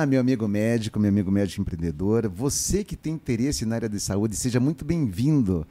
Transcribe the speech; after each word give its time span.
Olá, 0.00 0.06
meu 0.06 0.18
amigo 0.18 0.48
médico, 0.48 0.98
meu 0.98 1.10
amigo 1.10 1.30
médico 1.30 1.60
empreendedor. 1.60 2.26
Você 2.26 2.82
que 2.82 2.96
tem 2.96 3.12
interesse 3.12 3.66
na 3.66 3.74
área 3.74 3.88
de 3.88 4.00
saúde, 4.00 4.34
seja 4.34 4.58
muito 4.58 4.82
bem-vindo, 4.82 5.66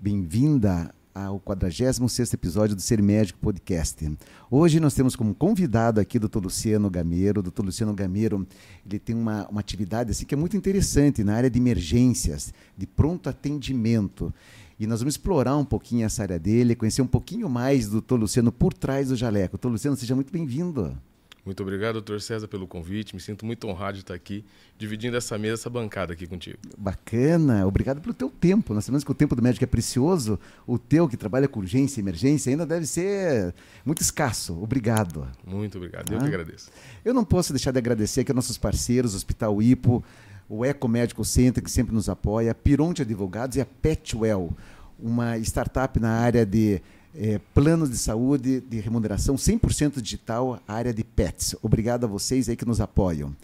bem-vinda 0.00 0.94
ao 1.12 1.40
46 1.40 2.32
episódio 2.32 2.76
do 2.76 2.80
Ser 2.80 3.02
Médico 3.02 3.40
Podcast. 3.40 4.08
Hoje 4.48 4.78
nós 4.78 4.94
temos 4.94 5.16
como 5.16 5.34
convidado 5.34 5.98
aqui 5.98 6.16
o 6.16 6.20
Dr. 6.20 6.44
Luciano 6.44 6.88
Gameiro. 6.88 7.40
O 7.40 7.42
Dr. 7.42 7.64
Luciano 7.64 7.92
Gameiro 7.92 8.46
ele 8.86 9.00
tem 9.00 9.16
uma, 9.16 9.48
uma 9.48 9.58
atividade 9.58 10.12
assim, 10.12 10.26
que 10.26 10.34
é 10.36 10.38
muito 10.38 10.56
interessante 10.56 11.24
na 11.24 11.34
área 11.34 11.50
de 11.50 11.58
emergências, 11.58 12.54
de 12.78 12.86
pronto 12.86 13.28
atendimento. 13.28 14.32
E 14.78 14.86
nós 14.86 15.00
vamos 15.00 15.14
explorar 15.14 15.56
um 15.56 15.64
pouquinho 15.64 16.06
essa 16.06 16.22
área 16.22 16.38
dele, 16.38 16.76
conhecer 16.76 17.02
um 17.02 17.06
pouquinho 17.08 17.48
mais 17.50 17.88
do 17.88 18.00
Dr. 18.00 18.14
Luciano 18.14 18.52
por 18.52 18.72
trás 18.72 19.08
do 19.08 19.16
jaleco. 19.16 19.58
Dr. 19.58 19.70
Luciano, 19.70 19.96
seja 19.96 20.14
muito 20.14 20.32
bem-vindo. 20.32 20.96
Muito 21.44 21.60
obrigado, 21.60 21.94
doutor 21.94 22.20
César, 22.20 22.46
pelo 22.46 22.68
convite. 22.68 23.16
Me 23.16 23.20
sinto 23.20 23.44
muito 23.44 23.66
honrado 23.66 23.94
de 23.94 24.04
estar 24.04 24.14
aqui, 24.14 24.44
dividindo 24.78 25.16
essa 25.16 25.36
mesa, 25.36 25.54
essa 25.54 25.70
bancada 25.70 26.12
aqui 26.12 26.24
contigo. 26.24 26.58
Bacana. 26.78 27.66
Obrigado 27.66 28.00
pelo 28.00 28.14
teu 28.14 28.30
tempo. 28.30 28.72
Nós 28.72 28.84
sabemos 28.84 29.02
que 29.02 29.10
o 29.10 29.14
tempo 29.14 29.34
do 29.34 29.42
médico 29.42 29.64
é 29.64 29.66
precioso. 29.66 30.38
O 30.64 30.78
teu, 30.78 31.08
que 31.08 31.16
trabalha 31.16 31.48
com 31.48 31.58
urgência 31.58 31.98
e 31.98 32.02
emergência, 32.02 32.50
ainda 32.50 32.64
deve 32.64 32.86
ser 32.86 33.52
muito 33.84 34.00
escasso. 34.00 34.56
Obrigado. 34.62 35.26
Muito 35.44 35.78
obrigado. 35.78 36.12
Eu 36.12 36.20
que 36.20 36.26
agradeço. 36.26 36.70
Eu 37.04 37.12
não 37.12 37.24
posso 37.24 37.52
deixar 37.52 37.72
de 37.72 37.78
agradecer 37.78 38.20
aqui 38.20 38.30
aos 38.30 38.36
nossos 38.36 38.56
parceiros, 38.56 39.12
o 39.14 39.16
Hospital 39.16 39.60
Ipo, 39.60 40.04
o 40.48 40.64
Eco 40.64 40.86
Médico 40.86 41.24
Center, 41.24 41.62
que 41.62 41.70
sempre 41.70 41.92
nos 41.92 42.08
apoia, 42.08 42.52
a 42.52 42.54
Pironte 42.54 43.02
Advogados 43.02 43.56
e 43.56 43.60
a 43.60 43.66
Petwell, 43.66 44.56
uma 44.96 45.36
startup 45.38 45.98
na 45.98 46.10
área 46.10 46.46
de 46.46 46.80
é, 47.14 47.40
planos 47.54 47.90
de 47.90 47.96
saúde 47.96 48.60
de 48.60 48.80
remuneração 48.80 49.34
100% 49.36 50.00
digital, 50.00 50.60
área 50.66 50.92
de 50.92 51.04
pets. 51.04 51.54
Obrigado 51.62 52.04
a 52.04 52.06
vocês 52.06 52.48
aí 52.48 52.56
que 52.56 52.64
nos 52.64 52.80
apoiam. 52.80 53.34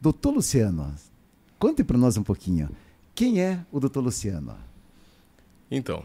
Doutor 0.00 0.30
Luciano, 0.30 0.94
conte 1.58 1.84
para 1.84 1.98
nós 1.98 2.16
um 2.16 2.22
pouquinho. 2.22 2.70
Quem 3.14 3.40
é 3.40 3.60
o 3.72 3.80
doutor 3.80 4.00
Luciano? 4.00 4.56
Então, 5.70 6.04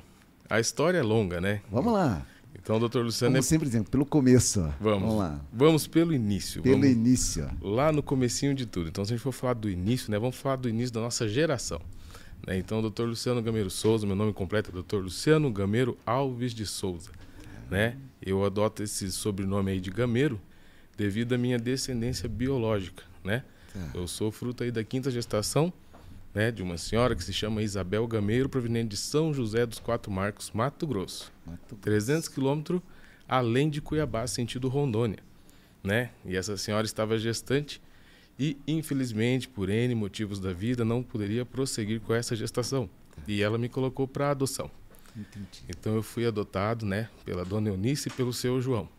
a 0.49 0.59
história 0.59 0.97
é 0.97 1.03
longa, 1.03 1.39
né? 1.39 1.61
Vamos 1.71 1.93
lá. 1.93 2.25
Então, 2.55 2.79
doutor 2.79 3.03
Luciano... 3.03 3.31
Como 3.31 3.39
é... 3.39 3.41
sempre 3.41 3.67
dizendo, 3.67 3.89
pelo 3.89 4.05
começo. 4.05 4.61
Vamos. 4.79 5.01
Vamos 5.01 5.17
lá. 5.17 5.39
Vamos 5.51 5.87
pelo 5.87 6.13
início. 6.13 6.61
Pelo 6.61 6.75
vamos 6.75 6.91
início. 6.91 7.49
Lá 7.61 7.91
no 7.91 8.03
comecinho 8.03 8.53
de 8.53 8.65
tudo. 8.65 8.89
Então, 8.89 9.03
se 9.03 9.13
a 9.13 9.15
gente 9.15 9.23
for 9.23 9.31
falar 9.31 9.53
do 9.53 9.69
início, 9.69 10.11
né? 10.11 10.19
Vamos 10.19 10.35
falar 10.35 10.57
do 10.57 10.69
início 10.69 10.93
da 10.93 11.01
nossa 11.01 11.27
geração. 11.27 11.81
Né? 12.45 12.57
Então, 12.57 12.81
doutor 12.81 13.07
Luciano 13.07 13.41
Gameiro 13.41 13.69
Souza, 13.69 14.05
meu 14.05 14.15
nome 14.15 14.33
completo 14.33 14.69
é 14.69 14.73
doutor 14.73 15.03
Luciano 15.03 15.51
Gameiro 15.51 15.97
Alves 16.05 16.53
de 16.53 16.65
Souza. 16.65 17.11
Né? 17.69 17.97
Eu 18.21 18.43
adoto 18.43 18.83
esse 18.83 19.11
sobrenome 19.11 19.71
aí 19.71 19.79
de 19.79 19.89
Gameiro 19.89 20.39
devido 20.97 21.33
à 21.33 21.37
minha 21.37 21.57
descendência 21.57 22.27
biológica. 22.27 23.03
Né? 23.23 23.43
Tá. 23.73 23.91
Eu 23.93 24.07
sou 24.07 24.31
fruto 24.31 24.63
aí 24.63 24.71
da 24.71 24.83
quinta 24.83 25.09
gestação 25.09 25.71
né, 26.33 26.51
de 26.51 26.63
uma 26.63 26.77
senhora 26.77 27.15
que 27.15 27.23
se 27.23 27.31
chama 27.31 27.61
Isabel 27.61 28.05
Gameiro, 28.07 28.49
proveniente 28.49 28.89
de 28.89 28.97
São 28.97 29.33
José 29.33 29.65
dos 29.65 29.79
Quatro 29.79 30.11
Marcos, 30.11 30.51
Mato 30.51 30.87
Grosso. 30.87 31.31
Mato 31.45 31.59
Grosso. 31.69 31.81
300 31.81 32.27
quilômetros 32.27 32.81
além 33.27 33.69
de 33.69 33.81
Cuiabá, 33.81 34.27
sentido 34.27 34.67
Rondônia. 34.67 35.19
Né? 35.83 36.11
E 36.25 36.35
essa 36.35 36.57
senhora 36.57 36.85
estava 36.85 37.17
gestante 37.17 37.81
e, 38.37 38.57
infelizmente, 38.67 39.47
por 39.47 39.69
N 39.69 39.93
motivos 39.95 40.39
da 40.39 40.53
vida, 40.53 40.83
não 40.83 41.03
poderia 41.03 41.45
prosseguir 41.45 42.01
com 42.01 42.13
essa 42.13 42.35
gestação. 42.35 42.89
E 43.27 43.41
ela 43.41 43.57
me 43.57 43.69
colocou 43.69 44.07
para 44.07 44.31
adoção. 44.31 44.69
Entendi. 45.15 45.63
Então 45.69 45.95
eu 45.95 46.01
fui 46.01 46.25
adotado, 46.25 46.85
né, 46.85 47.09
pela 47.23 47.45
dona 47.45 47.69
Eunice 47.69 48.09
e 48.09 48.11
pelo 48.11 48.33
seu 48.33 48.59
João. 48.59 48.89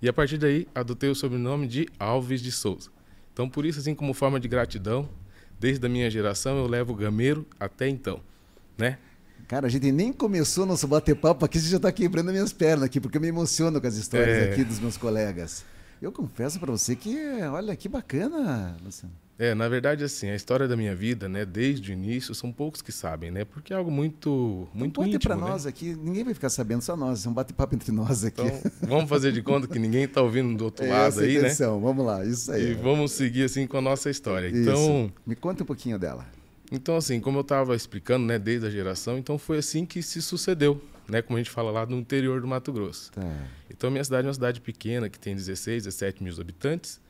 E 0.00 0.08
a 0.08 0.12
partir 0.12 0.38
daí, 0.38 0.66
adotei 0.74 1.10
o 1.10 1.14
sobrenome 1.14 1.66
de 1.66 1.86
Alves 1.98 2.40
de 2.40 2.50
Souza. 2.50 2.90
Então, 3.32 3.48
por 3.48 3.66
isso, 3.66 3.78
assim 3.78 3.94
como 3.94 4.14
forma 4.14 4.40
de 4.40 4.48
gratidão, 4.48 5.08
desde 5.58 5.84
a 5.84 5.88
minha 5.88 6.10
geração 6.10 6.56
eu 6.56 6.66
levo 6.66 6.94
o 6.94 6.96
gameiro 6.96 7.46
até 7.58 7.86
então, 7.86 8.20
né? 8.78 8.98
Cara, 9.46 9.66
a 9.66 9.70
gente 9.70 9.90
nem 9.92 10.12
começou 10.12 10.64
nosso 10.64 10.86
bater-papo 10.88 11.44
aqui, 11.44 11.58
você 11.58 11.68
já 11.68 11.76
está 11.76 11.92
quebrando 11.92 12.30
minhas 12.30 12.52
pernas 12.52 12.84
aqui, 12.84 13.00
porque 13.00 13.18
eu 13.18 13.20
me 13.20 13.28
emociono 13.28 13.80
com 13.80 13.86
as 13.86 13.96
histórias 13.96 14.38
é... 14.38 14.52
aqui 14.52 14.64
dos 14.64 14.78
meus 14.78 14.96
colegas. 14.96 15.64
Eu 16.00 16.10
confesso 16.10 16.58
para 16.58 16.72
você 16.72 16.96
que, 16.96 17.16
olha, 17.52 17.76
que 17.76 17.88
bacana, 17.88 18.76
Luciano. 18.82 19.14
É, 19.38 19.54
na 19.54 19.68
verdade, 19.68 20.04
assim, 20.04 20.28
a 20.28 20.34
história 20.34 20.68
da 20.68 20.76
minha 20.76 20.94
vida, 20.94 21.26
né, 21.26 21.46
desde 21.46 21.90
o 21.90 21.94
início, 21.94 22.34
são 22.34 22.52
poucos 22.52 22.82
que 22.82 22.92
sabem, 22.92 23.30
né? 23.30 23.42
Porque 23.42 23.72
é 23.72 23.76
algo 23.76 23.90
muito, 23.90 24.68
muito 24.74 25.00
então, 25.00 25.06
íntimo. 25.06 25.20
para 25.20 25.36
né? 25.36 25.50
nós 25.50 25.64
aqui, 25.64 25.94
ninguém 25.94 26.24
vai 26.24 26.34
ficar 26.34 26.50
sabendo, 26.50 26.82
só 26.82 26.94
nós. 26.94 27.24
É 27.24 27.28
um 27.28 27.32
bate-papo 27.32 27.74
entre 27.74 27.90
nós 27.90 28.22
aqui. 28.22 28.42
Então, 28.42 28.70
vamos 28.82 29.08
fazer 29.08 29.32
de 29.32 29.40
conta 29.40 29.66
que 29.66 29.78
ninguém 29.78 30.04
está 30.04 30.20
ouvindo 30.20 30.54
do 30.54 30.64
outro 30.66 30.84
lado 30.88 31.20
aí, 31.20 31.38
intenção. 31.38 31.76
né? 31.76 31.82
Vamos 31.82 32.04
lá, 32.04 32.22
isso 32.22 32.52
aí. 32.52 32.72
E 32.72 32.74
vamos 32.74 33.12
seguir 33.12 33.44
assim 33.44 33.66
com 33.66 33.78
a 33.78 33.80
nossa 33.80 34.10
história. 34.10 34.48
Então, 34.48 35.06
isso. 35.06 35.12
me 35.26 35.34
conta 35.34 35.62
um 35.62 35.66
pouquinho 35.66 35.98
dela. 35.98 36.26
Então, 36.70 36.96
assim, 36.96 37.18
como 37.18 37.38
eu 37.38 37.42
estava 37.42 37.74
explicando, 37.74 38.26
né, 38.26 38.38
desde 38.38 38.66
a 38.66 38.70
geração, 38.70 39.16
então 39.16 39.38
foi 39.38 39.56
assim 39.56 39.86
que 39.86 40.02
se 40.02 40.20
sucedeu, 40.20 40.80
né, 41.10 41.22
como 41.22 41.36
a 41.36 41.40
gente 41.40 41.50
fala 41.50 41.70
lá 41.70 41.86
no 41.86 41.96
interior 41.96 42.40
do 42.40 42.46
Mato 42.46 42.72
Grosso. 42.72 43.10
Tá. 43.12 43.22
Então, 43.68 43.90
minha 43.90 44.04
cidade 44.04 44.26
é 44.26 44.28
uma 44.28 44.34
cidade 44.34 44.60
pequena, 44.60 45.08
que 45.08 45.18
tem 45.18 45.34
16, 45.34 45.84
17 45.84 46.22
mil 46.22 46.34
habitantes, 46.40 47.00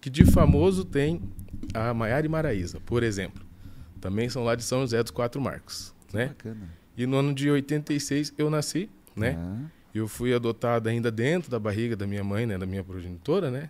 que 0.00 0.08
de 0.08 0.24
famoso 0.24 0.84
tem 0.84 1.20
a 1.74 1.92
Maiara 1.92 2.24
e 2.24 2.28
Maraísa, 2.28 2.80
por 2.80 3.02
exemplo. 3.02 3.44
Também 4.00 4.28
são 4.28 4.42
lá 4.42 4.54
de 4.54 4.62
São 4.62 4.80
José 4.80 5.02
dos 5.02 5.10
Quatro 5.10 5.40
Marcos, 5.40 5.94
né? 6.12 6.28
Bacana. 6.28 6.80
E 6.96 7.06
no 7.06 7.16
ano 7.16 7.34
de 7.34 7.50
86 7.50 8.34
eu 8.36 8.50
nasci, 8.50 8.88
né? 9.14 9.36
Ah. 9.38 9.66
Eu 9.94 10.06
fui 10.06 10.32
adotado 10.32 10.88
ainda 10.88 11.10
dentro 11.10 11.50
da 11.50 11.58
barriga 11.58 11.96
da 11.96 12.06
minha 12.06 12.22
mãe, 12.22 12.46
né, 12.46 12.56
da 12.56 12.66
minha 12.66 12.84
progenitora, 12.84 13.50
né? 13.50 13.68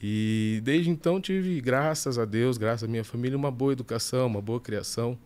E 0.00 0.60
desde 0.62 0.90
então 0.90 1.20
tive, 1.20 1.60
graças 1.60 2.18
a 2.18 2.24
Deus, 2.24 2.58
graças 2.58 2.84
à 2.84 2.86
minha 2.86 3.02
família, 3.02 3.36
uma 3.36 3.50
boa 3.50 3.72
educação, 3.72 4.26
uma 4.26 4.42
boa 4.42 4.60
criação. 4.60 5.18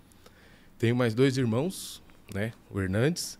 Tenho 0.78 0.94
mais 0.94 1.12
dois 1.12 1.36
irmãos, 1.36 2.02
né? 2.32 2.52
O 2.70 2.80
Hernandes, 2.80 3.38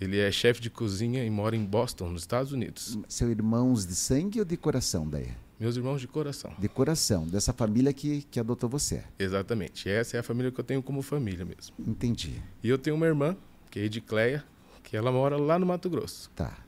ele 0.00 0.18
é 0.18 0.30
chefe 0.30 0.60
de 0.60 0.70
cozinha 0.70 1.24
e 1.24 1.30
mora 1.30 1.54
em 1.54 1.64
Boston, 1.64 2.10
nos 2.10 2.22
Estados 2.22 2.52
Unidos. 2.52 2.98
São 3.08 3.30
irmãos 3.30 3.86
de 3.86 3.94
sangue 3.94 4.40
ou 4.40 4.44
de 4.44 4.56
coração, 4.56 5.08
daí? 5.08 5.32
Meus 5.58 5.76
irmãos 5.76 6.00
de 6.00 6.08
coração. 6.08 6.52
De 6.58 6.68
coração, 6.68 7.26
dessa 7.26 7.52
família 7.52 7.92
que, 7.92 8.22
que 8.22 8.40
adotou 8.40 8.68
você. 8.68 9.04
Exatamente. 9.18 9.88
Essa 9.88 10.16
é 10.16 10.20
a 10.20 10.22
família 10.22 10.50
que 10.50 10.58
eu 10.58 10.64
tenho 10.64 10.82
como 10.82 11.00
família 11.00 11.44
mesmo. 11.44 11.74
Entendi. 11.78 12.42
E 12.62 12.68
eu 12.68 12.76
tenho 12.76 12.96
uma 12.96 13.06
irmã, 13.06 13.36
que 13.70 13.78
é 13.78 13.84
Edicleia, 13.84 14.44
que 14.82 14.96
ela 14.96 15.12
mora 15.12 15.36
lá 15.36 15.58
no 15.58 15.64
Mato 15.64 15.88
Grosso. 15.88 16.28
Tá. 16.34 16.58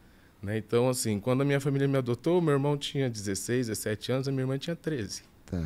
Né? 0.41 0.57
Então, 0.59 0.89
assim, 0.89 1.19
quando 1.19 1.41
a 1.41 1.45
minha 1.45 1.61
família 1.61 1.89
me 1.89 1.99
adotou, 1.99 2.41
meu 2.41 2.55
irmão 2.55 2.77
tinha 2.77 3.11
16, 3.11 3.67
17 3.67 4.13
anos, 4.13 4.29
a 4.29 4.31
minha 4.31 4.43
irmã 4.43 4.57
tinha 4.57 4.77
13. 4.77 5.25
Tá. 5.45 5.61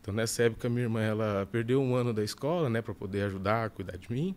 Então, 0.00 0.12
nessa 0.12 0.44
época, 0.44 0.68
minha 0.68 0.82
irmã 0.82 1.00
ela 1.00 1.48
perdeu 1.50 1.80
um 1.80 1.94
ano 1.94 2.12
da 2.12 2.22
escola, 2.22 2.68
né, 2.68 2.82
para 2.82 2.94
poder 2.94 3.22
ajudar, 3.22 3.70
cuidar 3.70 3.96
de 3.96 4.12
mim. 4.12 4.36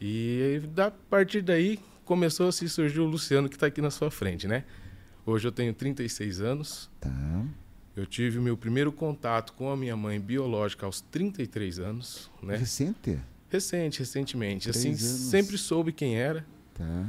E 0.00 0.60
a 0.76 0.90
partir 0.90 1.40
daí 1.40 1.80
começou 2.04 2.48
a 2.48 2.52
se 2.52 2.68
surgir 2.68 3.00
o 3.00 3.04
Luciano 3.04 3.48
que 3.48 3.56
está 3.56 3.66
aqui 3.66 3.80
na 3.80 3.90
sua 3.90 4.10
frente, 4.10 4.46
né? 4.46 4.64
Hoje 5.26 5.48
eu 5.48 5.52
tenho 5.52 5.72
36 5.72 6.40
anos. 6.40 6.90
Tá. 7.00 7.10
Eu 7.96 8.04
tive 8.06 8.38
o 8.38 8.42
meu 8.42 8.56
primeiro 8.56 8.92
contato 8.92 9.52
com 9.52 9.70
a 9.70 9.76
minha 9.76 9.96
mãe 9.96 10.20
biológica 10.20 10.84
aos 10.84 11.00
33 11.00 11.78
anos, 11.78 12.30
né? 12.42 12.56
Recente? 12.56 13.18
Recente, 13.48 14.00
recentemente. 14.00 14.68
Três 14.68 14.76
assim, 14.76 14.88
anos. 14.88 15.00
sempre 15.02 15.56
soube 15.56 15.92
quem 15.92 16.16
era. 16.16 16.44
Tá. 16.74 17.08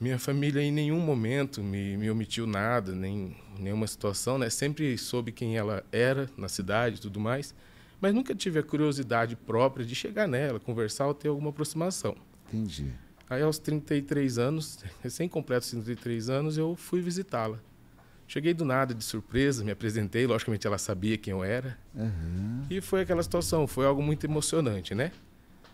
Minha 0.00 0.18
família 0.18 0.60
em 0.60 0.70
nenhum 0.70 1.00
momento 1.00 1.62
me, 1.62 1.96
me 1.96 2.10
omitiu 2.10 2.46
nada, 2.46 2.92
nem 2.92 3.36
nenhuma 3.58 3.86
situação, 3.86 4.38
né? 4.38 4.48
Sempre 4.50 4.96
soube 4.96 5.32
quem 5.32 5.56
ela 5.56 5.82
era 5.90 6.28
na 6.36 6.48
cidade 6.48 6.96
e 6.96 7.00
tudo 7.00 7.18
mais, 7.18 7.54
mas 8.00 8.14
nunca 8.14 8.34
tive 8.34 8.60
a 8.60 8.62
curiosidade 8.62 9.34
própria 9.34 9.84
de 9.84 9.94
chegar 9.94 10.28
nela, 10.28 10.60
conversar 10.60 11.06
ou 11.06 11.14
ter 11.14 11.28
alguma 11.28 11.50
aproximação. 11.50 12.14
Entendi. 12.46 12.92
Aí, 13.30 13.42
aos 13.42 13.58
33 13.58 14.38
anos, 14.38 14.78
recém-completos 15.02 15.70
33 15.70 16.30
anos, 16.30 16.58
eu 16.58 16.74
fui 16.74 17.00
visitá-la. 17.00 17.58
Cheguei 18.26 18.52
do 18.52 18.64
nada, 18.64 18.94
de 18.94 19.02
surpresa, 19.02 19.64
me 19.64 19.70
apresentei, 19.70 20.26
logicamente 20.26 20.66
ela 20.66 20.76
sabia 20.76 21.16
quem 21.16 21.32
eu 21.32 21.42
era. 21.42 21.78
Uhum. 21.94 22.66
E 22.68 22.80
foi 22.80 23.00
aquela 23.00 23.22
situação, 23.22 23.66
foi 23.66 23.86
algo 23.86 24.02
muito 24.02 24.24
emocionante, 24.24 24.94
né? 24.94 25.12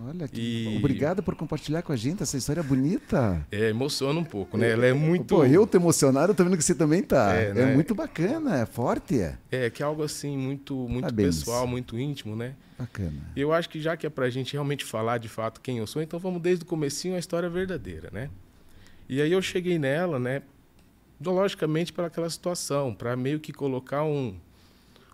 Olha, 0.01 0.27
que... 0.27 0.41
e... 0.41 0.77
obrigado 0.77 1.23
por 1.23 1.37
compartilhar 1.37 1.83
com 1.83 1.93
a 1.93 1.97
gente 1.97 2.23
essa 2.23 2.37
história 2.37 2.63
bonita. 2.63 3.47
É, 3.51 3.71
emociona 3.71 4.19
um 4.19 4.25
pouco, 4.25 4.57
né? 4.57 4.71
Ela 4.71 4.87
é 4.87 4.93
muito. 4.93 5.37
Pô, 5.37 5.45
eu 5.45 5.67
tô 5.67 5.79
emocionado, 5.79 6.33
eu 6.33 6.35
tô 6.35 6.45
vendo 6.45 6.57
que 6.57 6.65
você 6.65 6.75
também 6.75 7.03
tá. 7.03 7.35
É, 7.35 7.51
é 7.51 7.55
né? 7.55 7.73
é 7.73 7.75
muito 7.75 7.95
bacana, 7.95 8.59
é 8.59 8.67
forte. 8.67 9.21
É, 9.51 9.71
que 9.71 9.83
é 9.83 9.87
algo 9.87 10.03
assim, 10.03 10.37
muito, 10.37 10.75
muito 10.89 11.15
pessoal, 11.15 11.67
muito 11.67 11.99
íntimo, 11.99 12.35
né? 12.35 12.55
Bacana. 12.79 13.31
Eu 13.37 13.53
acho 13.53 13.69
que 13.69 13.81
já 13.81 13.97
que 13.97 14.07
é 14.07 14.11
pra 14.11 14.29
gente 14.29 14.53
realmente 14.53 14.85
falar 14.85 15.19
de 15.19 15.29
fato 15.29 15.61
quem 15.61 15.79
eu 15.79 15.87
sou, 15.87 16.03
então 16.03 16.19
vamos 16.19 16.43
desde 16.43 16.65
o 16.65 16.67
comecinho 16.67 17.15
a 17.15 17.19
história 17.19 17.49
verdadeira, 17.49 18.11
né? 18.13 18.31
E 19.09 19.23
aí 19.23 19.31
eu 19.31 19.41
cheguei 19.41 19.79
nela, 19.79 20.19
né? 20.19 20.43
Logicamente 21.25 21.93
para 21.93 22.07
aquela 22.09 22.29
situação, 22.29 22.93
para 22.93 23.17
meio 23.17 23.39
que 23.39 23.53
colocar 23.53 24.03
um 24.03 24.35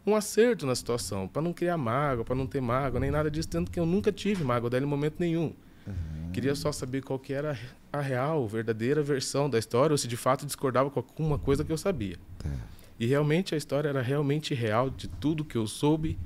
um 0.07 0.15
acerto 0.15 0.67
na 0.67 0.75
situação, 0.75 1.29
para 1.29 1.43
não 1.43 1.53
criar 1.53 1.77
mágoa, 1.77 2.25
para 2.25 2.35
não 2.35 2.47
ter 2.47 2.61
mágoa, 2.61 3.01
nem 3.01 3.11
nada 3.11 3.31
disso, 3.31 3.49
tanto 3.49 3.71
que 3.71 3.79
eu 3.79 3.87
nunca 3.87 4.11
tive 4.11 4.43
mágoa 4.43 4.71
dela 4.71 4.85
em 4.85 4.89
momento 4.89 5.17
nenhum. 5.19 5.53
Uhum. 5.87 6.31
Queria 6.33 6.55
só 6.55 6.73
saber 6.73 7.03
qual 7.03 7.19
que 7.19 7.33
era 7.33 7.59
a 7.93 8.01
real, 8.01 8.47
verdadeira 8.47 9.03
versão 9.03 9.51
da 9.51 9.59
história, 9.59 9.93
ou 9.93 9.99
se 9.99 10.09
de 10.09 10.17
fato 10.17 10.47
discordava 10.47 10.91
com 10.91 11.01
alguma 11.01 11.39
coisa 11.39 11.65
que 11.65 11.73
eu 11.73 11.79
sabia. 11.79 12.17
Uhum. 12.45 12.51
E 12.99 13.07
realmente 13.07 13.55
a 13.55 13.59
história 13.59 13.89
era 13.89 14.03
realmente 14.03 14.55
real 14.55 14.91
de 14.91 15.09
tudo 15.09 15.45
que 15.45 15.57
eu 15.57 15.67
soube, 15.67 16.19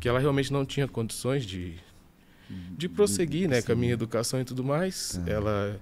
que 0.00 0.08
ela 0.08 0.18
realmente 0.18 0.52
não 0.52 0.64
tinha 0.64 0.86
condições 0.88 1.44
de, 1.44 1.76
de 2.76 2.88
prosseguir 2.88 3.48
né, 3.48 3.62
com 3.62 3.72
a 3.72 3.76
minha 3.76 3.92
educação 3.92 4.40
e 4.40 4.44
tudo 4.44 4.64
mais. 4.64 5.20
Tá. 5.24 5.30
Ela 5.30 5.80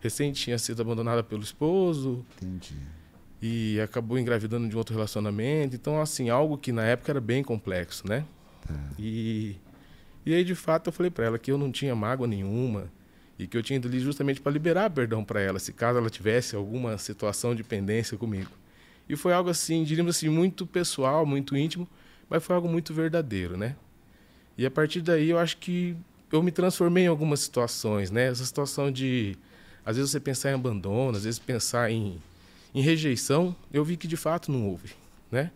recém 0.00 0.32
tinha 0.32 0.58
sido 0.58 0.82
abandonada 0.82 1.22
pelo 1.22 1.42
esposo 1.42 2.26
Entendi. 2.42 2.74
E 3.46 3.78
acabou 3.78 4.18
engravidando 4.18 4.66
de 4.66 4.74
um 4.74 4.78
outro 4.78 4.94
relacionamento. 4.94 5.76
Então, 5.76 6.00
assim, 6.00 6.30
algo 6.30 6.56
que 6.56 6.72
na 6.72 6.82
época 6.82 7.12
era 7.12 7.20
bem 7.20 7.42
complexo, 7.42 8.08
né? 8.08 8.24
Tá. 8.66 8.74
E, 8.98 9.56
e 10.24 10.32
aí, 10.32 10.42
de 10.42 10.54
fato, 10.54 10.88
eu 10.88 10.92
falei 10.94 11.10
para 11.10 11.26
ela 11.26 11.38
que 11.38 11.52
eu 11.52 11.58
não 11.58 11.70
tinha 11.70 11.94
mágoa 11.94 12.26
nenhuma 12.26 12.90
e 13.38 13.46
que 13.46 13.54
eu 13.54 13.62
tinha 13.62 13.76
ido 13.76 13.86
ali 13.86 14.00
justamente 14.00 14.40
para 14.40 14.50
liberar 14.50 14.88
perdão 14.88 15.22
para 15.22 15.42
ela, 15.42 15.58
se 15.58 15.74
caso 15.74 15.98
ela 15.98 16.08
tivesse 16.08 16.56
alguma 16.56 16.96
situação 16.96 17.54
de 17.54 17.62
pendência 17.62 18.16
comigo. 18.16 18.50
E 19.06 19.14
foi 19.14 19.34
algo 19.34 19.50
assim, 19.50 19.84
diríamos 19.84 20.16
assim, 20.16 20.30
muito 20.30 20.66
pessoal, 20.66 21.26
muito 21.26 21.54
íntimo, 21.54 21.86
mas 22.30 22.42
foi 22.42 22.56
algo 22.56 22.66
muito 22.66 22.94
verdadeiro, 22.94 23.58
né? 23.58 23.76
E 24.56 24.64
a 24.64 24.70
partir 24.70 25.02
daí 25.02 25.28
eu 25.28 25.38
acho 25.38 25.58
que 25.58 25.94
eu 26.32 26.42
me 26.42 26.50
transformei 26.50 27.04
em 27.04 27.08
algumas 27.08 27.40
situações, 27.40 28.10
né? 28.10 28.28
Essa 28.28 28.46
situação 28.46 28.90
de, 28.90 29.36
às 29.84 29.98
vezes 29.98 30.12
você 30.12 30.20
pensar 30.20 30.50
em 30.50 30.54
abandono, 30.54 31.18
às 31.18 31.24
vezes 31.24 31.38
pensar 31.38 31.90
em, 31.90 32.18
em 32.74 32.82
rejeição, 32.82 33.54
eu 33.72 33.84
vi 33.84 33.96
que 33.96 34.08
de 34.08 34.16
fato 34.16 34.50
não 34.50 34.68
houve, 34.68 34.90
né? 35.30 35.50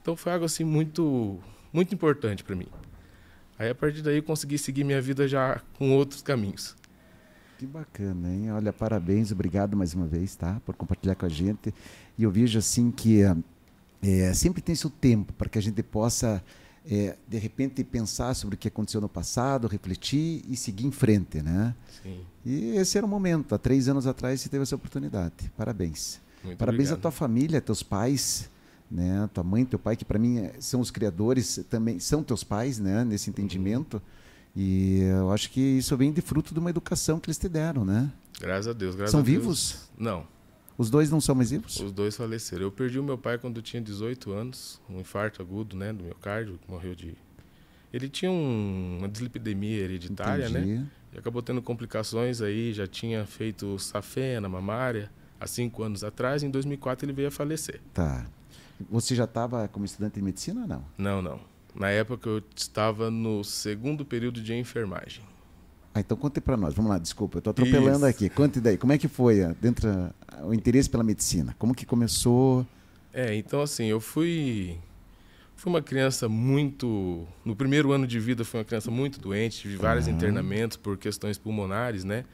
Então 0.00 0.16
foi 0.16 0.32
algo 0.32 0.44
assim 0.44 0.64
muito, 0.64 1.38
muito 1.72 1.94
importante 1.94 2.42
para 2.42 2.56
mim. 2.56 2.66
Aí 3.58 3.70
a 3.70 3.74
partir 3.74 4.02
daí 4.02 4.16
eu 4.16 4.22
consegui 4.22 4.58
seguir 4.58 4.82
minha 4.82 5.00
vida 5.00 5.28
já 5.28 5.60
com 5.78 5.92
outros 5.92 6.22
caminhos. 6.22 6.74
Que 7.58 7.66
bacana, 7.66 8.28
hein? 8.28 8.50
Olha, 8.50 8.72
parabéns, 8.72 9.30
obrigado 9.30 9.76
mais 9.76 9.94
uma 9.94 10.06
vez, 10.06 10.34
tá? 10.34 10.60
Por 10.64 10.74
compartilhar 10.74 11.14
com 11.14 11.26
a 11.26 11.28
gente. 11.28 11.72
E 12.18 12.24
eu 12.24 12.30
vejo 12.30 12.58
assim 12.58 12.90
que 12.90 13.20
é, 14.02 14.34
sempre 14.34 14.60
tem 14.60 14.74
seu 14.74 14.90
tempo 14.90 15.32
para 15.34 15.48
que 15.48 15.58
a 15.58 15.62
gente 15.62 15.80
possa, 15.80 16.42
é, 16.84 17.16
de 17.28 17.38
repente, 17.38 17.84
pensar 17.84 18.34
sobre 18.34 18.56
o 18.56 18.58
que 18.58 18.66
aconteceu 18.66 19.00
no 19.00 19.08
passado, 19.08 19.68
refletir 19.68 20.42
e 20.48 20.56
seguir 20.56 20.86
em 20.86 20.90
frente, 20.90 21.40
né? 21.40 21.72
Sim. 22.02 22.20
E 22.44 22.70
esse 22.70 22.98
era 22.98 23.06
o 23.06 23.08
momento. 23.08 23.54
Há 23.54 23.58
três 23.58 23.88
anos 23.88 24.08
atrás 24.08 24.40
você 24.40 24.48
teve 24.48 24.64
essa 24.64 24.74
oportunidade. 24.74 25.52
Parabéns. 25.56 26.20
Muito 26.44 26.58
Parabéns 26.58 26.88
obrigado. 26.90 26.98
à 26.98 27.02
tua 27.02 27.10
família, 27.10 27.60
teus 27.60 27.82
pais, 27.82 28.50
né? 28.90 29.28
Tua 29.32 29.44
mãe, 29.44 29.64
teu 29.64 29.78
pai, 29.78 29.96
que 29.96 30.04
para 30.04 30.18
mim 30.18 30.38
eh, 30.38 30.54
são 30.60 30.80
os 30.80 30.90
criadores, 30.90 31.64
também 31.70 31.98
são 32.00 32.22
teus 32.22 32.42
pais, 32.44 32.78
né? 32.78 33.04
Nesse 33.04 33.30
entendimento. 33.30 34.00
E 34.54 35.00
eu 35.02 35.30
acho 35.32 35.50
que 35.50 35.60
isso 35.60 35.96
vem 35.96 36.12
de 36.12 36.20
fruto 36.20 36.52
de 36.52 36.60
uma 36.60 36.68
educação 36.70 37.18
que 37.18 37.28
eles 37.28 37.38
te 37.38 37.48
deram, 37.48 37.84
né? 37.84 38.10
Graças 38.40 38.68
a 38.68 38.72
Deus, 38.72 38.94
graças 38.94 39.12
São 39.12 39.20
a 39.20 39.22
Deus. 39.22 39.36
vivos? 39.38 39.88
Não, 39.96 40.26
Os 40.76 40.90
dois 40.90 41.10
não 41.10 41.20
são 41.20 41.34
mais 41.34 41.50
vivos? 41.50 41.78
os 41.80 41.92
dois 41.92 42.16
faleceram. 42.16 42.64
Eu 42.64 42.72
perdi 42.72 42.98
o 42.98 43.04
meu 43.04 43.16
pai 43.16 43.38
quando 43.38 43.58
eu 43.58 43.62
tinha 43.62 43.80
18 43.80 44.32
anos, 44.32 44.80
um 44.90 44.98
infarto 45.00 45.40
agudo, 45.40 45.76
né, 45.76 45.92
do 45.92 46.02
miocárdio, 46.02 46.58
que 46.62 46.70
morreu 46.70 46.94
de 46.94 47.14
Ele 47.92 48.08
tinha 48.08 48.30
um- 48.30 48.96
uma 49.00 49.08
dislipidemia 49.08 49.76
hereditária, 49.82 50.48
né? 50.48 50.60
Entendi. 50.60 50.84
E 51.14 51.18
acabou 51.18 51.42
tendo 51.42 51.60
complicações 51.60 52.40
aí, 52.40 52.72
já 52.72 52.86
tinha 52.86 53.26
feito 53.26 53.78
safena, 53.78 54.48
mamária, 54.48 55.10
há 55.42 55.46
cinco 55.46 55.82
anos 55.82 56.04
atrás. 56.04 56.42
Em 56.42 56.50
2004 56.50 57.04
ele 57.04 57.12
veio 57.12 57.28
a 57.28 57.30
falecer. 57.30 57.80
Tá. 57.92 58.26
Você 58.90 59.14
já 59.14 59.24
estava 59.24 59.68
como 59.68 59.84
estudante 59.84 60.14
de 60.14 60.22
medicina 60.22 60.62
ou 60.62 60.68
não? 60.68 60.84
Não, 60.98 61.22
não. 61.22 61.40
Na 61.74 61.90
época 61.90 62.28
eu 62.28 62.42
estava 62.54 63.10
no 63.10 63.42
segundo 63.42 64.04
período 64.04 64.40
de 64.40 64.54
enfermagem. 64.54 65.24
Ah, 65.94 66.00
então 66.00 66.16
conte 66.16 66.40
para 66.40 66.56
nós. 66.56 66.74
Vamos 66.74 66.90
lá, 66.90 66.98
desculpa, 66.98 67.36
eu 67.36 67.40
estou 67.40 67.50
atropelando 67.50 67.96
Isso. 67.96 68.06
aqui. 68.06 68.30
Conte 68.30 68.60
daí. 68.60 68.78
Como 68.78 68.92
é 68.92 68.98
que 68.98 69.08
foi 69.08 69.42
ah, 69.42 69.54
dentro 69.60 69.88
ah, 69.88 70.12
o 70.44 70.54
interesse 70.54 70.88
pela 70.88 71.04
medicina? 71.04 71.54
Como 71.58 71.74
que 71.74 71.84
começou? 71.84 72.66
É, 73.12 73.34
então 73.34 73.60
assim, 73.60 73.86
eu 73.86 74.00
fui 74.00 74.78
fui 75.54 75.70
uma 75.70 75.82
criança 75.82 76.28
muito 76.28 77.26
no 77.44 77.54
primeiro 77.54 77.92
ano 77.92 78.06
de 78.06 78.18
vida 78.18 78.44
fui 78.44 78.58
uma 78.58 78.64
criança 78.64 78.90
muito 78.90 79.20
doente, 79.20 79.60
tive 79.60 79.76
vários 79.76 80.08
internamentos 80.08 80.76
por 80.76 80.96
questões 80.96 81.38
pulmonares, 81.38 82.04
né? 82.04 82.24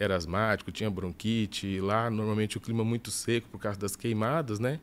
Era 0.00 0.16
asmático, 0.16 0.72
tinha 0.72 0.90
bronquite, 0.90 1.66
e 1.66 1.80
lá 1.80 2.10
normalmente 2.10 2.56
o 2.56 2.60
clima 2.60 2.82
muito 2.82 3.10
seco 3.10 3.48
por 3.50 3.60
causa 3.60 3.78
das 3.78 3.94
queimadas, 3.94 4.58
né? 4.58 4.80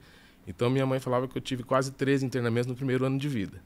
Então 0.48 0.70
minha 0.70 0.86
mãe 0.86 1.00
falava 1.00 1.28
que 1.28 1.36
eu 1.36 1.42
tive 1.42 1.64
quase 1.64 1.92
13 1.92 2.26
internamentos 2.26 2.68
no 2.68 2.76
primeiro 2.76 3.04
ano 3.04 3.18
de 3.18 3.28
vida. 3.28 3.60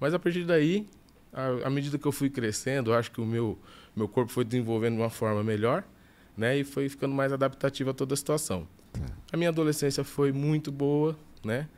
Mas 0.00 0.14
a 0.14 0.18
partir 0.18 0.44
daí, 0.44 0.88
à, 1.32 1.68
medida 1.68 1.98
que 1.98 2.06
eu 2.06 2.10
fui 2.10 2.30
crescendo, 2.30 2.90
eu 2.90 2.94
acho 2.94 3.10
que 3.10 3.20
o 3.20 3.26
meu 3.26 3.58
meu 3.94 4.08
corpo 4.08 4.32
foi 4.32 4.44
desenvolvendo 4.44 4.94
de 4.94 5.02
uma 5.02 5.10
forma 5.10 5.44
melhor, 5.44 5.84
né? 6.36 6.56
E 6.56 6.64
foi 6.64 6.88
ficando 6.88 7.14
mais 7.14 7.32
adaptativo 7.32 7.90
a 7.90 7.94
toda 7.94 8.14
a 8.14 8.16
situação. 8.16 8.66
Tá. 8.92 9.00
A 9.32 9.36
minha 9.36 9.50
adolescência 9.50 10.02
foi 10.02 10.32
muito 10.32 10.72
boa, 10.72 11.16
né? 11.44 11.68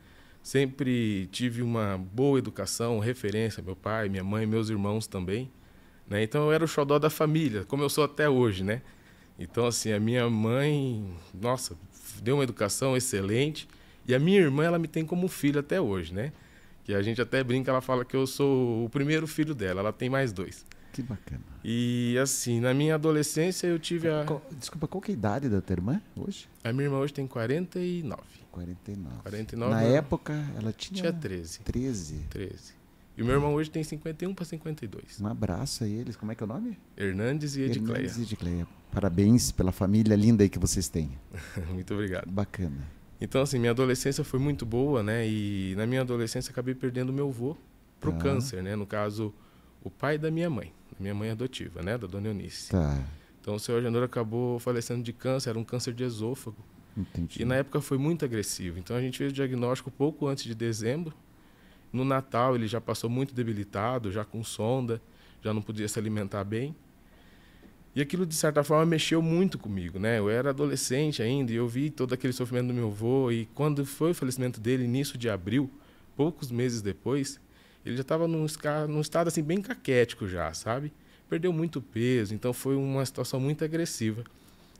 Sempre 0.41 1.27
tive 1.31 1.61
uma 1.61 1.97
boa 1.97 2.37
educação, 2.37 2.99
referência, 2.99 3.63
meu 3.63 3.75
pai, 3.75 4.09
minha 4.09 4.23
mãe, 4.23 4.45
meus 4.45 4.69
irmãos 4.69 5.07
também, 5.07 5.49
né? 6.07 6.23
Então 6.23 6.45
eu 6.45 6.51
era 6.51 6.63
o 6.63 6.67
xodó 6.67 6.99
da 6.99 7.09
família, 7.09 7.63
como 7.65 7.83
eu 7.83 7.89
sou 7.89 8.03
até 8.03 8.29
hoje, 8.29 8.63
né? 8.63 8.81
Então 9.37 9.65
assim, 9.65 9.91
a 9.91 9.99
minha 9.99 10.29
mãe, 10.29 11.11
nossa, 11.33 11.75
deu 12.21 12.35
uma 12.35 12.43
educação 12.43 12.95
excelente 12.95 13.67
e 14.07 14.13
a 14.13 14.19
minha 14.19 14.39
irmã, 14.39 14.63
ela 14.65 14.77
me 14.79 14.87
tem 14.87 15.05
como 15.05 15.27
filho 15.27 15.59
até 15.59 15.79
hoje, 15.79 16.13
né? 16.13 16.31
Que 16.83 16.93
a 16.93 17.01
gente 17.01 17.21
até 17.21 17.43
brinca, 17.43 17.71
ela 17.71 17.81
fala 17.81 18.03
que 18.03 18.15
eu 18.15 18.27
sou 18.27 18.85
o 18.85 18.89
primeiro 18.89 19.25
filho 19.25 19.55
dela, 19.55 19.79
ela 19.79 19.93
tem 19.93 20.09
mais 20.09 20.33
dois. 20.33 20.65
Que 20.91 21.01
bacana. 21.01 21.41
E 21.63 22.15
assim, 22.21 22.59
na 22.59 22.71
minha 22.73 22.95
adolescência 22.95 23.65
eu 23.65 23.79
tive 23.79 24.09
a 24.09 24.25
desculpa, 24.51 24.87
qual 24.87 25.01
que 25.01 25.11
é 25.11 25.15
a 25.15 25.17
idade 25.17 25.49
da 25.49 25.59
tua 25.61 25.73
irmã 25.73 26.01
hoje? 26.15 26.47
a 26.63 26.71
minha 26.71 26.85
irmã 26.85 26.99
hoje 26.99 27.13
tem 27.13 27.25
49. 27.25 28.21
49. 28.51 29.15
49 29.23 29.73
Na 29.73 29.81
época, 29.81 30.33
ela 30.55 30.71
tinha, 30.71 31.01
Tinha 31.01 31.11
13. 31.13 31.61
13. 31.61 32.15
13. 32.29 32.73
E 33.15 33.21
o 33.21 33.25
meu 33.25 33.35
irmão 33.35 33.53
hoje 33.53 33.69
tem 33.69 33.83
51 33.83 34.33
para 34.33 34.43
52. 34.45 35.21
Um 35.21 35.27
abraço 35.27 35.83
a 35.83 35.87
eles. 35.87 36.15
Como 36.15 36.31
é 36.31 36.35
que 36.35 36.41
é 36.41 36.45
o 36.45 36.47
nome? 36.47 36.77
Hernandes 36.97 37.55
e 37.55 37.61
Edicleia. 37.61 37.97
Hernandes 37.99 38.17
e 38.17 38.21
Edicleia. 38.23 38.67
Parabéns 38.91 39.51
pela 39.51 39.71
família 39.71 40.15
linda 40.15 40.43
aí 40.43 40.49
que 40.49 40.57
vocês 40.59 40.87
têm. 40.89 41.11
Muito 41.71 41.93
obrigado. 41.93 42.29
Bacana. 42.31 42.87
Então, 43.21 43.41
assim, 43.41 43.59
minha 43.59 43.71
adolescência 43.71 44.23
foi 44.23 44.39
muito 44.39 44.65
boa, 44.65 45.01
né? 45.01 45.25
E 45.27 45.73
na 45.77 45.85
minha 45.85 46.01
adolescência 46.01 46.51
acabei 46.51 46.75
perdendo 46.75 47.13
meu 47.13 47.29
avô 47.29 47.55
pro 47.99 48.11
Tá. 48.11 48.17
câncer, 48.17 48.61
né? 48.61 48.75
No 48.75 48.85
caso, 48.85 49.33
o 49.81 49.89
pai 49.89 50.17
da 50.17 50.29
minha 50.29 50.49
mãe, 50.49 50.73
minha 50.99 51.13
mãe 51.15 51.29
adotiva, 51.29 51.81
né? 51.81 51.97
Da 51.97 52.05
dona 52.05 52.27
Eunice. 52.27 52.71
Tá. 52.71 53.01
Então, 53.39 53.55
o 53.55 53.59
senhor 53.59 53.77
Agenor 53.77 54.03
acabou 54.03 54.59
falecendo 54.59 55.01
de 55.03 55.13
câncer, 55.13 55.51
era 55.51 55.59
um 55.59 55.63
câncer 55.63 55.93
de 55.93 56.03
esôfago. 56.03 56.57
Entendi. 56.97 57.41
E 57.41 57.45
na 57.45 57.55
época 57.55 57.79
foi 57.79 57.97
muito 57.97 58.25
agressivo. 58.25 58.77
Então, 58.77 58.95
a 58.95 59.01
gente 59.01 59.17
fez 59.17 59.31
o 59.31 59.35
diagnóstico 59.35 59.89
pouco 59.89 60.27
antes 60.27 60.43
de 60.43 60.53
dezembro. 60.53 61.13
No 61.93 62.03
Natal, 62.03 62.55
ele 62.55 62.67
já 62.67 62.81
passou 62.81 63.09
muito 63.09 63.33
debilitado, 63.33 64.11
já 64.11 64.25
com 64.25 64.43
sonda, 64.43 64.99
já 65.43 65.53
não 65.53 65.61
podia 65.61 65.87
se 65.87 65.99
alimentar 65.99 66.43
bem. 66.43 66.75
E 67.95 68.01
aquilo, 68.01 68.25
de 68.25 68.33
certa 68.33 68.63
forma, 68.63 68.85
mexeu 68.85 69.21
muito 69.21 69.59
comigo, 69.59 69.99
né? 69.99 70.17
Eu 70.17 70.27
era 70.27 70.49
adolescente 70.49 71.21
ainda 71.21 71.51
e 71.51 71.55
eu 71.55 71.67
vi 71.67 71.91
todo 71.91 72.13
aquele 72.13 72.33
sofrimento 72.33 72.67
do 72.69 72.73
meu 72.73 72.87
avô. 72.87 73.31
E 73.31 73.45
quando 73.53 73.85
foi 73.85 74.11
o 74.11 74.15
falecimento 74.15 74.59
dele, 74.59 74.83
início 74.83 75.15
de 75.15 75.29
abril, 75.29 75.69
poucos 76.15 76.49
meses 76.49 76.81
depois, 76.81 77.39
ele 77.85 77.95
já 77.95 78.01
estava 78.01 78.27
num, 78.27 78.47
num 78.89 79.01
estado 79.01 79.27
assim 79.27 79.43
bem 79.43 79.61
caquético 79.61 80.27
já, 80.27 80.51
sabe? 80.53 80.91
Perdeu 81.29 81.53
muito 81.53 81.81
peso, 81.81 82.33
então 82.33 82.51
foi 82.51 82.75
uma 82.75 83.05
situação 83.05 83.39
muito 83.39 83.63
agressiva. 83.63 84.23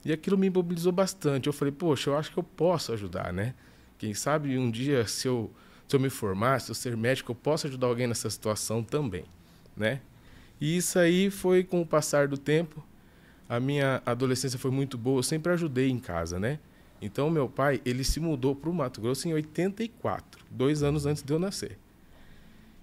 E 0.04 0.12
aquilo 0.12 0.36
me 0.36 0.50
mobilizou 0.50 0.92
bastante. 0.92 1.46
Eu 1.46 1.52
falei, 1.52 1.72
poxa, 1.72 2.10
eu 2.10 2.18
acho 2.18 2.32
que 2.32 2.38
eu 2.38 2.42
posso 2.42 2.92
ajudar, 2.92 3.32
né? 3.32 3.54
Quem 3.96 4.12
sabe 4.12 4.58
um 4.58 4.70
dia, 4.70 5.06
se 5.06 5.28
eu, 5.28 5.50
se 5.88 5.96
eu 5.96 6.00
me 6.00 6.10
formar, 6.10 6.60
se 6.60 6.70
eu 6.70 6.74
ser 6.74 6.96
médico, 6.96 7.32
eu 7.32 7.36
posso 7.36 7.66
ajudar 7.66 7.86
alguém 7.86 8.06
nessa 8.06 8.28
situação 8.30 8.82
também, 8.82 9.24
né? 9.76 10.00
E 10.60 10.76
isso 10.76 10.98
aí 10.98 11.30
foi 11.30 11.62
com 11.64 11.80
o 11.82 11.86
passar 11.86 12.28
do 12.28 12.38
tempo. 12.38 12.82
A 13.48 13.60
minha 13.60 14.02
adolescência 14.06 14.58
foi 14.58 14.70
muito 14.70 14.96
boa, 14.96 15.18
eu 15.18 15.22
sempre 15.22 15.52
ajudei 15.52 15.90
em 15.90 15.98
casa, 15.98 16.38
né? 16.38 16.58
Então, 17.02 17.28
meu 17.28 17.48
pai, 17.48 17.82
ele 17.84 18.02
se 18.02 18.18
mudou 18.18 18.56
para 18.56 18.70
o 18.70 18.74
Mato 18.74 19.00
Grosso 19.00 19.28
em 19.28 19.34
84, 19.34 20.44
dois 20.50 20.82
anos 20.82 21.04
antes 21.04 21.22
de 21.22 21.32
eu 21.32 21.38
nascer. 21.38 21.78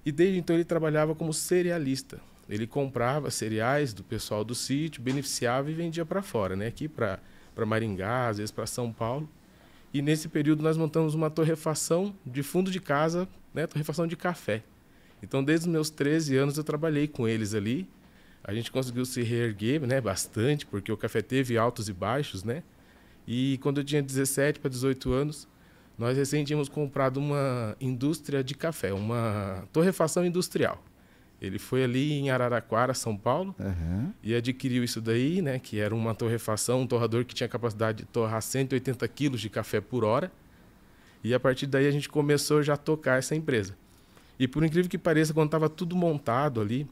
E 0.05 0.12
desde 0.12 0.38
então 0.38 0.55
ele 0.55 0.65
trabalhava 0.65 1.15
como 1.15 1.34
cerealista. 1.34 2.20
Ele 2.48 2.67
comprava 2.67 3.31
cereais 3.31 3.93
do 3.93 4.03
pessoal 4.03 4.43
do 4.43 4.53
sítio, 4.53 5.01
beneficiava 5.01 5.72
e 5.72 5.74
vendia 5.74 6.05
para 6.05 6.22
fora, 6.22 6.55
né? 6.55 6.67
Aqui 6.67 6.88
para 6.88 7.20
Maringá, 7.65 8.27
às 8.27 8.38
vezes 8.38 8.51
para 8.51 8.67
São 8.67 8.91
Paulo. 8.91 9.27
E 9.93 10.01
nesse 10.01 10.29
período 10.29 10.63
nós 10.63 10.77
montamos 10.77 11.13
uma 11.13 11.29
torrefação 11.29 12.15
de 12.25 12.41
fundo 12.43 12.71
de 12.71 12.79
casa, 12.79 13.27
né? 13.53 13.67
Torrefação 13.67 14.07
de 14.07 14.15
café. 14.15 14.63
Então, 15.21 15.43
desde 15.43 15.67
os 15.67 15.71
meus 15.71 15.89
13 15.89 16.38
anos 16.38 16.57
eu 16.57 16.63
trabalhei 16.63 17.07
com 17.07 17.27
eles 17.27 17.53
ali. 17.53 17.88
A 18.43 18.53
gente 18.53 18.71
conseguiu 18.71 19.05
se 19.05 19.21
reerguer, 19.21 19.81
né? 19.81 20.01
Bastante, 20.01 20.65
porque 20.65 20.91
o 20.91 20.98
café 20.98 21.21
teve 21.21 21.57
altos 21.57 21.89
e 21.89 21.93
baixos, 21.93 22.43
né? 22.43 22.63
E 23.27 23.60
quando 23.62 23.79
eu 23.79 23.83
tinha 23.83 24.01
17 24.01 24.60
para 24.60 24.69
18 24.69 25.12
anos, 25.12 25.48
nós 25.98 26.17
recém 26.17 26.43
tínhamos 26.43 26.67
comprado 26.67 27.17
uma 27.17 27.75
indústria 27.79 28.43
de 28.43 28.55
café, 28.55 28.91
uma 28.91 29.67
torrefação 29.71 30.25
industrial. 30.25 30.83
Ele 31.41 31.57
foi 31.57 31.83
ali 31.83 32.12
em 32.13 32.29
Araraquara, 32.29 32.93
São 32.93 33.17
Paulo, 33.17 33.55
Aham. 33.60 34.13
e 34.21 34.36
adquiriu 34.36 34.83
isso 34.83 35.01
daí, 35.01 35.41
né? 35.41 35.57
Que 35.57 35.79
era 35.79 35.93
uma 35.95 36.13
torrefação, 36.13 36.81
um 36.81 36.88
torrador 36.88 37.25
que 37.25 37.33
tinha 37.33 37.50
capacidade 37.50 38.00
de 38.00 38.05
torrar 38.05 38.41
180 38.41 39.07
quilos 39.07 39.41
de 39.41 39.50
café 39.50 39.81
por 39.81 40.03
hora. 40.03 40.31
E 41.24 41.33
a 41.33 41.39
partir 41.39 41.65
daí 41.65 41.88
a 41.88 41.91
gente 41.91 42.07
começou 42.07 42.62
já 42.62 42.75
a 42.75 42.77
tocar 42.77 43.17
essa 43.17 43.36
empresa. 43.36 43.75
E 44.38 44.48
por 44.48 44.63
incrível 44.63 44.89
que 44.89 44.98
pareça, 45.00 45.33
quando 45.33 45.48
estava 45.48 45.67
tudo 45.67 45.95
montado 45.95 46.62
ali, 46.62 46.88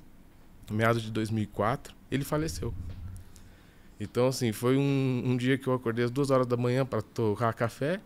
meados 0.72 1.02
de 1.04 1.12
2004, 1.12 1.94
ele 2.12 2.24
faleceu. 2.24 2.74
Então, 4.00 4.28
assim, 4.28 4.52
foi 4.52 4.78
um, 4.78 5.22
um 5.26 5.38
dia 5.38 5.58
que 5.58 5.68
eu 5.68 5.74
acordei 5.74 6.06
às 6.06 6.12
duas 6.12 6.30
horas 6.32 6.48
da 6.48 6.56
manhã 6.56 6.86
para 6.86 7.02
tocar 7.02 7.54
café 7.54 8.00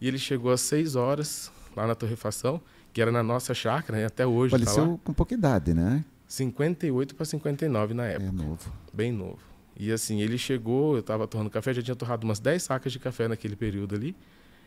e 0.00 0.06
ele 0.08 0.18
chegou 0.18 0.52
às 0.52 0.60
seis 0.60 0.94
horas 0.94 1.50
lá 1.76 1.86
na 1.86 1.94
torrefação, 1.94 2.60
que 2.92 3.00
era 3.00 3.10
na 3.10 3.22
nossa 3.22 3.54
chácara, 3.54 3.98
né? 3.98 4.06
até 4.06 4.26
hoje. 4.26 4.50
Tá 4.52 4.58
faleceu 4.58 4.92
tá 4.92 5.00
com 5.04 5.12
pouca 5.12 5.34
idade, 5.34 5.72
né? 5.74 6.04
58 6.26 7.14
para 7.14 7.24
59 7.24 7.94
na 7.94 8.06
época. 8.06 8.28
É 8.28 8.32
novo. 8.32 8.72
Bem 8.92 9.12
novo. 9.12 9.38
E 9.76 9.90
assim, 9.90 10.20
ele 10.20 10.38
chegou, 10.38 10.94
eu 10.94 11.00
estava 11.00 11.26
torrando 11.26 11.50
café, 11.50 11.72
já 11.72 11.82
tinha 11.82 11.96
torrado 11.96 12.24
umas 12.24 12.38
10 12.38 12.62
sacas 12.62 12.92
de 12.92 12.98
café 12.98 13.28
naquele 13.28 13.56
período 13.56 13.94
ali. 13.94 14.14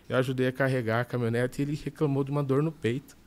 Eu 0.07 0.17
ajudei 0.17 0.47
a 0.47 0.51
carregar 0.51 1.01
a 1.01 1.05
caminhonete 1.05 1.61
e 1.61 1.65
ele 1.65 1.79
reclamou 1.83 2.23
de 2.23 2.31
uma 2.31 2.43
dor 2.43 2.61
no 2.61 2.71
peito. 2.71 3.17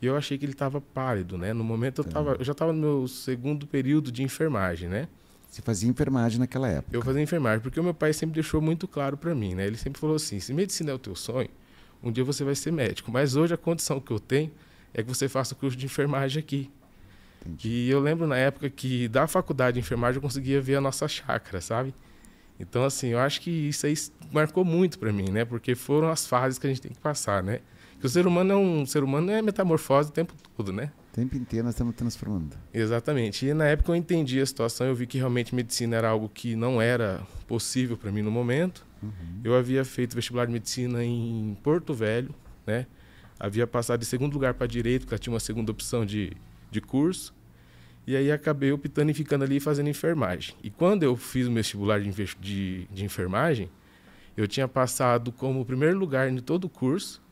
E 0.00 0.06
eu 0.06 0.16
achei 0.16 0.36
que 0.36 0.44
ele 0.44 0.52
estava 0.52 0.80
pálido, 0.80 1.38
né? 1.38 1.52
No 1.52 1.62
momento 1.62 2.00
eu, 2.00 2.04
tava, 2.04 2.32
eu 2.32 2.44
já 2.44 2.52
estava 2.52 2.72
no 2.72 2.80
meu 2.80 3.08
segundo 3.08 3.66
período 3.66 4.10
de 4.10 4.22
enfermagem, 4.22 4.88
né? 4.88 5.08
Você 5.48 5.62
fazia 5.62 5.88
enfermagem 5.88 6.38
naquela 6.38 6.68
época? 6.68 6.96
Eu 6.96 7.02
fazia 7.02 7.22
enfermagem, 7.22 7.60
porque 7.60 7.78
o 7.78 7.84
meu 7.84 7.94
pai 7.94 8.12
sempre 8.12 8.34
deixou 8.34 8.60
muito 8.60 8.88
claro 8.88 9.16
para 9.16 9.34
mim, 9.34 9.54
né? 9.54 9.66
Ele 9.66 9.76
sempre 9.76 10.00
falou 10.00 10.16
assim: 10.16 10.40
se 10.40 10.52
medicina 10.52 10.90
é 10.90 10.94
o 10.94 10.98
teu 10.98 11.14
sonho, 11.14 11.50
um 12.02 12.10
dia 12.10 12.24
você 12.24 12.44
vai 12.44 12.54
ser 12.54 12.72
médico. 12.72 13.10
Mas 13.10 13.36
hoje 13.36 13.54
a 13.54 13.56
condição 13.56 14.00
que 14.00 14.10
eu 14.10 14.18
tenho 14.18 14.50
é 14.92 15.02
que 15.02 15.08
você 15.08 15.28
faça 15.28 15.54
o 15.54 15.56
curso 15.56 15.76
de 15.76 15.86
enfermagem 15.86 16.40
aqui. 16.40 16.70
Entendi. 17.40 17.68
E 17.68 17.90
eu 17.90 18.00
lembro 18.00 18.26
na 18.26 18.36
época 18.36 18.68
que 18.70 19.08
da 19.08 19.26
faculdade 19.26 19.74
de 19.74 19.80
enfermagem 19.80 20.16
eu 20.16 20.22
conseguia 20.22 20.60
ver 20.60 20.76
a 20.76 20.80
nossa 20.80 21.08
chácara, 21.08 21.60
sabe? 21.60 21.94
Então, 22.58 22.84
assim, 22.84 23.08
eu 23.08 23.18
acho 23.18 23.40
que 23.40 23.50
isso 23.50 23.86
aí 23.86 23.94
marcou 24.32 24.64
muito 24.64 24.98
para 24.98 25.12
mim, 25.12 25.30
né? 25.30 25.44
Porque 25.44 25.74
foram 25.74 26.08
as 26.08 26.26
fases 26.26 26.58
que 26.58 26.66
a 26.66 26.70
gente 26.70 26.80
tem 26.80 26.92
que 26.92 27.00
passar, 27.00 27.42
né? 27.42 27.60
Que 27.98 28.06
o 28.06 28.08
ser 28.08 28.26
humano 28.26 28.52
é 28.52 28.56
um 28.56 28.86
ser 28.86 29.02
humano 29.02 29.30
é 29.30 29.40
metamorfose 29.42 30.10
o 30.10 30.12
tempo 30.12 30.34
todo, 30.56 30.72
né? 30.72 30.92
O 31.12 31.14
tempo 31.14 31.36
inteiro 31.36 31.64
nós 31.64 31.74
estamos 31.74 31.94
transformando. 31.94 32.56
Exatamente. 32.72 33.46
E 33.46 33.54
na 33.54 33.66
época 33.66 33.90
eu 33.90 33.96
entendi 33.96 34.40
a 34.40 34.46
situação, 34.46 34.86
eu 34.86 34.94
vi 34.94 35.06
que 35.06 35.18
realmente 35.18 35.54
medicina 35.54 35.96
era 35.96 36.08
algo 36.08 36.28
que 36.28 36.54
não 36.54 36.80
era 36.80 37.20
possível 37.46 37.96
para 37.96 38.10
mim 38.12 38.22
no 38.22 38.30
momento. 38.30 38.86
Uhum. 39.02 39.40
Eu 39.42 39.54
havia 39.56 39.84
feito 39.84 40.14
vestibular 40.14 40.46
de 40.46 40.52
medicina 40.52 41.04
em 41.04 41.56
Porto 41.62 41.92
Velho, 41.92 42.34
né? 42.66 42.86
Havia 43.38 43.66
passado 43.66 44.00
de 44.00 44.06
segundo 44.06 44.34
lugar 44.34 44.54
para 44.54 44.66
direito, 44.66 45.06
porque 45.06 45.18
tinha 45.18 45.32
uma 45.32 45.40
segunda 45.40 45.72
opção 45.72 46.06
de, 46.06 46.32
de 46.70 46.80
curso. 46.80 47.34
E 48.06 48.16
aí 48.16 48.30
acabei 48.30 48.72
optando 48.72 49.10
em 49.10 49.14
ficando 49.14 49.44
ali 49.44 49.60
fazendo 49.60 49.88
enfermagem. 49.88 50.54
E 50.62 50.70
quando 50.70 51.02
eu 51.02 51.16
fiz 51.16 51.46
o 51.46 51.52
vestibular 51.52 52.00
de, 52.00 52.10
de, 52.40 52.86
de 52.86 53.04
enfermagem, 53.04 53.68
eu 54.36 54.46
tinha 54.48 54.66
passado 54.66 55.30
como 55.32 55.64
primeiro 55.64 55.98
lugar 55.98 56.28
em 56.28 56.38
todo 56.38 56.64
o 56.64 56.68
curso 56.68 57.22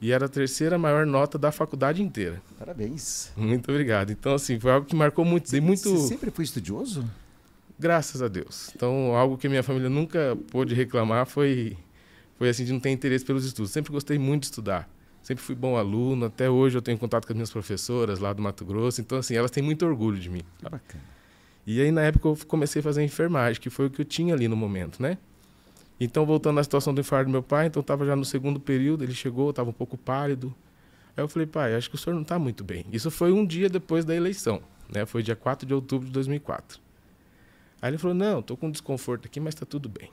e 0.00 0.12
era 0.12 0.26
a 0.26 0.28
terceira 0.28 0.78
maior 0.78 1.04
nota 1.04 1.38
da 1.38 1.52
faculdade 1.52 2.02
inteira. 2.02 2.40
Parabéns. 2.58 3.32
Muito 3.36 3.70
obrigado. 3.70 4.10
Então, 4.10 4.34
assim, 4.34 4.58
foi 4.58 4.70
algo 4.70 4.86
que 4.86 4.96
marcou 4.96 5.24
muito. 5.24 5.48
Você, 5.48 5.60
muito... 5.60 5.90
Você 5.90 6.08
sempre 6.08 6.30
foi 6.30 6.44
estudioso? 6.44 7.08
Graças 7.80 8.22
a 8.22 8.28
Deus. 8.28 8.70
Então, 8.76 9.16
algo 9.16 9.36
que 9.36 9.48
minha 9.48 9.62
família 9.62 9.88
nunca 9.88 10.36
pôde 10.52 10.74
reclamar 10.74 11.26
foi, 11.26 11.76
foi 12.36 12.48
assim, 12.48 12.64
de 12.64 12.72
não 12.72 12.78
ter 12.78 12.90
interesse 12.90 13.24
pelos 13.24 13.44
estudos. 13.44 13.72
Sempre 13.72 13.90
gostei 13.90 14.18
muito 14.18 14.42
de 14.42 14.46
estudar 14.48 14.88
sempre 15.22 15.44
fui 15.44 15.54
bom 15.54 15.76
aluno, 15.76 16.26
até 16.26 16.48
hoje 16.48 16.78
eu 16.78 16.82
tenho 16.82 16.98
contato 16.98 17.26
com 17.26 17.32
as 17.32 17.36
minhas 17.36 17.50
professoras 17.50 18.18
lá 18.18 18.32
do 18.32 18.42
Mato 18.42 18.64
Grosso, 18.64 19.00
então 19.00 19.18
assim, 19.18 19.34
elas 19.36 19.50
têm 19.50 19.62
muito 19.62 19.84
orgulho 19.86 20.18
de 20.18 20.30
mim. 20.30 20.42
Que 20.58 20.64
bacana. 20.64 21.04
E 21.66 21.80
aí 21.80 21.90
na 21.90 22.02
época 22.02 22.28
eu 22.28 22.38
comecei 22.46 22.80
a 22.80 22.82
fazer 22.82 23.02
enfermagem, 23.02 23.60
que 23.60 23.70
foi 23.70 23.86
o 23.86 23.90
que 23.90 24.00
eu 24.00 24.04
tinha 24.04 24.34
ali 24.34 24.48
no 24.48 24.56
momento, 24.56 25.02
né? 25.02 25.18
Então 26.00 26.24
voltando 26.24 26.58
à 26.58 26.64
situação 26.64 26.94
do 26.94 27.00
infarto 27.00 27.26
do 27.26 27.30
meu 27.30 27.42
pai, 27.42 27.66
então 27.66 27.80
estava 27.80 28.06
já 28.06 28.16
no 28.16 28.24
segundo 28.24 28.58
período, 28.58 29.04
ele 29.04 29.14
chegou, 29.14 29.50
estava 29.50 29.68
um 29.68 29.72
pouco 29.72 29.96
pálido. 29.96 30.54
Aí 31.16 31.22
eu 31.22 31.28
falei, 31.28 31.46
pai, 31.46 31.74
acho 31.74 31.90
que 31.90 31.96
o 31.96 31.98
senhor 31.98 32.14
não 32.14 32.22
está 32.22 32.38
muito 32.38 32.64
bem. 32.64 32.86
Isso 32.90 33.10
foi 33.10 33.30
um 33.30 33.44
dia 33.44 33.68
depois 33.68 34.04
da 34.04 34.16
eleição, 34.16 34.62
né? 34.92 35.04
Foi 35.04 35.22
dia 35.22 35.36
4 35.36 35.66
de 35.66 35.74
outubro 35.74 36.06
de 36.06 36.12
2004. 36.12 36.80
Aí 37.80 37.90
ele 37.90 37.98
falou, 37.98 38.14
não, 38.14 38.40
estou 38.40 38.56
com 38.56 38.70
desconforto 38.70 39.26
aqui, 39.26 39.40
mas 39.40 39.54
está 39.54 39.64
tudo 39.64 39.88
bem. 39.88 40.10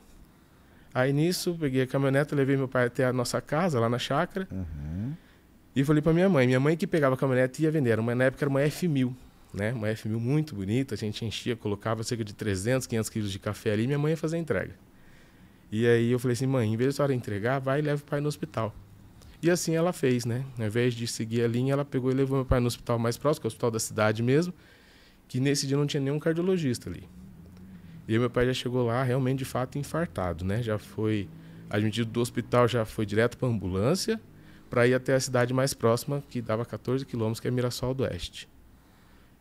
Aí 0.93 1.11
nisso, 1.13 1.55
peguei 1.59 1.81
a 1.83 1.87
caminhonete, 1.87 2.33
levei 2.33 2.55
meu 2.57 2.67
pai 2.67 2.87
até 2.87 3.05
a 3.05 3.13
nossa 3.13 3.39
casa, 3.41 3.79
lá 3.79 3.89
na 3.89 3.99
chácara. 3.99 4.47
Uhum. 4.51 5.13
E 5.75 5.83
falei 5.83 6.01
para 6.01 6.13
minha 6.13 6.27
mãe. 6.27 6.47
Minha 6.47 6.59
mãe 6.59 6.75
que 6.75 6.87
pegava 6.87 7.15
a 7.15 7.17
caminhonete 7.17 7.61
ia 7.61 7.69
vender. 7.69 7.99
Uma, 7.99 8.15
na 8.15 8.23
época 8.25 8.43
era 8.43 8.49
uma 8.49 8.61
F1000, 8.61 9.13
né? 9.53 9.73
Uma 9.73 9.89
F1000 9.89 10.17
muito 10.17 10.55
bonita. 10.55 10.95
A 10.95 10.97
gente 10.97 11.23
enchia, 11.23 11.55
colocava 11.55 12.03
cerca 12.03 12.23
de 12.23 12.33
300, 12.33 12.87
500 12.87 13.09
quilos 13.09 13.31
de 13.31 13.37
café 13.37 13.73
ali. 13.73 13.83
E 13.83 13.87
minha 13.87 13.99
mãe 13.99 14.11
ia 14.11 14.17
fazer 14.17 14.37
a 14.37 14.39
entrega. 14.39 14.73
E 15.71 15.85
aí 15.85 16.11
eu 16.11 16.17
falei 16.17 16.33
assim, 16.33 16.47
mãe, 16.47 16.73
em 16.73 16.77
vez 16.77 16.89
de 16.89 16.95
a 16.95 16.97
senhora 16.97 17.13
entregar, 17.13 17.59
vai 17.59 17.79
e 17.79 17.81
leva 17.83 18.01
o 18.01 18.05
pai 18.05 18.21
no 18.21 18.27
hospital. 18.27 18.73
E 19.41 19.51
assim 19.51 19.75
ela 19.75 19.93
fez, 19.93 20.25
né? 20.25 20.43
Ao 20.57 20.65
invés 20.65 20.93
de 20.93 21.05
seguir 21.05 21.43
a 21.43 21.47
linha, 21.47 21.73
ela 21.73 21.85
pegou 21.85 22.09
e 22.09 22.13
levou 22.13 22.37
meu 22.37 22.45
pai 22.45 22.59
no 22.59 22.67
hospital 22.67 22.97
mais 22.97 23.17
próximo, 23.17 23.41
que 23.41 23.45
é 23.45 23.49
o 23.49 23.49
hospital 23.49 23.69
da 23.69 23.79
cidade 23.79 24.23
mesmo, 24.23 24.53
que 25.27 25.39
nesse 25.39 25.67
dia 25.67 25.77
não 25.77 25.85
tinha 25.85 26.01
nenhum 26.01 26.17
cardiologista 26.17 26.89
ali. 26.89 27.03
E 28.07 28.17
meu 28.17 28.29
pai 28.29 28.45
já 28.45 28.53
chegou 28.53 28.85
lá 28.85 29.03
realmente 29.03 29.39
de 29.39 29.45
fato 29.45 29.77
infartado, 29.77 30.45
né? 30.45 30.61
Já 30.61 30.77
foi 30.77 31.27
admitido 31.69 32.09
do 32.09 32.21
hospital, 32.21 32.67
já 32.67 32.85
foi 32.85 33.05
direto 33.05 33.37
para 33.37 33.47
ambulância 33.47 34.19
para 34.69 34.87
ir 34.87 34.93
até 34.93 35.13
a 35.13 35.19
cidade 35.19 35.53
mais 35.53 35.73
próxima, 35.73 36.23
que 36.29 36.41
dava 36.41 36.65
14 36.65 37.05
quilômetros, 37.05 37.39
que 37.39 37.47
é 37.47 37.51
Mirassol 37.51 37.93
do 37.93 38.03
Oeste. 38.03 38.49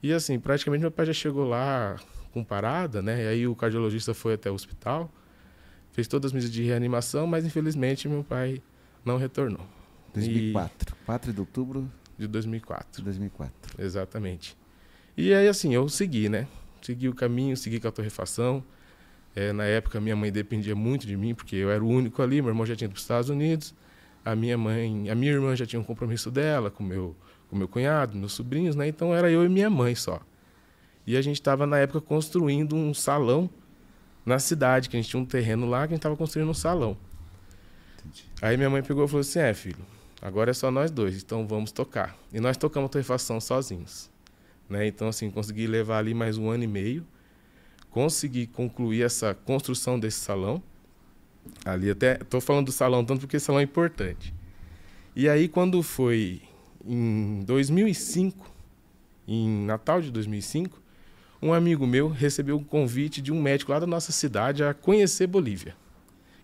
E 0.03 0.13
assim, 0.13 0.39
praticamente 0.39 0.83
meu 0.83 0.91
pai 0.91 1.07
já 1.07 1.13
chegou 1.13 1.49
lá 1.49 1.97
com 2.33 2.45
parada, 2.45 3.03
né? 3.03 3.25
E 3.25 3.29
aí 3.29 3.47
o 3.47 3.55
cardiologista 3.57 4.15
foi 4.15 4.35
até 4.35 4.51
o 4.51 4.55
hospital, 4.55 5.11
fez 5.93 6.07
todas 6.07 6.29
as 6.29 6.33
medidas 6.33 6.55
de 6.55 6.63
reanimação, 6.63 7.27
mas 7.27 7.45
infelizmente 7.45 8.09
meu 8.09 8.23
pai 8.23 8.63
não 9.05 9.17
retornou. 9.17 9.67
2004, 10.15 10.97
e... 11.03 11.05
4 11.07 11.33
de 11.33 11.41
outubro 11.41 11.91
de 12.19 12.27
2004. 12.27 13.03
2004. 13.03 13.83
Exatamente. 13.83 14.57
E 15.17 15.33
aí 15.33 15.49
assim, 15.49 15.75
eu 15.75 15.89
segui, 15.89 16.29
né? 16.29 16.47
Segui 16.87 17.09
o 17.09 17.15
caminho, 17.15 17.57
segui 17.57 17.81
com 17.81 17.89
a 17.89 17.93
torrefação. 17.93 18.63
É, 19.35 19.53
na 19.53 19.65
época, 19.65 20.01
minha 20.01 20.17
mãe 20.17 20.33
dependia 20.33 20.75
muito 20.75 21.07
de 21.07 21.17
mim, 21.17 21.35
porque 21.35 21.57
eu 21.57 21.71
era 21.71 21.85
o 21.85 21.89
único 21.89 22.23
ali, 22.23 22.41
meu 22.41 22.51
irmão 22.51 22.65
já 22.65 22.75
tinha 22.75 22.87
ido 22.87 22.93
para 22.93 22.99
os 22.99 23.03
Estados 23.03 23.29
Unidos. 23.29 23.75
A 24.25 24.35
minha 24.35 24.57
mãe, 24.57 25.11
a 25.11 25.15
minha 25.15 25.33
irmã 25.33 25.55
já 25.55 25.67
tinha 25.67 25.79
um 25.79 25.85
compromisso 25.85 26.31
dela 26.31 26.71
com 26.71 26.83
meu, 26.83 27.15
com 27.49 27.57
meu 27.57 27.69
cunhado, 27.69 28.17
meus 28.17 28.33
sobrinhos, 28.33 28.75
né? 28.75 28.89
Então 28.89 29.15
era 29.15 29.31
eu 29.31 29.45
e 29.45 29.49
minha 29.49 29.69
mãe 29.69 29.95
só. 29.95 30.21
E 31.07 31.17
a 31.17 31.23
gente 31.23 31.37
estava 31.37 31.67
na 31.67 31.79
época 31.79 32.01
construindo 32.01 32.75
um 32.75 32.95
salão 32.95 33.51
na 34.25 34.39
cidade, 34.39 34.89
que 34.89 34.97
a 34.97 35.01
gente 35.01 35.11
tinha 35.11 35.23
um 35.23 35.27
terreno 35.27 35.67
lá 35.69 35.81
que 35.81 35.93
a 35.93 35.95
gente 35.95 35.99
estava 35.99 36.17
construindo 36.17 36.49
um 36.49 36.55
salão. 36.55 36.97
Entendi. 37.99 38.25
Aí 38.41 38.57
minha 38.57 38.71
mãe 38.71 38.83
pegou 38.83 39.05
e 39.05 39.09
falou 39.09 39.21
assim: 39.21 39.39
"É, 39.39 39.53
filho, 39.55 39.85
agora 40.21 40.51
é 40.51 40.55
só 40.55 40.71
nós 40.71 40.91
dois, 40.91 41.23
então 41.23 41.47
vamos 41.47 41.71
tocar". 41.71 42.17
E 42.33 42.41
nós 42.41 42.57
tocamos 42.57 42.87
a 42.87 42.91
torrefação 42.91 43.41
sozinhos. 43.41 44.11
Né? 44.69 44.87
Então, 44.87 45.09
assim, 45.09 45.31
consegui 45.31 45.67
levar 45.67 45.99
ali 45.99 46.15
mais 46.15 46.37
um 46.37 46.51
ano 46.51 46.65
e 46.65 46.67
meio, 46.67 47.07
consegui 47.91 48.47
concluir 48.47 49.03
essa 49.03 49.35
construção 49.35 49.99
desse 49.99 50.19
salão. 50.19 50.63
Ali 51.65 51.91
até 51.91 52.15
estou 52.21 52.41
falando 52.41 52.67
do 52.67 52.73
salão 52.73 53.05
tanto 53.05 53.21
porque 53.21 53.39
salão 53.39 53.61
é 53.61 53.65
importante. 53.65 54.35
E 55.15 55.29
aí, 55.29 55.49
quando 55.49 55.83
foi 55.83 56.43
em 56.85 57.43
2005, 57.45 58.53
em 59.27 59.65
Natal 59.65 60.01
de 60.01 60.11
2005, 60.11 60.83
um 61.41 61.53
amigo 61.53 61.87
meu 61.87 62.09
recebeu 62.09 62.57
um 62.57 62.65
convite 62.65 63.21
de 63.21 63.33
um 63.33 63.41
médico 63.41 63.73
lá 63.73 63.79
da 63.79 63.87
nossa 63.87 64.11
cidade 64.11 64.65
a 64.65 64.75
conhecer 64.75 65.27
Bolívia 65.27 65.75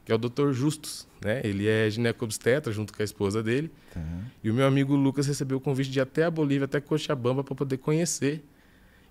que 0.04 0.12
é 0.12 0.14
o 0.14 0.18
Dr. 0.18 0.52
Justus. 0.52 1.06
Né? 1.22 1.40
Ele 1.44 1.68
é 1.68 1.88
ginecobstetra 1.88 2.72
junto 2.72 2.92
com 2.92 3.02
a 3.02 3.04
esposa 3.04 3.42
dele. 3.42 3.70
Tá. 3.92 4.00
E 4.42 4.50
o 4.50 4.54
meu 4.54 4.66
amigo 4.66 4.94
Lucas 4.94 5.26
recebeu 5.26 5.58
o 5.58 5.60
convite 5.60 5.90
de 5.90 5.98
ir 5.98 6.02
até 6.02 6.24
a 6.24 6.30
Bolívia, 6.30 6.64
até 6.64 6.80
Cochabamba, 6.80 7.44
para 7.44 7.54
poder 7.54 7.76
conhecer. 7.78 8.44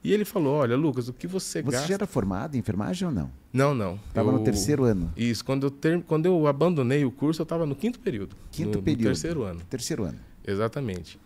E 0.04 0.12
ele 0.12 0.26
falou: 0.26 0.56
Olha, 0.56 0.76
Lucas, 0.76 1.08
o 1.08 1.14
que 1.14 1.28
você, 1.28 1.62
você 1.62 1.62
gasta. 1.62 1.80
Você 1.80 1.88
já 1.90 1.94
era 1.94 2.08
formado 2.08 2.56
em 2.56 2.60
enfermagem 2.60 3.08
ou 3.08 3.14
não? 3.14 3.32
Não, 3.54 3.74
não. 3.74 4.00
Estava 4.08 4.30
eu... 4.30 4.34
no 4.34 4.44
terceiro 4.44 4.84
ano. 4.84 5.14
Isso. 5.16 5.46
Quando 5.46 5.68
eu, 5.68 5.72
ter... 5.72 6.02
Quando 6.04 6.26
eu 6.26 6.48
abandonei 6.48 7.06
o 7.06 7.12
curso, 7.12 7.42
eu 7.42 7.44
estava 7.44 7.66
no 7.66 7.76
quinto 7.76 8.00
período. 8.00 8.36
Quinto 8.52 8.80
no, 8.80 8.84
período. 8.84 9.02
No 9.02 9.08
terceiro 9.08 9.44
ano. 9.44 9.62
Terceiro 9.70 10.04
ano. 10.04 10.20
Exatamente. 10.46 11.20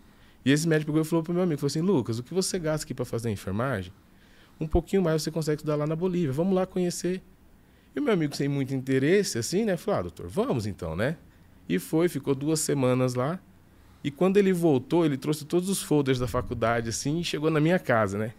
E 0.43 0.51
esse 0.51 0.67
médico 0.67 0.91
pegou 0.91 1.01
e 1.01 1.05
falou 1.05 1.24
para 1.24 1.31
o 1.31 1.34
meu 1.34 1.43
amigo: 1.43 1.60
falou 1.60 1.67
assim, 1.67 1.81
Lucas, 1.81 2.19
o 2.19 2.24
que 2.24 2.34
você 2.34 2.60
gasta 2.60 2.86
aqui 2.86 2.93
para 2.93 3.05
fazer 3.05 3.31
enfermagem? 3.31 3.91
Um 4.60 4.67
pouquinho 4.67 5.01
mais 5.01 5.24
você 5.24 5.31
consegue 5.31 5.57
estudar 5.57 5.75
lá 5.75 5.88
na 5.88 5.95
Bolívia. 5.95 6.31
Vamos 6.31 6.53
lá 6.53 6.65
conhecer. 6.65 7.22
E 7.96 8.02
meu 8.02 8.14
amigo, 8.14 8.36
sem 8.36 8.48
muito 8.48 8.75
interesse, 8.75 9.38
assim, 9.38 9.64
né? 9.64 9.78
Falou, 9.78 10.00
ah, 10.00 10.02
doutor, 10.04 10.28
vamos 10.28 10.66
então, 10.66 10.96
né? 10.96 11.16
E 11.68 11.80
foi, 11.80 12.10
ficou 12.10 12.36
duas 12.36 12.60
semanas 12.60 13.16
lá. 13.16 13.40
E 14.04 14.12
quando 14.12 14.38
ele 14.38 14.54
voltou, 14.54 15.06
ele 15.06 15.18
trouxe 15.18 15.46
todos 15.46 15.70
os 15.70 15.82
folders 15.82 16.20
da 16.20 16.28
faculdade, 16.28 16.90
assim, 16.90 17.20
e 17.20 17.24
chegou 17.24 17.50
na 17.50 17.60
minha 17.60 17.80
casa, 17.80 18.18
né? 18.18 18.34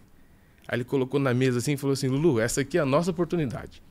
Aí 0.67 0.77
ele 0.77 0.83
colocou 0.83 1.19
na 1.19 1.33
mesa 1.33 1.59
assim 1.59 1.73
e 1.73 1.77
falou 1.77 1.93
assim: 1.93 2.07
Lulu, 2.07 2.39
essa 2.39 2.61
aqui 2.61 2.77
é 2.77 2.81
a 2.81 2.85
nossa 2.85 3.11
oportunidade. 3.11 3.81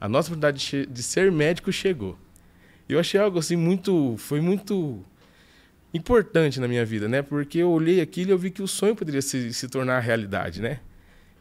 A 0.00 0.08
nossa 0.08 0.28
oportunidade 0.28 0.86
de 0.88 1.02
ser 1.02 1.30
médico 1.30 1.72
chegou. 1.72 2.18
E 2.88 2.92
eu 2.92 3.00
achei 3.00 3.18
algo 3.18 3.38
assim 3.38 3.56
muito. 3.56 4.16
Foi 4.18 4.40
muito 4.40 5.04
importante 5.94 6.60
na 6.60 6.68
minha 6.68 6.84
vida, 6.84 7.08
né? 7.08 7.22
Porque 7.22 7.58
eu 7.58 7.70
olhei 7.70 8.00
aquilo 8.00 8.30
e 8.30 8.32
eu 8.32 8.38
vi 8.38 8.50
que 8.50 8.62
o 8.62 8.68
sonho 8.68 8.94
poderia 8.94 9.22
se, 9.22 9.52
se 9.52 9.68
tornar 9.68 10.00
realidade, 10.00 10.60
né? 10.60 10.80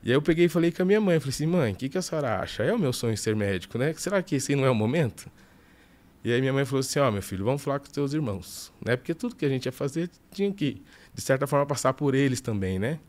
E 0.05 0.09
aí 0.11 0.15
eu 0.15 0.21
peguei 0.21 0.45
e 0.45 0.49
falei 0.49 0.71
com 0.71 0.83
a 0.83 0.85
minha 0.85 1.01
mãe, 1.01 1.19
falei 1.19 1.33
assim, 1.33 1.47
mãe, 1.47 1.73
o 1.73 1.75
que, 1.75 1.89
que 1.89 1.97
a 1.97 2.01
senhora 2.01 2.39
acha? 2.39 2.61
É 2.61 2.71
o 2.71 2.77
meu 2.77 2.93
sonho 2.93 3.17
ser 3.17 3.35
médico, 3.35 3.79
né? 3.79 3.91
Será 3.93 4.21
que 4.21 4.35
esse 4.35 4.55
não 4.55 4.63
é 4.63 4.69
o 4.69 4.75
momento? 4.75 5.27
E 6.23 6.31
aí 6.31 6.39
minha 6.39 6.53
mãe 6.53 6.63
falou 6.63 6.81
assim, 6.81 6.99
ó, 6.99 7.09
oh, 7.09 7.11
meu 7.11 7.23
filho, 7.23 7.43
vamos 7.43 7.63
falar 7.63 7.79
com 7.79 7.85
os 7.85 7.91
teus 7.91 8.13
irmãos, 8.13 8.71
né? 8.85 8.95
Porque 8.95 9.15
tudo 9.15 9.35
que 9.35 9.43
a 9.43 9.49
gente 9.49 9.65
ia 9.65 9.71
fazer 9.71 10.09
tinha 10.31 10.53
que, 10.53 10.79
de 11.11 11.21
certa 11.21 11.47
forma, 11.47 11.65
passar 11.65 11.93
por 11.93 12.13
eles 12.13 12.39
também, 12.39 12.77
né? 12.77 12.99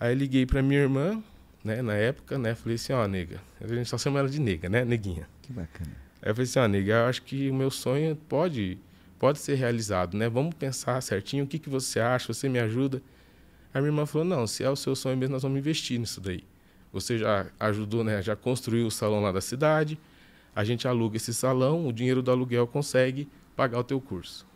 Aí 0.00 0.14
liguei 0.14 0.46
para 0.46 0.62
minha 0.62 0.80
irmã, 0.80 1.22
né, 1.62 1.82
na 1.82 1.94
época, 1.94 2.38
né? 2.38 2.54
Falei 2.54 2.76
assim, 2.76 2.94
ó, 2.94 3.04
oh, 3.04 3.06
nega, 3.06 3.38
a 3.60 3.66
gente 3.66 3.88
só 3.88 3.98
chama 3.98 4.18
ela 4.18 4.30
de 4.30 4.40
nega, 4.40 4.70
né? 4.70 4.86
Neguinha. 4.86 5.28
Que 5.42 5.52
bacana. 5.52 5.90
Aí 6.22 6.30
eu 6.30 6.34
falei 6.34 6.48
assim, 6.48 6.58
ó, 6.58 6.64
oh, 6.64 6.68
nega, 6.68 6.92
eu 6.92 7.06
acho 7.06 7.22
que 7.22 7.50
o 7.50 7.54
meu 7.54 7.70
sonho 7.70 8.16
pode 8.16 8.78
pode 9.18 9.38
ser 9.38 9.54
realizado, 9.54 10.16
né? 10.16 10.28
Vamos 10.28 10.54
pensar 10.54 11.00
certinho, 11.02 11.44
o 11.44 11.46
que, 11.46 11.58
que 11.58 11.68
você 11.68 12.00
acha, 12.00 12.32
você 12.32 12.48
me 12.48 12.58
ajuda? 12.58 13.00
A 13.72 13.80
minha 13.80 13.88
irmã 13.88 14.06
falou, 14.06 14.26
não, 14.26 14.46
se 14.46 14.62
é 14.62 14.70
o 14.70 14.76
seu 14.76 14.94
sonho 14.94 15.16
mesmo, 15.16 15.32
nós 15.32 15.42
vamos 15.42 15.58
investir 15.58 15.98
nisso 15.98 16.20
daí. 16.20 16.44
Você 16.92 17.18
já 17.18 17.46
ajudou, 17.58 18.04
né? 18.04 18.20
Já 18.20 18.36
construiu 18.36 18.86
o 18.86 18.90
salão 18.90 19.20
lá 19.22 19.32
da 19.32 19.40
cidade, 19.40 19.98
a 20.54 20.62
gente 20.62 20.86
aluga 20.86 21.16
esse 21.16 21.32
salão, 21.32 21.86
o 21.86 21.92
dinheiro 21.92 22.22
do 22.22 22.30
aluguel 22.30 22.66
consegue 22.66 23.28
pagar 23.56 23.78
o 23.78 23.84
teu 23.84 24.00
curso. 24.00 24.46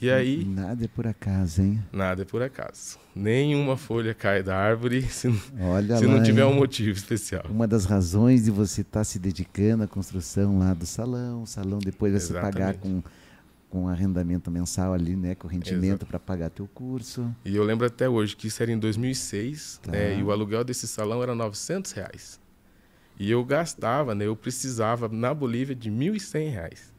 E 0.00 0.10
aí. 0.10 0.44
Nada 0.44 0.84
é 0.84 0.88
por 0.88 1.06
acaso, 1.06 1.60
hein? 1.60 1.82
Nada 1.92 2.22
é 2.22 2.24
por 2.24 2.40
acaso. 2.40 2.98
Nenhuma 3.14 3.76
folha 3.76 4.14
cai 4.14 4.42
da 4.44 4.56
árvore 4.56 5.02
se, 5.10 5.28
Olha 5.60 5.96
se 5.96 6.06
lá, 6.06 6.14
não 6.14 6.22
tiver 6.22 6.42
hein? 6.42 6.52
um 6.52 6.54
motivo 6.54 6.96
especial. 6.96 7.44
Uma 7.48 7.66
das 7.66 7.84
razões 7.84 8.44
de 8.44 8.50
você 8.50 8.82
estar 8.82 9.02
se 9.02 9.18
dedicando 9.18 9.82
à 9.82 9.88
construção 9.88 10.58
lá 10.58 10.72
do 10.72 10.86
salão, 10.86 11.42
o 11.42 11.46
salão 11.46 11.78
depois 11.80 12.12
vai 12.12 12.20
se 12.20 12.32
pagar 12.32 12.74
com, 12.74 13.02
com 13.68 13.88
arrendamento 13.88 14.50
mensal 14.50 14.92
ali, 14.94 15.14
né? 15.14 15.34
Com 15.34 15.46
rendimento 15.46 16.06
para 16.06 16.18
pagar 16.18 16.50
teu 16.50 16.66
curso. 16.66 17.34
E 17.44 17.54
eu 17.54 17.62
lembro 17.62 17.86
até 17.86 18.08
hoje 18.08 18.34
que 18.34 18.46
isso 18.46 18.62
era 18.62 18.72
em 18.72 18.78
2006, 18.78 19.80
tá. 19.82 19.92
né? 19.92 20.18
E 20.18 20.22
o 20.22 20.30
aluguel 20.30 20.64
desse 20.64 20.88
salão 20.88 21.22
era 21.22 21.34
900 21.34 21.92
reais. 21.92 22.40
E 23.18 23.30
eu 23.30 23.44
gastava, 23.44 24.14
né? 24.14 24.26
Eu 24.26 24.36
precisava 24.36 25.08
na 25.08 25.34
Bolívia 25.34 25.74
de 25.74 25.90
1.100 25.90 26.50
reais. 26.50 26.92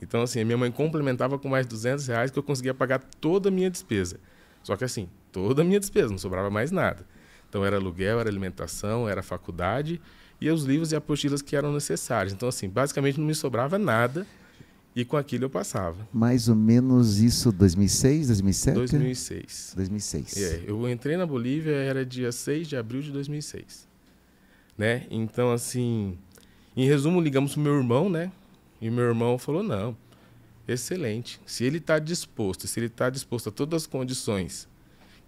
Então, 0.00 0.22
assim, 0.22 0.40
a 0.40 0.44
minha 0.44 0.58
mãe 0.58 0.70
complementava 0.70 1.38
com 1.38 1.48
mais 1.48 1.66
200 1.66 2.06
reais 2.06 2.30
que 2.30 2.38
eu 2.38 2.42
conseguia 2.42 2.72
pagar 2.72 3.00
toda 3.20 3.48
a 3.48 3.52
minha 3.52 3.70
despesa. 3.70 4.18
Só 4.62 4.76
que, 4.76 4.84
assim, 4.84 5.08
toda 5.30 5.62
a 5.62 5.64
minha 5.64 5.78
despesa, 5.78 6.10
não 6.10 6.18
sobrava 6.18 6.50
mais 6.50 6.70
nada. 6.70 7.06
Então, 7.48 7.64
era 7.64 7.76
aluguel, 7.76 8.18
era 8.18 8.28
alimentação, 8.28 9.08
era 9.08 9.22
faculdade 9.22 10.00
e 10.40 10.50
os 10.50 10.64
livros 10.64 10.92
e 10.92 10.96
apostilas 10.96 11.42
que 11.42 11.56
eram 11.56 11.72
necessários. 11.72 12.32
Então, 12.32 12.48
assim, 12.48 12.68
basicamente 12.68 13.18
não 13.18 13.26
me 13.26 13.34
sobrava 13.34 13.78
nada 13.78 14.26
e 14.94 15.04
com 15.04 15.16
aquilo 15.16 15.44
eu 15.44 15.50
passava. 15.50 16.08
Mais 16.12 16.48
ou 16.48 16.56
menos 16.56 17.18
isso 17.20 17.52
2006, 17.52 18.28
2007? 18.28 18.74
2006. 18.74 19.72
2006. 19.76 20.36
É, 20.36 20.62
eu 20.66 20.88
entrei 20.88 21.16
na 21.16 21.26
Bolívia, 21.26 21.74
era 21.76 22.04
dia 22.04 22.32
6 22.32 22.68
de 22.68 22.76
abril 22.76 23.02
de 23.02 23.12
2006. 23.12 23.86
Né? 24.76 25.06
Então, 25.10 25.52
assim, 25.52 26.16
em 26.76 26.86
resumo, 26.86 27.20
ligamos 27.20 27.52
pro 27.52 27.60
meu 27.60 27.76
irmão, 27.76 28.08
né? 28.08 28.30
E 28.80 28.90
meu 28.90 29.04
irmão 29.04 29.38
falou: 29.38 29.62
não, 29.62 29.96
excelente. 30.66 31.40
Se 31.44 31.64
ele 31.64 31.78
está 31.78 31.98
disposto, 31.98 32.66
se 32.66 32.78
ele 32.78 32.86
está 32.86 33.10
disposto 33.10 33.48
a 33.48 33.52
todas 33.52 33.82
as 33.82 33.86
condições, 33.86 34.68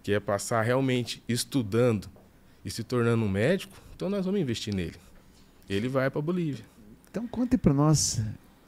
que 0.01 0.13
é 0.13 0.19
passar 0.19 0.61
realmente 0.61 1.21
estudando 1.27 2.09
e 2.63 2.71
se 2.71 2.83
tornando 2.83 3.25
um 3.25 3.29
médico, 3.29 3.75
então 3.95 4.09
nós 4.09 4.25
vamos 4.25 4.39
investir 4.39 4.73
nele. 4.73 4.95
Ele 5.69 5.87
vai 5.87 6.09
para 6.09 6.19
a 6.19 6.21
Bolívia. 6.21 6.65
Então 7.09 7.27
conte 7.27 7.57
para 7.57 7.73
nós 7.73 8.21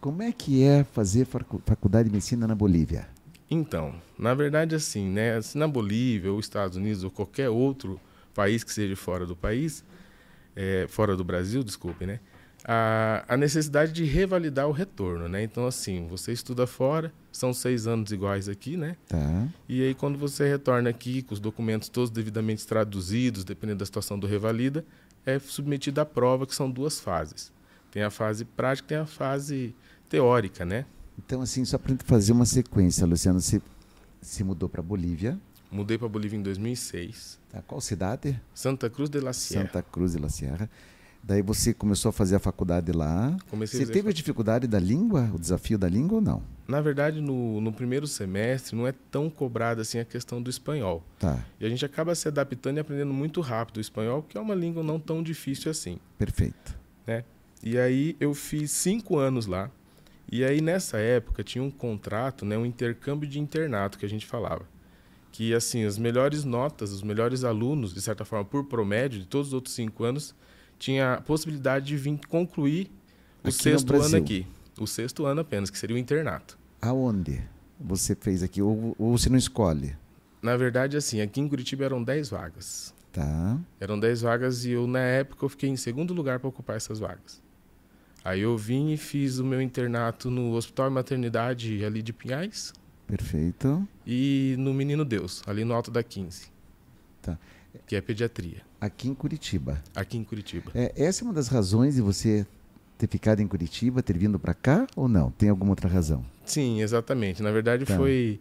como 0.03 0.21
é 0.21 0.33
que 0.33 0.61
é 0.61 0.83
fazer 0.83 1.25
faculdade 1.65 2.09
de 2.09 2.13
medicina 2.13 2.45
na 2.45 2.53
Bolívia. 2.53 3.07
Então, 3.49 3.95
na 4.19 4.33
verdade, 4.33 4.75
assim, 4.75 5.07
né? 5.07 5.41
Se 5.41 5.57
na 5.57 5.65
Bolívia, 5.65 6.29
ou 6.29 6.41
Estados 6.41 6.75
Unidos, 6.75 7.05
ou 7.05 7.09
qualquer 7.09 7.47
outro 7.47 7.97
país 8.33 8.65
que 8.65 8.73
seja 8.73 8.97
fora 8.97 9.25
do 9.25 9.33
país, 9.33 9.81
é, 10.57 10.87
fora 10.89 11.15
do 11.15 11.23
Brasil, 11.23 11.63
desculpe, 11.63 12.05
né? 12.05 12.19
a, 12.65 13.23
a, 13.29 13.37
necessidade 13.37 13.93
de 13.93 14.03
revalidar 14.03 14.67
o 14.67 14.73
retorno, 14.73 15.29
né? 15.29 15.41
Então, 15.41 15.65
assim, 15.65 16.05
você 16.09 16.33
estuda 16.33 16.67
fora, 16.67 17.09
são 17.31 17.53
seis 17.53 17.87
anos 17.87 18.11
iguais 18.11 18.49
aqui, 18.49 18.75
né? 18.75 18.97
Tá. 19.07 19.47
E 19.69 19.83
aí, 19.83 19.93
quando 19.93 20.17
você 20.17 20.49
retorna 20.49 20.89
aqui, 20.89 21.21
com 21.21 21.33
os 21.33 21.39
documentos 21.39 21.87
todos 21.87 22.09
devidamente 22.09 22.67
traduzidos, 22.67 23.45
dependendo 23.45 23.79
da 23.79 23.85
situação 23.85 24.19
do 24.19 24.27
revalida, 24.27 24.85
é 25.25 25.39
submetido 25.39 26.01
à 26.01 26.05
prova, 26.05 26.45
que 26.45 26.53
são 26.53 26.69
duas 26.69 26.99
fases. 26.99 27.53
Tem 27.89 28.03
a 28.03 28.09
fase 28.09 28.43
prática 28.43 28.85
e 28.85 28.89
tem 28.89 28.97
a 28.97 29.05
fase 29.05 29.73
teórica, 30.13 30.63
né? 30.63 30.85
Então, 31.17 31.41
assim, 31.41 31.65
só 31.65 31.79
para 31.79 31.95
fazer 32.05 32.33
uma 32.33 32.45
sequência, 32.45 33.03
Luciano, 33.07 33.41
você 33.41 33.59
se 34.21 34.43
mudou 34.43 34.69
para 34.69 34.81
Bolívia. 34.81 35.39
Mudei 35.71 35.97
para 35.97 36.07
Bolívia 36.07 36.37
em 36.37 36.43
2006. 36.43 37.39
Tá, 37.49 37.63
qual 37.63 37.81
cidade? 37.81 38.39
Santa 38.53 38.91
Cruz 38.91 39.09
de 39.09 39.19
la 39.19 39.33
Sierra. 39.33 39.65
Santa 39.65 39.81
Cruz 39.81 40.13
de 40.13 40.19
la 40.19 40.29
Sierra. 40.29 40.69
Daí 41.23 41.41
você 41.41 41.73
começou 41.73 42.09
a 42.09 42.11
fazer 42.11 42.35
a 42.35 42.39
faculdade 42.39 42.91
lá. 42.91 43.35
Comecei 43.49 43.83
você 43.83 43.89
a 43.89 43.93
teve 43.93 44.09
a 44.09 44.13
dificuldade 44.13 44.67
da 44.67 44.79
língua, 44.79 45.31
o 45.33 45.39
desafio 45.39 45.79
da 45.79 45.89
língua 45.89 46.17
ou 46.17 46.21
não? 46.21 46.43
Na 46.67 46.79
verdade, 46.79 47.19
no, 47.19 47.59
no 47.59 47.73
primeiro 47.73 48.05
semestre 48.05 48.75
não 48.75 48.85
é 48.85 48.93
tão 49.09 49.31
cobrada 49.31 49.81
assim 49.81 49.97
a 49.97 50.05
questão 50.05 50.41
do 50.43 50.49
espanhol. 50.49 51.03
Tá. 51.17 51.43
E 51.59 51.65
a 51.65 51.69
gente 51.69 51.83
acaba 51.83 52.13
se 52.13 52.27
adaptando 52.27 52.77
e 52.77 52.79
aprendendo 52.81 53.13
muito 53.13 53.41
rápido 53.41 53.77
o 53.77 53.81
espanhol, 53.81 54.21
que 54.21 54.37
é 54.37 54.41
uma 54.41 54.53
língua 54.53 54.83
não 54.83 54.99
tão 54.99 55.23
difícil 55.23 55.71
assim. 55.71 55.97
Perfeito. 56.19 56.77
Né? 57.07 57.23
E 57.63 57.79
aí 57.79 58.15
eu 58.19 58.33
fiz 58.35 58.69
cinco 58.69 59.17
anos 59.17 59.47
lá. 59.47 59.71
E 60.33 60.43
aí 60.43 60.61
nessa 60.61 60.97
época 60.97 61.43
tinha 61.43 61.63
um 61.63 61.69
contrato, 61.69 62.43
né, 62.43 62.57
um 62.57 62.65
intercâmbio 62.65 63.29
de 63.29 63.39
internato 63.39 63.99
que 63.99 64.05
a 64.07 64.09
gente 64.09 64.25
falava. 64.25 64.65
Que 65.31 65.53
assim, 65.53 65.85
as 65.85 65.95
melhores 65.95 66.43
notas, 66.43 66.91
os 66.91 67.03
melhores 67.03 67.43
alunos, 67.43 67.93
de 67.93 68.01
certa 68.01 68.25
forma, 68.25 68.43
por 68.43 68.65
promédio, 68.65 69.19
de 69.19 69.27
todos 69.27 69.49
os 69.49 69.53
outros 69.53 69.75
cinco 69.75 70.03
anos, 70.03 70.33
tinha 70.79 71.13
a 71.13 71.21
possibilidade 71.21 71.85
de 71.85 71.97
vir 71.97 72.19
concluir 72.27 72.89
o 73.43 73.49
Aqui 73.49 73.61
sexto 73.61 73.93
ano 73.93 74.17
aqui. 74.17 74.47
O 74.79 74.87
sexto 74.87 75.23
ano 75.23 75.41
apenas, 75.41 75.69
que 75.69 75.77
seria 75.77 75.95
o 75.95 75.99
internato. 75.99 76.57
Aonde 76.81 77.39
você 77.79 78.15
fez 78.15 78.41
aqui? 78.41 78.59
Ou, 78.59 78.95
ou 78.97 79.15
você 79.15 79.29
não 79.29 79.37
escolhe? 79.37 79.95
Na 80.41 80.57
verdade, 80.57 80.97
assim, 80.97 81.21
aqui 81.21 81.41
em 81.41 81.47
Curitiba 81.47 81.85
eram 81.85 82.03
10 82.03 82.31
vagas. 82.31 82.91
Tá. 83.11 83.59
Eram 83.79 83.99
10 83.99 84.21
vagas 84.21 84.65
e 84.65 84.71
eu, 84.71 84.87
na 84.87 84.97
época, 84.97 85.45
eu 85.45 85.49
fiquei 85.49 85.69
em 85.69 85.77
segundo 85.77 86.11
lugar 86.11 86.39
para 86.39 86.49
ocupar 86.49 86.75
essas 86.75 86.97
vagas. 86.97 87.42
Aí 88.23 88.41
eu 88.41 88.57
vim 88.57 88.91
e 88.91 88.97
fiz 88.97 89.37
o 89.39 89.43
meu 89.45 89.61
internato 89.61 90.29
no 90.31 90.53
Hospital 90.53 90.87
e 90.87 90.91
Maternidade 90.91 91.83
ali 91.83 92.01
de 92.01 92.13
Pinhais. 92.13 92.73
Perfeito. 93.05 93.85
E 94.07 94.55
no 94.57 94.73
Menino 94.73 95.03
Deus, 95.03 95.43
ali 95.45 95.63
no 95.65 95.73
Alto 95.73 95.91
da 95.91 96.01
15. 96.01 96.47
Tá. 97.21 97.37
Que 97.85 97.95
é 97.95 98.01
pediatria. 98.01 98.61
Aqui 98.79 99.09
em 99.09 99.13
Curitiba. 99.13 99.81
Aqui 99.95 100.17
em 100.17 100.23
Curitiba. 100.23 100.71
É, 100.73 100.93
essa 100.95 101.23
é 101.23 101.25
uma 101.25 101.33
das 101.33 101.47
razões 101.47 101.95
de 101.95 102.01
você 102.01 102.45
ter 102.97 103.07
ficado 103.07 103.41
em 103.41 103.47
Curitiba, 103.47 104.01
ter 104.01 104.17
vindo 104.17 104.39
para 104.39 104.53
cá 104.53 104.87
ou 104.95 105.07
não? 105.09 105.31
Tem 105.31 105.49
alguma 105.49 105.71
outra 105.71 105.89
razão? 105.89 106.25
Sim, 106.45 106.81
exatamente. 106.81 107.41
Na 107.43 107.51
verdade 107.51 107.85
Tá. 107.85 107.95
foi 107.97 108.39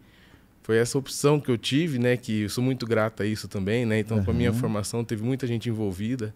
foi 0.62 0.76
essa 0.76 0.96
opção 0.96 1.40
que 1.40 1.50
eu 1.50 1.58
tive, 1.58 1.98
né? 1.98 2.16
Que 2.16 2.42
eu 2.42 2.48
sou 2.48 2.62
muito 2.62 2.86
grato 2.86 3.22
a 3.24 3.26
isso 3.26 3.48
também, 3.48 3.84
né? 3.84 3.98
Então, 3.98 4.24
com 4.24 4.30
a 4.30 4.34
minha 4.34 4.52
formação 4.52 5.02
teve 5.04 5.24
muita 5.24 5.44
gente 5.44 5.68
envolvida. 5.68 6.32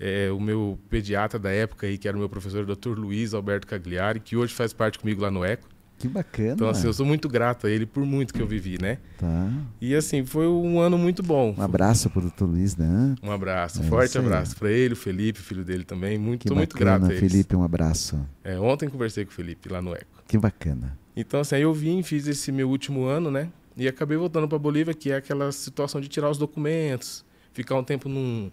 É, 0.00 0.30
o 0.30 0.40
meu 0.40 0.78
pediatra 0.88 1.38
da 1.38 1.50
época 1.50 1.86
aí, 1.86 1.98
que 1.98 2.06
era 2.06 2.16
o 2.16 2.20
meu 2.20 2.28
professor, 2.28 2.68
o 2.68 2.76
Dr. 2.76 2.98
Luiz 2.98 3.34
Alberto 3.34 3.66
Cagliari, 3.66 4.20
que 4.20 4.36
hoje 4.36 4.54
faz 4.54 4.72
parte 4.72 4.98
comigo 4.98 5.20
lá 5.22 5.30
no 5.30 5.44
ECO. 5.44 5.68
Que 5.98 6.06
bacana. 6.06 6.52
Então, 6.52 6.68
assim, 6.68 6.86
eu 6.86 6.92
sou 6.92 7.04
muito 7.04 7.28
grato 7.28 7.66
a 7.66 7.70
ele 7.70 7.84
por 7.84 8.06
muito 8.06 8.32
que 8.32 8.40
eu 8.40 8.46
vivi, 8.46 8.80
né? 8.80 8.98
Tá. 9.18 9.50
E 9.80 9.96
assim, 9.96 10.24
foi 10.24 10.46
um 10.46 10.78
ano 10.78 10.96
muito 10.96 11.24
bom. 11.24 11.52
Um 11.58 11.62
abraço 11.62 12.08
para 12.08 12.20
o 12.20 12.22
doutor 12.22 12.46
Luiz, 12.46 12.76
né? 12.76 13.16
Um 13.20 13.32
abraço, 13.32 13.80
É 13.80 13.84
forte 13.84 14.16
abraço 14.16 14.56
para 14.56 14.70
ele, 14.70 14.94
o 14.94 14.96
Felipe, 14.96 15.40
filho 15.40 15.64
dele 15.64 15.82
também. 15.82 16.16
Muito, 16.16 16.42
Que 16.42 16.48
tô 16.48 16.54
muito 16.54 16.72
bacana, 16.74 16.98
grato 16.98 17.10
a 17.10 17.14
eles. 17.16 17.32
Felipe, 17.32 17.56
um 17.56 17.64
abraço. 17.64 18.24
É, 18.44 18.56
ontem 18.60 18.88
conversei 18.88 19.24
com 19.24 19.32
o 19.32 19.34
Felipe 19.34 19.68
lá 19.68 19.82
no 19.82 19.92
ECO. 19.92 20.22
Que 20.28 20.38
bacana. 20.38 20.96
Então, 21.16 21.40
assim, 21.40 21.56
aí 21.56 21.62
eu 21.62 21.74
vim, 21.74 22.00
fiz 22.04 22.28
esse 22.28 22.52
meu 22.52 22.70
último 22.70 23.04
ano, 23.04 23.28
né? 23.28 23.48
E 23.76 23.88
acabei 23.88 24.16
voltando 24.16 24.46
para 24.46 24.58
Bolívia, 24.58 24.94
que 24.94 25.10
é 25.10 25.16
aquela 25.16 25.50
situação 25.50 26.00
de 26.00 26.06
tirar 26.06 26.30
os 26.30 26.38
documentos, 26.38 27.24
ficar 27.52 27.74
um 27.74 27.82
tempo 27.82 28.08
num, 28.08 28.52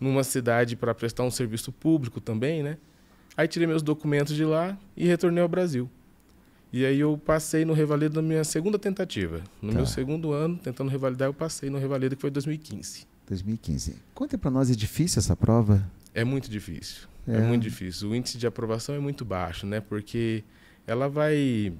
numa 0.00 0.24
cidade 0.24 0.74
para 0.76 0.94
prestar 0.94 1.22
um 1.24 1.30
serviço 1.30 1.70
público 1.70 2.20
também, 2.20 2.62
né? 2.62 2.78
Aí 3.36 3.46
tirei 3.46 3.66
meus 3.68 3.82
documentos 3.82 4.34
de 4.34 4.44
lá 4.44 4.76
e 4.96 5.06
retornei 5.06 5.42
ao 5.42 5.48
Brasil. 5.48 5.88
E 6.72 6.84
aí 6.86 6.98
eu 7.00 7.18
passei 7.18 7.64
no 7.64 7.72
Revalida 7.72 8.20
na 8.20 8.26
minha 8.26 8.44
segunda 8.44 8.78
tentativa. 8.78 9.42
No 9.60 9.70
Tá. 9.70 9.76
meu 9.76 9.86
segundo 9.86 10.32
ano, 10.32 10.56
tentando 10.56 10.88
revalidar, 10.90 11.28
eu 11.28 11.34
passei 11.34 11.68
no 11.68 11.78
Revalida, 11.78 12.14
que 12.14 12.20
foi 12.20 12.30
2015. 12.30 13.06
2015. 13.26 13.96
Conta 14.14 14.38
para 14.38 14.50
nós, 14.50 14.70
é 14.70 14.74
difícil 14.74 15.18
essa 15.18 15.36
prova? 15.36 15.84
É 16.14 16.24
muito 16.24 16.50
difícil. 16.50 17.08
É. 17.26 17.36
É. 17.36 17.40
muito 17.40 17.62
difícil. 17.62 18.10
O 18.10 18.14
índice 18.14 18.38
de 18.38 18.46
aprovação 18.46 18.94
é 18.94 18.98
muito 18.98 19.24
baixo, 19.24 19.66
né? 19.66 19.80
Porque 19.80 20.42
ela 20.86 21.08
vai 21.08 21.72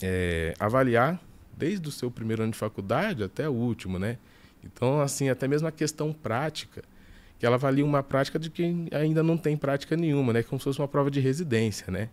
é, 0.00 0.54
avaliar 0.58 1.20
desde 1.56 1.86
o 1.88 1.92
seu 1.92 2.10
primeiro 2.10 2.42
ano 2.42 2.52
de 2.52 2.58
faculdade 2.58 3.22
até 3.22 3.48
o 3.48 3.52
último, 3.52 3.98
né? 3.98 4.18
Então, 4.64 5.00
assim, 5.00 5.28
até 5.28 5.48
mesmo 5.48 5.66
a 5.68 5.72
questão 5.72 6.12
prática, 6.12 6.82
que 7.42 7.46
ela 7.46 7.56
avalia 7.56 7.84
uma 7.84 8.04
prática 8.04 8.38
de 8.38 8.48
quem 8.48 8.86
ainda 8.92 9.20
não 9.20 9.36
tem 9.36 9.56
prática 9.56 9.96
nenhuma, 9.96 10.32
né? 10.32 10.44
Como 10.44 10.60
se 10.60 10.64
fosse 10.64 10.78
uma 10.78 10.86
prova 10.86 11.10
de 11.10 11.18
residência, 11.18 11.90
né? 11.90 12.08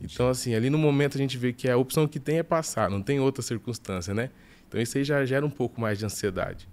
Então, 0.00 0.28
assim, 0.28 0.52
ali 0.52 0.68
no 0.68 0.76
momento 0.76 1.16
a 1.16 1.18
gente 1.18 1.38
vê 1.38 1.52
que 1.52 1.70
a 1.70 1.76
opção 1.76 2.08
que 2.08 2.18
tem 2.18 2.38
é 2.38 2.42
passar, 2.42 2.90
não 2.90 3.00
tem 3.00 3.20
outra 3.20 3.40
circunstância, 3.40 4.12
né? 4.12 4.30
Então 4.66 4.80
isso 4.80 4.98
aí 4.98 5.04
já 5.04 5.24
gera 5.24 5.46
um 5.46 5.50
pouco 5.50 5.80
mais 5.80 6.00
de 6.00 6.04
ansiedade. 6.04 6.68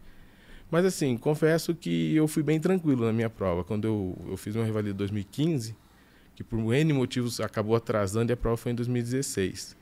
Mas 0.72 0.84
assim, 0.84 1.16
confesso 1.16 1.76
que 1.76 2.16
eu 2.16 2.28
fui 2.28 2.42
bem 2.42 2.60
tranquilo 2.60 3.06
na 3.06 3.14
minha 3.14 3.30
prova. 3.30 3.64
Quando 3.64 3.86
eu, 3.86 4.18
eu 4.32 4.36
fiz 4.36 4.56
meu 4.56 4.66
revalida 4.66 4.96
em 4.96 4.98
2015, 4.98 5.76
que 6.36 6.44
por 6.44 6.74
N 6.74 6.94
motivos 6.94 7.40
acabou 7.40 7.76
atrasando 7.76 8.32
e 8.32 8.34
a 8.34 8.38
prova 8.38 8.58
foi 8.58 8.72
em 8.72 8.76
2016. 8.76 9.78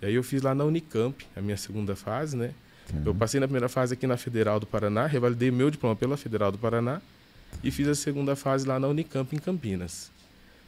E 0.00 0.06
aí 0.06 0.14
eu 0.16 0.24
fiz 0.24 0.42
lá 0.42 0.52
na 0.52 0.64
Unicamp, 0.64 1.24
a 1.36 1.40
minha 1.40 1.56
segunda 1.56 1.94
fase, 1.94 2.36
né? 2.36 2.54
Tá. 2.88 2.98
Eu 3.06 3.14
passei 3.14 3.38
na 3.38 3.46
primeira 3.46 3.68
fase 3.68 3.94
aqui 3.94 4.04
na 4.04 4.16
Federal 4.16 4.58
do 4.58 4.66
Paraná, 4.66 5.06
revalidei 5.06 5.52
meu 5.52 5.70
diploma 5.70 5.94
pela 5.94 6.16
Federal 6.16 6.50
do 6.50 6.58
Paraná 6.58 7.00
e 7.62 7.70
fiz 7.70 7.88
a 7.88 7.94
segunda 7.94 8.34
fase 8.36 8.66
lá 8.66 8.78
na 8.78 8.88
Unicamp 8.88 9.34
em 9.34 9.38
Campinas. 9.38 10.10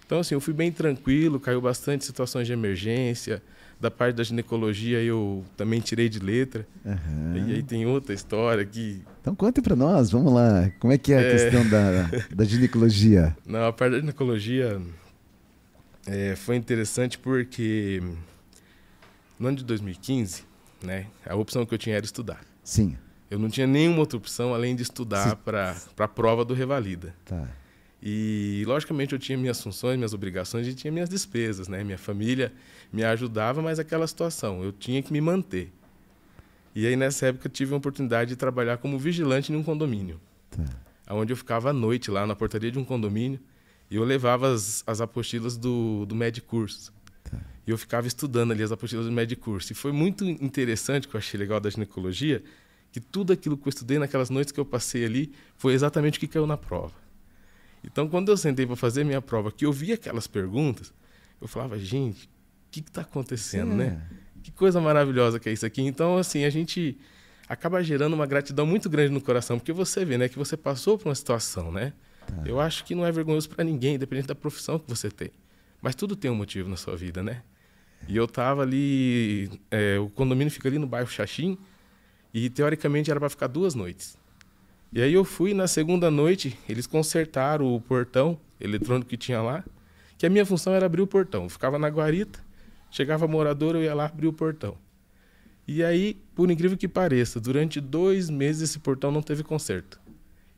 Então, 0.07 0.21
assim, 0.21 0.35
eu 0.35 0.41
fui 0.41 0.53
bem 0.53 0.71
tranquilo, 0.71 1.41
caiu 1.41 1.61
bastante 1.61 2.05
situações 2.05 2.47
de 2.47 2.53
emergência. 2.53 3.43
Da 3.81 3.91
parte 3.91 4.17
da 4.17 4.23
ginecologia 4.23 5.03
eu 5.03 5.45
também 5.57 5.81
tirei 5.81 6.09
de 6.09 6.19
letra. 6.19 6.67
Uhum. 6.85 7.49
E 7.49 7.55
aí 7.55 7.63
tem 7.63 7.85
outra 7.87 8.15
história 8.15 8.65
que. 8.65 9.03
Então 9.21 9.35
conte 9.35 9.61
para 9.61 9.75
nós, 9.75 10.11
vamos 10.11 10.33
lá. 10.33 10.71
Como 10.79 10.93
é 10.93 10.97
que 10.99 11.13
é 11.13 11.19
a 11.19 11.21
é... 11.21 11.31
questão 11.33 11.69
da, 11.69 12.11
da 12.35 12.45
ginecologia? 12.45 13.37
Não, 13.45 13.67
a 13.67 13.73
parte 13.73 13.93
da 13.93 14.01
ginecologia 14.01 14.81
é, 16.07 16.37
foi 16.37 16.57
interessante 16.57 17.19
porque 17.19 18.01
no 19.39 19.49
ano 19.49 19.57
de 19.57 19.65
2015, 19.65 20.45
né, 20.83 21.07
a 21.27 21.35
opção 21.35 21.67
que 21.67 21.75
eu 21.75 21.79
tinha 21.79 21.97
era 21.97 22.05
estudar. 22.05 22.41
Sim. 22.63 22.97
Eu 23.35 23.41
não 23.41 23.51
tinha 23.51 23.67
nenhuma 23.67 23.99
outra 23.99 24.17
opção 24.17 24.55
além 24.55 24.77
de 24.77 24.83
estudar 24.83 25.35
para 25.35 25.75
a 25.99 26.07
prova 26.07 26.45
do 26.45 26.55
Revalida. 26.55 27.17
Tá. 27.25 27.49
E, 28.01 28.63
logicamente, 28.65 29.13
eu 29.13 29.19
tinha 29.19 29.37
minhas 29.37 29.61
funções, 29.61 29.97
minhas 29.97 30.15
obrigações 30.15 30.69
e 30.69 30.73
tinha 30.73 30.93
minhas 30.93 31.09
despesas, 31.09 31.67
né? 31.67 31.83
Minha 31.83 31.99
família 31.99 32.53
me 32.93 33.03
ajudava, 33.03 33.61
mas 33.61 33.81
aquela 33.81 34.07
situação, 34.07 34.63
eu 34.63 34.71
tinha 34.71 35.03
que 35.03 35.13
me 35.13 35.21
manter. 35.21 35.73
E 36.77 36.87
aí, 36.87 36.95
nessa 36.95 37.27
época, 37.27 37.49
eu 37.49 37.51
tive 37.51 37.75
a 37.75 37.77
oportunidade 37.77 38.31
de 38.31 38.37
trabalhar 38.37 38.77
como 38.77 39.01
vigilante 39.01 39.53
em 39.53 39.57
um 39.57 39.65
condomínio. 39.65 40.21
Tá. 40.49 40.65
Onde 41.13 41.33
eu 41.33 41.37
ficava 41.37 41.71
à 41.71 41.73
noite 41.73 42.13
lá 42.13 42.25
na 42.29 42.37
portaria 42.37 42.71
de 42.71 42.79
um 42.79 42.85
condomínio 42.85 43.41
e 43.91 43.97
eu 43.97 44.05
levava 44.05 44.53
as, 44.53 44.85
as 44.87 45.01
apostilas 45.01 45.57
do, 45.57 46.07
do 46.07 46.15
Medicurso. 46.15 46.93
Tá. 47.25 47.37
E 47.67 47.71
eu 47.73 47.77
ficava 47.77 48.07
estudando 48.07 48.53
ali 48.53 48.63
as 48.63 48.71
apostilas 48.71 49.07
do 49.07 49.13
Medicurso. 49.13 49.73
E 49.73 49.75
foi 49.75 49.91
muito 49.91 50.25
interessante, 50.25 51.09
que 51.09 51.17
eu 51.17 51.19
achei 51.19 51.41
legal 51.41 51.59
da 51.59 51.69
ginecologia, 51.69 52.45
que 52.95 53.01
tudo 53.01 53.33
aquilo 53.33 53.57
que 53.59 53.67
eu 53.67 53.71
estudei 53.71 53.99
naquelas 53.99 54.31
noites 54.31 54.53
que 54.53 54.61
eu 54.61 54.65
passei 54.65 55.05
ali 55.05 55.33
foi 55.57 55.73
exatamente 55.73 56.17
o 56.17 56.21
que 56.21 56.29
caiu 56.29 56.47
na 56.47 56.57
prova. 56.57 56.95
Então, 57.83 58.09
quando 58.09 58.29
eu 58.29 58.37
sentei 58.37 58.65
para 58.65 58.77
fazer 58.77 59.03
minha 59.03 59.21
prova, 59.21 59.51
que 59.51 59.67
eu 59.67 59.73
vi 59.73 59.93
aquelas 59.93 60.29
perguntas, 60.29 60.95
eu 61.41 61.49
falava, 61.49 61.77
gente, 61.77 62.27
o 62.27 62.29
que 62.71 62.79
está 62.79 63.01
acontecendo, 63.01 63.73
Sim. 63.73 63.79
né? 63.79 64.01
Que 64.45 64.53
coisa 64.53 64.81
maravilhosa 64.81 65.41
que 65.41 65.49
é 65.49 65.53
isso 65.53 65.67
aqui. 65.67 65.83
Então, 65.83 66.19
assim, 66.19 66.45
a 66.45 66.51
gente 66.51 66.97
acaba 67.49 67.83
gerando 67.83 68.15
uma 68.15 68.27
gratidão 68.27 68.65
muito 68.65 68.89
grande 68.89 69.13
no 69.13 69.21
coração, 69.21 69.59
porque 69.59 69.73
você 69.73 70.05
vê, 70.05 70.17
né, 70.17 70.29
que 70.29 70.39
você 70.39 70.57
passou 70.57 70.97
por 70.97 71.09
uma 71.09 71.17
situação, 71.17 71.73
né? 71.73 71.95
Tá. 72.25 72.45
Eu 72.47 72.61
acho 72.61 72.85
que 72.85 72.95
não 72.95 73.05
é 73.05 73.11
vergonhoso 73.11 73.49
para 73.49 73.65
ninguém, 73.65 73.97
independente 73.97 74.29
da 74.29 74.37
profissão 74.37 74.79
que 74.79 74.89
você 74.89 75.11
tem. 75.11 75.33
Mas 75.83 75.97
tudo 75.97 76.15
tem 76.15 76.31
um 76.31 76.37
motivo 76.37 76.69
na 76.69 76.77
sua 76.77 76.95
vida, 76.95 77.25
né? 77.25 77.43
E 78.07 78.17
eu 78.17 78.29
tava 78.29 78.63
ali, 78.63 79.51
é, 79.69 79.99
o 79.99 80.09
condomínio 80.09 80.53
fica 80.53 80.69
ali 80.69 80.79
no 80.79 80.87
bairro 80.87 81.09
Xaxim, 81.09 81.59
e 82.35 82.51
teoricamente 82.51 83.13
era 83.13 83.21
para 83.21 83.31
ficar 83.31 83.47
duas 83.47 83.77
noites. 83.77 84.19
E 84.93 85.01
aí 85.01 85.15
eu 85.15 85.25
fui 85.25 85.55
na 85.55 85.69
segunda 85.69 86.11
noite, 86.11 86.59
eles 86.69 86.87
consertaram 86.87 87.73
o 87.73 87.81
portão 87.81 88.39
eletrônico 88.61 89.09
que 89.09 89.17
tinha 89.17 89.41
lá, 89.41 89.65
que 90.19 90.27
a 90.27 90.31
minha 90.31 90.45
função 90.45 90.75
era 90.75 90.87
abrir 90.87 91.03
o 91.03 91.07
portão. 91.07 91.45
Eu 91.45 91.49
ficava 91.49 91.79
na 91.79 91.89
guarita, 91.89 92.41
chegava 92.91 93.29
morador, 93.29 93.77
eu 93.77 93.83
ia 93.83 93.95
lá 93.95 94.07
abrir 94.07 94.27
o 94.27 94.33
portão. 94.33 94.77
E 95.67 95.83
aí, 95.83 96.21
por 96.35 96.51
incrível 96.51 96.77
que 96.77 96.89
pareça, 96.89 97.41
durante 97.41 97.81
dois 97.81 98.29
meses 98.29 98.71
esse 98.71 98.79
portão 98.79 99.11
não 99.11 99.23
teve 99.23 99.43
conserto. 99.43 100.01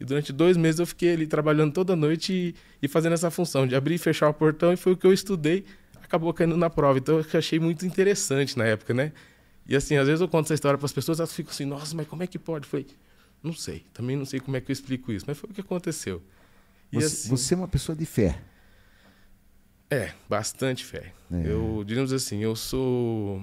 E 0.00 0.04
durante 0.04 0.32
dois 0.32 0.56
meses 0.56 0.80
eu 0.80 0.86
fiquei 0.86 1.12
ali 1.12 1.26
trabalhando 1.26 1.72
toda 1.72 1.94
noite 1.94 2.32
e, 2.32 2.54
e, 2.82 2.88
fazendo 2.88 3.12
essa 3.12 3.30
função 3.30 3.66
de 3.66 3.74
abrir 3.74 3.94
e 3.94 3.98
fechar 3.98 4.28
o 4.28 4.34
portão, 4.34 4.72
e 4.72 4.76
foi 4.76 4.92
o 4.92 4.96
que 4.96 5.06
eu 5.06 5.12
estudei, 5.12 5.64
acabou 6.02 6.32
caindo 6.34 6.56
na 6.56 6.68
prova. 6.68 6.98
Então 6.98 7.18
eu 7.18 7.38
achei 7.38 7.58
muito 7.58 7.86
interessante 7.86 8.58
na 8.58 8.64
época, 8.64 8.92
né? 8.92 9.12
E 9.68 9.74
assim, 9.74 9.96
às 9.96 10.07
vezes 10.07 10.20
eu 10.20 10.29
conto 10.29 10.46
essa 10.46 10.55
história 10.55 10.79
para 10.79 10.87
as 10.87 10.92
pessoas, 10.92 11.18
elas 11.18 11.33
ficam 11.33 11.50
assim, 11.50 11.64
nossa, 11.64 11.94
mas 11.94 12.07
como 12.07 12.22
é 12.22 12.26
que 12.26 12.38
pode? 12.38 12.66
Foi. 12.66 12.87
Não 13.42 13.52
sei, 13.52 13.85
também 13.92 14.16
não 14.16 14.24
sei 14.24 14.40
como 14.40 14.57
é 14.57 14.61
que 14.61 14.70
eu 14.70 14.72
explico 14.72 15.12
isso, 15.12 15.24
mas 15.26 15.38
foi 15.38 15.50
o 15.50 15.52
que 15.52 15.61
aconteceu. 15.61 16.22
E 16.92 16.96
você, 16.96 17.07
assim, 17.07 17.29
você 17.29 17.55
é 17.55 17.57
uma 17.57 17.68
pessoa 17.68 17.96
de 17.96 18.07
fé. 18.07 18.40
É, 19.90 20.12
bastante 20.29 20.85
fé. 20.85 21.12
É. 21.31 21.50
Eu, 21.50 21.85
digamos 21.87 22.12
assim, 22.12 22.42
eu 22.42 22.57
sou. 22.57 23.40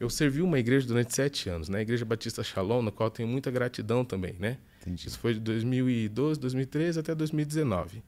Eu 0.00 0.08
servi 0.08 0.42
uma 0.42 0.58
igreja 0.58 0.86
durante 0.86 1.14
sete 1.14 1.48
anos, 1.48 1.68
né? 1.68 1.78
A 1.78 1.82
Igreja 1.82 2.04
Batista 2.04 2.42
Shalom, 2.42 2.82
na 2.82 2.92
qual 2.92 3.10
tenho 3.10 3.28
muita 3.28 3.50
gratidão 3.50 4.04
também, 4.04 4.36
né? 4.38 4.58
Entendi. 4.80 5.08
Isso 5.08 5.18
foi 5.18 5.34
de 5.34 5.40
2012, 5.40 6.38
2013 6.38 7.00
até 7.00 7.14
2019. 7.14 8.02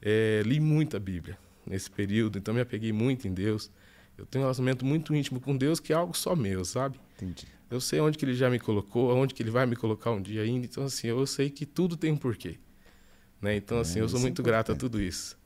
É, 0.00 0.42
li 0.44 0.58
muita 0.58 0.98
Bíblia 0.98 1.38
nesse 1.66 1.90
período, 1.90 2.38
então 2.38 2.52
me 2.52 2.60
apeguei 2.60 2.92
muito 2.92 3.28
em 3.28 3.32
Deus. 3.32 3.70
Eu 4.16 4.26
tenho 4.26 4.42
um 4.42 4.46
relacionamento 4.46 4.84
muito 4.84 5.14
íntimo 5.14 5.40
com 5.40 5.56
Deus, 5.56 5.80
que 5.80 5.92
é 5.92 5.96
algo 5.96 6.16
só 6.16 6.36
meu, 6.36 6.64
sabe? 6.64 7.00
Entendi. 7.16 7.46
Eu 7.70 7.80
sei 7.80 8.00
onde 8.00 8.18
que 8.18 8.24
ele 8.24 8.34
já 8.34 8.50
me 8.50 8.58
colocou, 8.58 9.10
aonde 9.10 9.32
que 9.32 9.42
ele 9.42 9.50
vai 9.50 9.64
me 9.64 9.74
colocar 9.74 10.10
um 10.10 10.20
dia 10.20 10.42
ainda. 10.42 10.66
Então, 10.66 10.84
assim, 10.84 11.08
eu 11.08 11.26
sei 11.26 11.48
que 11.48 11.64
tudo 11.64 11.96
tem 11.96 12.12
um 12.12 12.16
porquê. 12.16 12.58
Né? 13.40 13.56
Então, 13.56 13.80
assim, 13.80 13.98
é, 13.98 14.02
eu 14.02 14.08
sou 14.08 14.20
muito 14.20 14.42
é 14.42 14.44
grato 14.44 14.72
a 14.72 14.74
tudo 14.74 15.00
isso. 15.00 15.38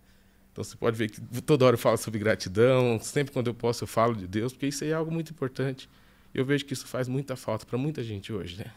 Então, 0.53 0.65
você 0.65 0.77
pode 0.77 0.97
ver 0.97 1.11
que 1.11 1.21
toda 1.43 1.65
hora 1.65 1.75
eu 1.75 1.79
falo 1.79 1.97
sobre 1.97 2.19
gratidão, 2.19 2.99
sempre 3.01 3.33
quando 3.33 3.47
eu 3.47 3.55
posso 3.55 3.85
eu 3.85 3.89
falo 3.89 4.17
de 4.17 4.27
Deus, 4.27 4.53
porque 4.53 4.67
isso 4.67 4.83
aí 4.83 4.91
é 4.91 4.95
algo 4.95 5.13
muito 5.13 5.31
importante. 5.31 5.89
Eu 6.35 6.45
vejo 6.45 6.65
que 6.65 6.73
isso 6.73 6.87
faz 6.87 7.09
muita 7.09 7.37
falta 7.37 7.65
para 7.65 7.79
muita 7.79 8.03
gente 8.03 8.33
hoje, 8.33 8.59
né? 8.59 8.73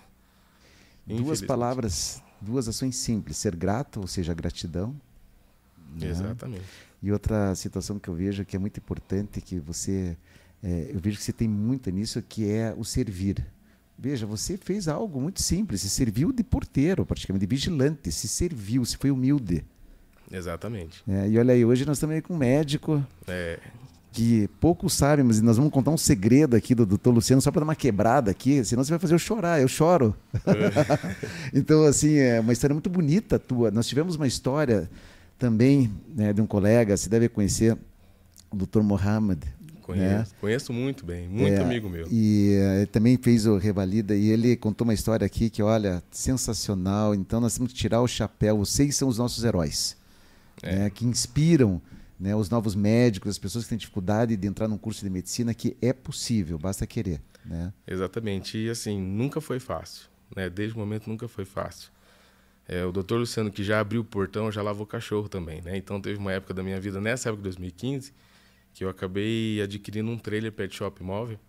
Duas 1.06 1.42
palavras, 1.42 2.22
duas 2.40 2.68
ações 2.68 2.96
simples: 2.96 3.38
ser 3.38 3.56
grato, 3.56 4.00
ou 4.00 4.08
seja, 4.08 4.34
gratidão. 4.34 4.96
Né? 6.00 6.08
Exatamente. 6.08 6.89
E 7.02 7.12
outra 7.12 7.56
situação 7.56 7.98
que 7.98 8.10
eu 8.10 8.14
vejo 8.14 8.46
que 8.46 8.56
é 8.56 8.60
muito 8.60 8.78
importante, 8.78 9.40
que 9.42 9.60
você 9.60 10.18
é, 10.64 10.92
eu 10.94 11.00
vejo 11.00 11.18
que 11.18 11.24
você 11.24 11.34
tem 11.34 11.48
muito 11.48 11.90
nisso, 11.90 12.22
que 12.22 12.50
é 12.50 12.74
o 12.78 12.84
servir. 12.84 13.46
Veja, 13.98 14.26
você 14.26 14.58
fez 14.58 14.88
algo 14.88 15.20
muito 15.20 15.42
simples, 15.42 15.82
se 15.82 15.90
serviu 15.90 16.32
de 16.32 16.44
porteiro, 16.44 17.06
praticamente, 17.06 17.46
de 17.46 17.50
vigilante, 17.50 18.12
se 18.12 18.28
serviu, 18.28 18.84
se 18.86 18.98
foi 18.98 19.12
humilde. 19.12 19.66
Exatamente. 20.32 21.04
É, 21.08 21.28
e 21.28 21.38
olha 21.38 21.54
aí, 21.54 21.66
hoje 21.66 21.86
nós 21.86 21.98
estamos 21.98 22.16
aí 22.16 22.22
com 22.22 22.34
um 22.34 22.38
médico 22.38 23.04
é. 23.28 23.60
que 24.12 24.48
poucos 24.60 24.94
sabem, 24.94 25.26
mas 25.26 25.42
nós 25.42 25.58
vamos 25.58 25.72
contar 25.72 25.92
um 25.92 25.98
segredo 25.98 26.56
aqui 26.56 26.76
do 26.76 26.86
doutor 26.86 27.12
Luciano, 27.12 27.42
só 27.42 27.52
para 27.52 27.62
dar 27.62 27.66
uma 27.66 27.76
quebrada 27.76 28.32
aqui, 28.32 28.64
senão 28.64 28.84
você 28.84 28.92
vai 28.92 29.00
fazer 29.00 29.16
eu 29.16 29.20
chorar, 29.20 29.62
eu 29.62 29.68
choro. 29.68 30.16
É. 30.34 31.50
então, 31.58 31.84
assim, 31.84 32.16
é 32.18 32.40
uma 32.40 32.54
história 32.54 32.74
muito 32.74 32.90
bonita 32.90 33.40
tua. 33.40 33.72
Nós 33.72 33.88
tivemos 33.88 34.16
uma 34.16 34.28
história 34.28 34.90
também 35.40 35.90
né, 36.14 36.34
de 36.34 36.42
um 36.42 36.46
colega, 36.46 36.96
você 36.96 37.10
deve 37.10 37.30
conhecer, 37.30 37.76
o 38.52 38.56
doutor 38.56 38.84
Mohamed, 38.84 39.48
Conheço, 39.90 40.34
né? 40.34 40.38
conheço 40.40 40.72
muito 40.72 41.04
bem, 41.04 41.28
muito 41.28 41.54
é, 41.54 41.64
amigo 41.64 41.90
meu. 41.90 42.08
E 42.12 42.60
uh, 42.84 42.88
também 42.88 43.18
fez 43.18 43.48
o 43.48 43.58
Revalida 43.58 44.16
e 44.16 44.30
ele 44.30 44.56
contou 44.56 44.86
uma 44.86 44.94
história 44.94 45.26
aqui 45.26 45.50
que, 45.50 45.64
olha, 45.64 46.04
sensacional. 46.12 47.16
Então 47.16 47.42
nós 47.42 47.56
temos 47.56 47.74
que 47.74 47.80
tirar 47.80 48.00
o 48.00 48.08
chapéu. 48.08 48.60
Vocês 48.60 48.96
são 48.96 49.08
os 49.08 49.18
nossos 49.18 49.44
heróis, 49.44 49.98
é. 50.62 50.76
né? 50.76 50.90
que 50.92 51.06
inspiram 51.06 51.82
né, 52.20 52.36
os 52.36 52.52
novos 52.52 52.76
médicos, 52.76 53.32
as 53.32 53.40
pessoas 53.40 53.64
que 53.64 53.70
têm 53.70 53.80
dificuldade 53.80 54.38
de 54.38 54.48
entrar 54.48 54.68
num 54.68 54.78
curso 54.78 55.04
de 55.04 55.10
medicina, 55.10 55.56
que 55.56 55.76
é 55.82 55.92
possível, 55.92 56.60
basta 56.60 56.86
querer. 56.86 57.20
Né? 57.44 57.74
Exatamente. 57.88 58.60
E 58.60 58.70
assim, 58.70 59.02
nunca 59.02 59.42
foi 59.42 59.60
fácil. 59.60 60.08
Né? 60.36 60.52
Desde 60.52 60.76
o 60.76 60.80
momento 60.80 61.10
nunca 61.10 61.28
foi 61.28 61.46
fácil. 61.46 61.90
É, 62.72 62.86
o 62.86 62.92
doutor 62.92 63.20
Luciano, 63.20 63.52
que 63.52 63.64
já 63.64 63.80
abriu 63.80 64.02
o 64.02 64.06
portão, 64.06 64.52
já 64.52 64.62
lavou 64.62 64.86
cachorro 64.86 65.28
também. 65.28 65.60
Né? 65.60 65.76
Então 65.76 66.00
teve 66.00 66.20
uma 66.20 66.32
época 66.32 66.54
da 66.54 66.62
minha 66.62 66.80
vida, 66.80 67.02
nessa 67.02 67.30
época 67.30 67.42
de 67.42 67.50
2015 67.50 68.14
que 68.74 68.84
eu 68.84 68.90
acabei 68.90 69.62
adquirindo 69.62 70.10
um 70.10 70.18
trailer 70.18 70.52
pet 70.52 70.74
shop 70.76 71.04
móvel 71.04 71.40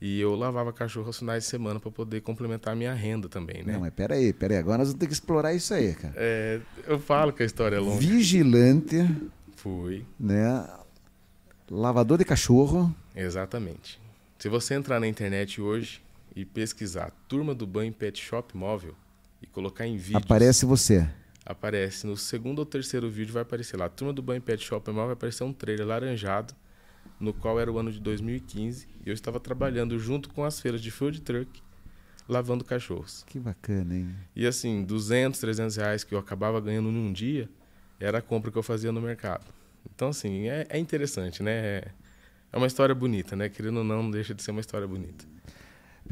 e 0.00 0.20
eu 0.20 0.34
lavava 0.34 0.72
cachorro 0.72 1.06
aos 1.06 1.18
finais 1.18 1.44
de 1.44 1.50
semana 1.50 1.78
para 1.78 1.90
poder 1.90 2.20
complementar 2.22 2.72
a 2.72 2.76
minha 2.76 2.94
renda 2.94 3.28
também, 3.28 3.62
né? 3.62 3.74
Não, 3.74 3.80
mas 3.80 3.92
peraí, 3.92 4.32
peraí. 4.32 4.56
Agora 4.56 4.78
nós 4.78 4.88
vamos 4.88 4.98
ter 4.98 5.06
que 5.06 5.12
explorar 5.12 5.52
isso 5.52 5.72
aí, 5.74 5.94
cara. 5.94 6.14
É, 6.16 6.60
eu 6.86 6.98
falo 6.98 7.32
que 7.32 7.42
a 7.42 7.46
história 7.46 7.76
é 7.76 7.78
longa. 7.78 8.00
Vigilante. 8.00 8.96
Fui. 9.54 10.04
Né? 10.18 10.66
Lavador 11.70 12.18
de 12.18 12.24
cachorro. 12.24 12.94
Exatamente. 13.14 14.00
Se 14.38 14.48
você 14.48 14.74
entrar 14.74 14.98
na 14.98 15.06
internet 15.06 15.60
hoje 15.60 16.02
e 16.34 16.44
pesquisar 16.44 17.12
Turma 17.28 17.54
do 17.54 17.66
Banho 17.66 17.92
Pet 17.92 18.20
Shop 18.20 18.56
Móvel 18.56 18.96
e 19.42 19.46
colocar 19.46 19.86
em 19.86 19.96
vídeos... 19.96 20.22
Aparece 20.22 20.64
você 20.64 21.08
aparece 21.44 22.06
no 22.06 22.16
segundo 22.16 22.60
ou 22.60 22.66
terceiro 22.66 23.10
vídeo, 23.10 23.32
vai 23.32 23.42
aparecer 23.42 23.76
lá. 23.76 23.88
Turma 23.88 24.12
do 24.12 24.22
Banho 24.22 24.40
Pet 24.40 24.62
Shop 24.64 24.90
vai 24.90 25.12
aparecer 25.12 25.44
um 25.44 25.52
trailer 25.52 25.86
laranjado, 25.86 26.54
no 27.18 27.32
qual 27.32 27.60
era 27.60 27.70
o 27.70 27.78
ano 27.78 27.92
de 27.92 28.00
2015, 28.00 28.88
e 29.04 29.08
eu 29.08 29.14
estava 29.14 29.38
trabalhando 29.38 29.98
junto 29.98 30.28
com 30.30 30.44
as 30.44 30.60
feiras 30.60 30.80
de 30.80 30.90
food 30.90 31.20
truck, 31.20 31.62
lavando 32.28 32.64
cachorros. 32.64 33.24
Que 33.26 33.38
bacana, 33.38 33.94
hein? 33.94 34.14
E 34.34 34.46
assim, 34.46 34.84
200, 34.84 35.38
300 35.38 35.76
reais 35.76 36.04
que 36.04 36.14
eu 36.14 36.18
acabava 36.18 36.60
ganhando 36.60 36.90
num 36.90 37.12
dia, 37.12 37.48
era 37.98 38.18
a 38.18 38.22
compra 38.22 38.50
que 38.50 38.58
eu 38.58 38.62
fazia 38.62 38.90
no 38.92 39.00
mercado. 39.00 39.44
Então, 39.94 40.08
assim, 40.08 40.48
é, 40.48 40.66
é 40.68 40.78
interessante, 40.78 41.42
né? 41.42 41.82
É 42.52 42.56
uma 42.56 42.66
história 42.66 42.94
bonita, 42.94 43.34
né? 43.34 43.48
Querendo 43.48 43.78
ou 43.78 43.84
não, 43.84 44.02
não 44.02 44.10
deixa 44.10 44.34
de 44.34 44.42
ser 44.42 44.50
uma 44.50 44.60
história 44.60 44.86
bonita. 44.86 45.24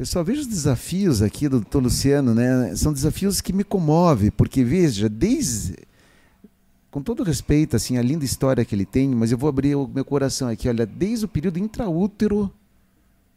Pessoal, 0.01 0.25
veja 0.25 0.41
os 0.41 0.47
desafios 0.47 1.21
aqui 1.21 1.47
do 1.47 1.61
doutor 1.61 1.83
Luciano, 1.83 2.35
né? 2.35 2.75
São 2.75 2.91
desafios 2.91 3.43
que 3.43 3.53
me 3.53 3.63
comovem, 3.63 4.31
porque 4.31 4.65
veja, 4.65 5.11
desde 5.11 5.77
com 6.91 7.03
todo 7.03 7.23
respeito, 7.23 7.77
assim, 7.77 7.99
a 7.99 8.03
linda 8.03 8.25
história 8.25 8.65
que 8.65 8.75
ele 8.75 8.87
tem, 8.87 9.11
mas 9.11 9.31
eu 9.31 9.37
vou 9.37 9.51
abrir 9.51 9.75
o 9.75 9.87
meu 9.87 10.03
coração 10.03 10.49
aqui. 10.49 10.71
Olha, 10.71 10.87
desde 10.87 11.27
o 11.27 11.29
período 11.29 11.59
intraútero, 11.59 12.51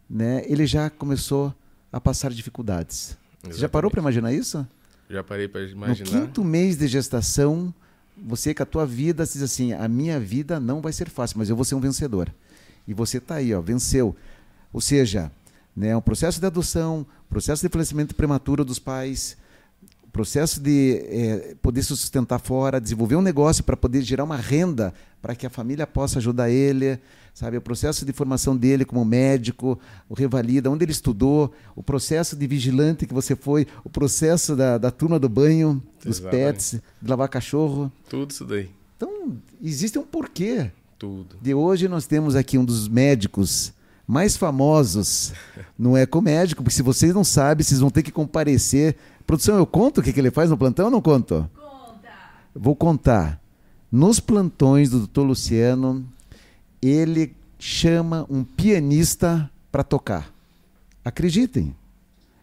né, 0.10 0.41
ele 0.45 0.65
já 0.65 0.89
começou 0.89 1.54
a 1.91 1.99
passar 1.99 2.32
dificuldades. 2.32 3.17
Você 3.43 3.60
já 3.60 3.67
parou 3.67 3.91
para 3.91 3.99
imaginar 3.99 4.32
isso? 4.32 4.65
Já 5.10 5.21
parei 5.21 5.49
para 5.49 5.63
imaginar. 5.63 6.12
No 6.12 6.28
quinto 6.28 6.45
mês 6.45 6.78
de 6.78 6.88
gestação, 6.88 7.73
você 8.15 8.54
com 8.54 8.63
a 8.63 8.65
tua 8.65 8.86
vida 8.86 9.26
diz 9.26 9.41
assim: 9.41 9.73
a 9.73 9.89
minha 9.89 10.17
vida 10.17 10.62
não 10.62 10.80
vai 10.80 10.93
ser 10.93 11.10
fácil, 11.10 11.39
mas 11.39 11.49
eu 11.49 11.58
vou 11.58 11.65
ser 11.65 11.76
um 11.76 11.82
vencedor. 11.82 12.34
E 12.88 12.93
você 12.93 13.17
está 13.17 13.36
aí, 13.36 13.54
ó, 13.54 13.60
venceu. 13.60 14.15
Ou 14.71 14.80
seja, 14.80 15.30
né, 15.76 15.96
um 15.96 16.02
processo 16.02 16.40
de 16.40 16.46
adoção, 16.46 17.06
processo 17.30 17.62
de 17.66 17.72
falecimento 17.72 18.16
prematuro 18.16 18.64
dos 18.64 18.80
pais, 18.80 19.38
processo 20.14 20.62
de 20.62 21.04
é, 21.10 21.56
poder 21.60 21.82
se 21.82 21.88
sustentar 21.88 22.40
fora, 22.40 22.80
desenvolver 22.80 23.16
um 23.16 23.22
negócio 23.22 23.64
para 23.64 23.76
poder 23.76 24.04
gerar 24.04 24.24
uma 24.24 24.38
renda 24.38 24.94
para 25.20 25.36
que 25.36 25.48
a 25.48 25.50
família 25.50 25.88
possa 25.88 26.20
ajudar 26.20 26.52
ele, 26.52 27.00
sabe? 27.34 27.58
O 27.58 27.62
processo 27.62 28.06
de 28.06 28.14
formação 28.14 28.56
dele 28.56 28.86
como 28.86 29.04
médico, 29.04 29.80
o 30.08 30.14
revalida, 30.14 30.70
onde 30.70 30.86
ele 30.86 30.92
estudou, 30.92 31.52
o 31.76 31.82
processo 31.82 32.36
de 32.36 32.46
vigilante 32.46 33.08
que 33.08 33.14
você 33.14 33.36
foi, 33.36 33.66
o 33.84 33.90
processo 33.90 34.56
da, 34.56 34.78
da 34.78 34.92
turma 34.92 35.18
do 35.18 35.28
banho, 35.28 35.82
dos 36.04 36.20
pets, 36.20 36.80
de 37.02 37.10
lavar 37.10 37.28
cachorro. 37.28 37.92
Tudo 38.08 38.30
isso 38.30 38.46
daí. 38.46 38.70
Então, 38.96 39.36
existe 39.62 39.98
um 39.98 40.04
porquê. 40.04 40.70
Tudo. 41.00 41.36
De 41.42 41.54
hoje 41.54 41.88
nós 41.88 42.06
temos 42.06 42.36
aqui 42.36 42.58
um 42.58 42.64
dos 42.64 42.88
médicos 42.88 43.74
mais 44.08 44.36
famosos 44.36 45.34
no 45.78 45.98
Ecomédico, 45.98 46.62
porque 46.62 46.76
se 46.76 46.82
vocês 46.82 47.13
não 47.13 47.24
sabem, 47.24 47.63
vocês 47.63 47.80
vão 47.80 47.89
ter 47.89 48.04
que 48.04 48.12
comparecer 48.12 48.98
Produção, 49.26 49.58
eu 49.58 49.66
conto 49.66 50.00
o 50.00 50.04
que, 50.04 50.12
que 50.12 50.20
ele 50.20 50.32
faz 50.32 50.50
no 50.50 50.58
plantão 50.58 50.86
ou 50.86 50.92
não 50.92 51.02
conto? 51.02 51.50
Conta. 51.56 52.10
Vou 52.54 52.76
contar. 52.76 53.42
Nos 53.92 54.20
plantões 54.20 54.89
do 54.89 55.08
Dr. 55.08 55.22
Luciano, 55.22 56.06
ele 56.82 57.36
chama 57.58 58.26
um 58.30 58.44
pianista 58.44 59.50
para 59.72 59.84
tocar. 59.84 60.32
Acreditem. 61.06 61.76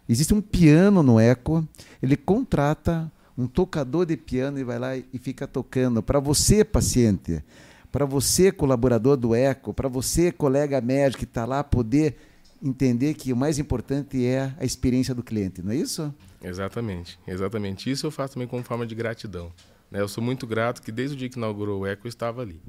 Existe 0.08 0.32
um 0.32 0.40
piano 0.40 1.02
no 1.02 1.20
Eco, 1.20 1.66
ele 2.02 2.16
contrata 2.16 3.10
um 3.36 3.46
tocador 3.46 4.06
de 4.06 4.16
piano 4.16 4.58
e 4.58 4.64
vai 4.64 4.78
lá 4.78 4.96
e 4.96 5.18
fica 5.18 5.46
tocando. 5.46 6.02
Para 6.02 6.18
você, 6.18 6.64
paciente, 6.64 7.42
para 7.90 8.04
você, 8.04 8.52
colaborador 8.52 9.16
do 9.16 9.34
Eco, 9.34 9.74
para 9.74 9.88
você, 9.88 10.30
colega 10.30 10.80
médico 10.80 11.18
que 11.20 11.24
está 11.24 11.44
lá, 11.44 11.62
poder 11.64 12.16
entender 12.62 13.14
que 13.14 13.32
o 13.32 13.36
mais 13.36 13.58
importante 13.58 14.24
é 14.24 14.52
a 14.58 14.64
experiência 14.64 15.14
do 15.14 15.22
cliente, 15.22 15.62
não 15.62 15.72
é 15.72 15.76
isso? 15.76 16.14
Exatamente, 16.42 17.18
exatamente. 17.26 17.90
Isso 17.90 18.06
eu 18.06 18.10
faço 18.10 18.34
também 18.34 18.48
como 18.48 18.62
forma 18.62 18.86
de 18.86 18.94
gratidão. 18.94 19.52
Né? 19.90 20.00
Eu 20.00 20.08
sou 20.08 20.22
muito 20.22 20.46
grato 20.46 20.82
que 20.82 20.92
desde 20.92 21.16
o 21.16 21.18
dia 21.18 21.28
que 21.28 21.36
inaugurou 21.36 21.80
o 21.80 21.86
Eco 21.86 22.06
eu 22.06 22.08
estava 22.08 22.42
ali. 22.42 22.60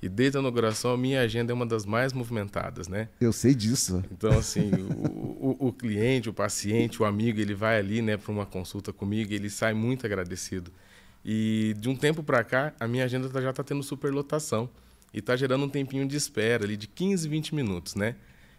E 0.00 0.08
desde 0.08 0.36
a 0.36 0.40
inauguração 0.40 0.92
a 0.92 0.96
minha 0.96 1.20
agenda 1.20 1.52
é 1.52 1.54
uma 1.54 1.66
das 1.66 1.84
mais 1.84 2.12
movimentadas, 2.12 2.86
né? 2.86 3.08
Eu 3.20 3.32
sei 3.32 3.52
disso. 3.52 4.04
Então, 4.12 4.30
assim, 4.38 4.70
o, 4.70 5.64
o, 5.64 5.68
o, 5.68 5.72
cliente, 5.72 6.28
o 6.28 6.32
paciente, 6.32 7.02
o 7.02 7.04
amigo, 7.04 7.40
ele 7.40 7.54
vai 7.54 7.78
ali, 7.78 8.00
né, 8.00 8.16
para 8.16 8.30
uma 8.30 8.46
consulta 8.46 8.92
comigo, 8.92 9.32
e 9.32 9.34
ele 9.34 9.50
sai 9.50 9.74
muito 9.74 10.06
agradecido. 10.06 10.70
E 11.30 11.74
de 11.78 11.90
um 11.90 11.94
tempo 11.94 12.22
para 12.22 12.42
cá, 12.42 12.72
a 12.80 12.88
minha 12.88 13.04
agenda 13.04 13.28
tá, 13.28 13.38
já 13.42 13.50
está 13.50 13.62
tendo 13.62 13.82
superlotação 13.82 14.66
e 15.12 15.18
está 15.18 15.36
gerando 15.36 15.66
um 15.66 15.68
tempinho 15.68 16.08
de 16.08 16.16
espera 16.16 16.64
ali 16.64 16.74
de 16.74 16.86
15, 16.86 17.28
20 17.28 17.54
minutos, 17.54 17.94
né? 17.94 18.16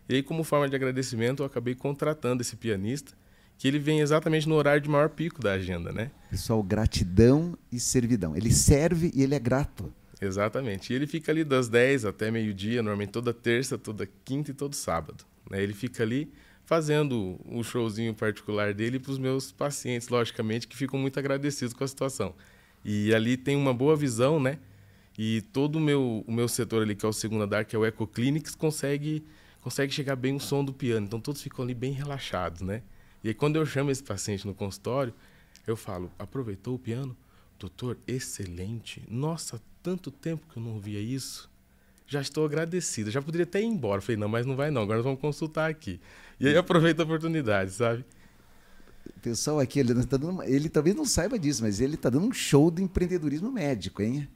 E 0.08 0.14
aí, 0.14 0.22
como 0.22 0.44
forma 0.44 0.70
de 0.70 0.76
agradecimento, 0.76 1.42
eu 1.42 1.48
acabei 1.48 1.74
contratando 1.74 2.44
esse 2.44 2.56
pianista 2.56 3.14
que 3.58 3.68
ele 3.68 3.80
vem 3.80 4.02
exatamente 4.02 4.48
no 4.48 4.54
horário 4.54 4.80
de 4.80 4.88
maior 4.88 5.10
pico 5.10 5.42
da 5.42 5.54
agenda, 5.54 5.92
né? 5.92 6.12
Pessoal, 6.30 6.62
gratidão 6.62 7.58
e 7.72 7.80
servidão. 7.80 8.38
Ele 8.38 8.52
serve 8.52 9.12
e 9.16 9.24
ele 9.24 9.34
é 9.34 9.40
grato. 9.40 9.92
Exatamente. 10.22 10.94
E 10.94 10.96
ele 10.96 11.08
fica 11.08 11.32
ali 11.32 11.44
das 11.44 11.70
10 11.70 12.06
até 12.06 12.30
meio-dia, 12.30 12.84
normalmente 12.84 13.10
toda 13.10 13.34
terça, 13.34 13.80
toda 13.80 14.08
quinta 14.24 14.52
e 14.52 14.54
todo 14.54 14.76
sábado. 14.76 15.26
Né? 15.50 15.64
Ele 15.64 15.74
fica 15.74 16.04
ali 16.04 16.32
fazendo 16.66 17.40
um 17.48 17.64
showzinho 17.64 18.14
particular 18.14 18.76
dele 18.76 19.00
para 19.00 19.12
os 19.12 19.18
meus 19.18 19.52
pacientes, 19.52 20.08
logicamente, 20.08 20.68
que 20.68 20.78
ficam 20.78 21.00
muito 21.00 21.18
agradecidos 21.18 21.74
com 21.74 21.84
a 21.84 21.88
situação. 21.88 22.36
E 22.84 23.14
ali 23.14 23.38
tem 23.38 23.56
uma 23.56 23.74
boa 23.74 23.96
visão, 23.96 24.40
né? 24.40 24.58
E 25.18 25.42
todo 25.42 25.76
o 25.76 25.80
meu, 25.80 26.24
o 26.26 26.32
meu 26.32 26.48
setor 26.48 26.84
ali, 26.84 26.96
que 26.96 27.06
é 27.06 27.10
o 27.10 27.14
segundo 27.14 27.44
andar, 27.44 27.66
que 27.66 27.76
é 27.76 27.80
o 27.80 27.86
Ecoclinics, 27.86 28.56
consegue, 28.56 29.24
consegue 29.60 29.94
chegar 29.94 30.16
bem 30.16 30.36
o 30.36 30.40
som 30.40 30.64
do 30.64 30.74
piano. 30.74 31.06
Então 31.06 31.20
todos 31.20 31.42
ficam 31.42 31.66
ali 31.66 31.74
bem 31.74 31.92
relaxados, 31.92 32.62
né? 32.62 32.82
E 33.24 33.28
aí, 33.28 33.34
quando 33.34 33.58
eu 33.58 33.66
chamo 33.66 33.92
esse 33.92 34.04
paciente 34.04 34.48
no 34.48 34.54
consultório, 34.54 35.14
eu 35.68 35.76
falo: 35.76 36.10
aproveitou 36.18 36.76
o 36.76 36.80
piano? 36.80 37.16
Doutor, 37.60 37.98
excelente. 38.08 39.04
Nossa, 39.10 39.62
tanto 39.84 40.10
tempo 40.10 40.48
que 40.48 40.58
eu 40.58 40.64
não 40.64 40.80
via 40.80 41.02
isso. 41.02 41.50
Já 42.08 42.22
estou 42.22 42.46
agradecido. 42.46 43.12
Já 43.12 43.22
poderia 43.22 43.44
até 43.44 43.62
ir 43.62 43.66
embora. 43.66 44.02
Falei: 44.02 44.18
não, 44.18 44.30
mas 44.30 44.46
não 44.46 44.56
vai 44.56 44.72
não. 44.72 44.82
Agora 44.82 45.00
nós 45.00 45.06
vamos 45.06 45.20
consultar 45.20 45.70
aqui. 45.70 46.00
E 46.40 46.48
aí 46.48 46.56
aproveita 46.56 47.04
a 47.04 47.06
oportunidade, 47.06 47.72
sabe? 47.72 48.06
O 49.16 49.20
pessoal 49.20 49.60
aqui, 49.60 49.80
ele, 49.80 49.94
tá 50.06 50.18
dando, 50.18 50.44
ele 50.44 50.70
talvez 50.70 50.96
não 50.96 51.06
saiba 51.06 51.38
disso, 51.38 51.64
mas 51.64 51.82
ele 51.82 51.96
está 51.96 52.10
dando 52.10 52.28
um 52.28 52.34
show 52.34 52.72
de 52.72 52.82
empreendedorismo 52.82 53.52
médico, 53.52 54.02
hein? 54.02 54.28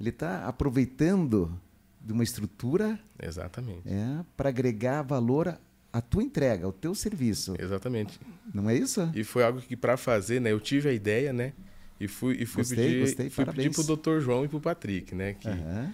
Ele 0.00 0.10
está 0.10 0.46
aproveitando 0.46 1.56
de 2.00 2.12
uma 2.12 2.24
estrutura. 2.24 2.98
Exatamente. 3.22 3.82
É, 3.86 4.24
para 4.36 4.48
agregar 4.48 5.02
valor 5.02 5.56
a 5.92 6.00
tua 6.00 6.22
entrega, 6.22 6.66
o 6.66 6.72
teu 6.72 6.94
serviço. 6.94 7.54
Exatamente. 7.58 8.18
Não 8.52 8.68
é 8.68 8.74
isso? 8.74 9.10
E 9.14 9.22
foi 9.22 9.44
algo 9.44 9.60
que 9.60 9.76
para 9.76 9.96
fazer, 9.96 10.40
né, 10.40 10.50
eu 10.50 10.58
tive 10.58 10.88
a 10.88 10.92
ideia, 10.92 11.32
né, 11.32 11.52
e 12.00 12.08
fui 12.08 12.36
e 12.40 12.46
fui 12.46 12.62
gostei, 12.62 12.76
pedir, 12.76 13.00
gostei, 13.00 13.30
fui 13.30 13.44
pedir 13.44 13.70
pro 13.70 13.96
Dr. 13.96 14.20
João 14.20 14.44
e 14.44 14.48
pro 14.48 14.60
Patrick, 14.60 15.14
né, 15.14 15.34
que 15.34 15.48
uhum. 15.48 15.92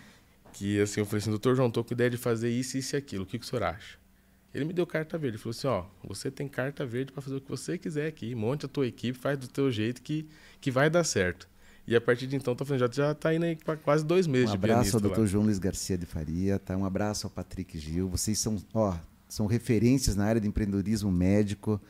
que 0.53 0.81
assim, 0.81 1.01
eu 1.01 1.07
falei 1.07 1.21
assim, 1.21 1.37
Dr. 1.37 1.55
João, 1.55 1.71
tô 1.71 1.83
com 1.83 1.93
ideia 1.93 2.09
de 2.09 2.17
fazer 2.17 2.49
isso, 2.49 2.79
isso 2.79 2.95
e 2.95 2.97
aquilo. 2.97 3.25
O 3.25 3.27
que 3.27 3.39
que 3.39 3.45
o 3.45 3.49
senhor 3.49 3.65
acha? 3.65 3.99
Ele 4.55 4.65
me 4.65 4.73
deu 4.73 4.87
carta 4.87 5.19
verde, 5.19 5.37
ele 5.37 5.43
falou 5.43 5.51
assim, 5.51 5.67
ó, 5.67 5.85
você 6.07 6.31
tem 6.31 6.49
carta 6.49 6.87
verde 6.87 7.13
para 7.13 7.23
fazer 7.23 7.37
o 7.37 7.41
que 7.41 7.51
você 7.51 7.77
quiser 7.77 8.07
aqui, 8.07 8.35
monte 8.35 8.65
a 8.65 8.69
tua 8.69 8.87
equipe, 8.87 9.19
faz 9.19 9.39
do 9.39 9.47
teu 9.47 9.71
jeito 9.71 10.01
que 10.03 10.27
que 10.61 10.71
vai 10.71 10.89
dar 10.91 11.05
certo. 11.05 11.49
E 11.87 11.97
a 11.97 12.01
partir 12.01 12.27
de 12.27 12.37
então, 12.37 12.55
tô 12.55 12.67
falando, 12.67 12.81
já, 12.81 12.91
já 12.91 13.15
tá 13.15 13.35
indo 13.35 13.47
aí 13.47 13.57
para 13.57 13.77
quase 13.77 14.05
dois 14.05 14.27
meses 14.27 14.51
um 14.51 14.53
de 14.53 14.59
pianista 14.59 14.97
Um 14.97 14.99
abraço 14.99 15.21
ao 15.21 15.25
Dr. 15.25 15.31
João 15.31 15.45
Luiz 15.45 15.59
Garcia 15.59 15.97
de 15.97 16.05
Faria, 16.05 16.59
tá? 16.59 16.77
Um 16.77 16.85
abraço 16.85 17.27
ao 17.27 17.31
Patrick 17.31 17.79
Gil. 17.79 18.09
Vocês 18.11 18.39
são, 18.39 18.59
ó, 18.75 18.95
são 19.27 19.47
referências 19.47 20.15
na 20.15 20.27
área 20.27 20.39
de 20.39 20.47
empreendedorismo 20.47 21.11
médico, 21.11 21.81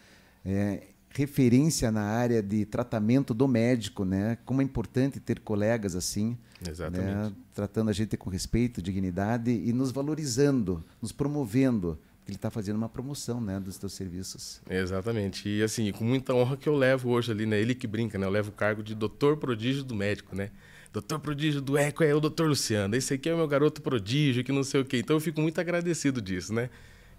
é, 0.44 0.86
referência 1.10 1.90
na 1.90 2.02
área 2.02 2.40
de 2.40 2.64
tratamento 2.64 3.34
do 3.34 3.48
médico, 3.48 4.04
né? 4.04 4.38
Como 4.44 4.60
é 4.62 4.64
importante 4.64 5.18
ter 5.18 5.40
colegas 5.40 5.96
assim, 5.96 6.38
Exatamente. 6.64 7.04
Né? 7.04 7.32
tratando 7.52 7.90
a 7.90 7.92
gente 7.92 8.16
com 8.16 8.30
respeito, 8.30 8.80
dignidade 8.80 9.50
e 9.50 9.72
nos 9.72 9.90
valorizando, 9.90 10.84
nos 11.02 11.10
promovendo. 11.10 11.98
Ele 12.28 12.36
está 12.36 12.50
fazendo 12.50 12.76
uma 12.76 12.90
promoção, 12.90 13.40
né, 13.40 13.58
dos 13.58 13.76
seus 13.76 13.94
serviços. 13.94 14.60
Exatamente. 14.68 15.48
E 15.48 15.62
assim, 15.62 15.90
com 15.92 16.04
muita 16.04 16.34
honra 16.34 16.58
que 16.58 16.68
eu 16.68 16.76
levo 16.76 17.08
hoje 17.08 17.32
ali, 17.32 17.46
né? 17.46 17.58
Ele 17.58 17.74
que 17.74 17.86
brinca, 17.86 18.18
né? 18.18 18.26
Eu 18.26 18.30
levo 18.30 18.50
o 18.50 18.52
cargo 18.52 18.82
de 18.82 18.94
doutor 18.94 19.38
prodígio 19.38 19.82
do 19.82 19.94
médico, 19.94 20.36
né? 20.36 20.50
Doutor 20.92 21.18
prodígio 21.20 21.62
do 21.62 21.78
Eco 21.78 22.04
é 22.04 22.14
o 22.14 22.20
doutor 22.20 22.46
Luciano. 22.48 22.94
Esse 22.94 23.14
aqui 23.14 23.30
é 23.30 23.34
o 23.34 23.36
meu 23.38 23.48
garoto 23.48 23.80
prodígio, 23.80 24.44
que 24.44 24.52
não 24.52 24.62
sei 24.62 24.82
o 24.82 24.84
quê. 24.84 24.98
Então 24.98 25.16
eu 25.16 25.20
fico 25.20 25.40
muito 25.40 25.58
agradecido 25.58 26.20
disso, 26.20 26.52
né? 26.52 26.68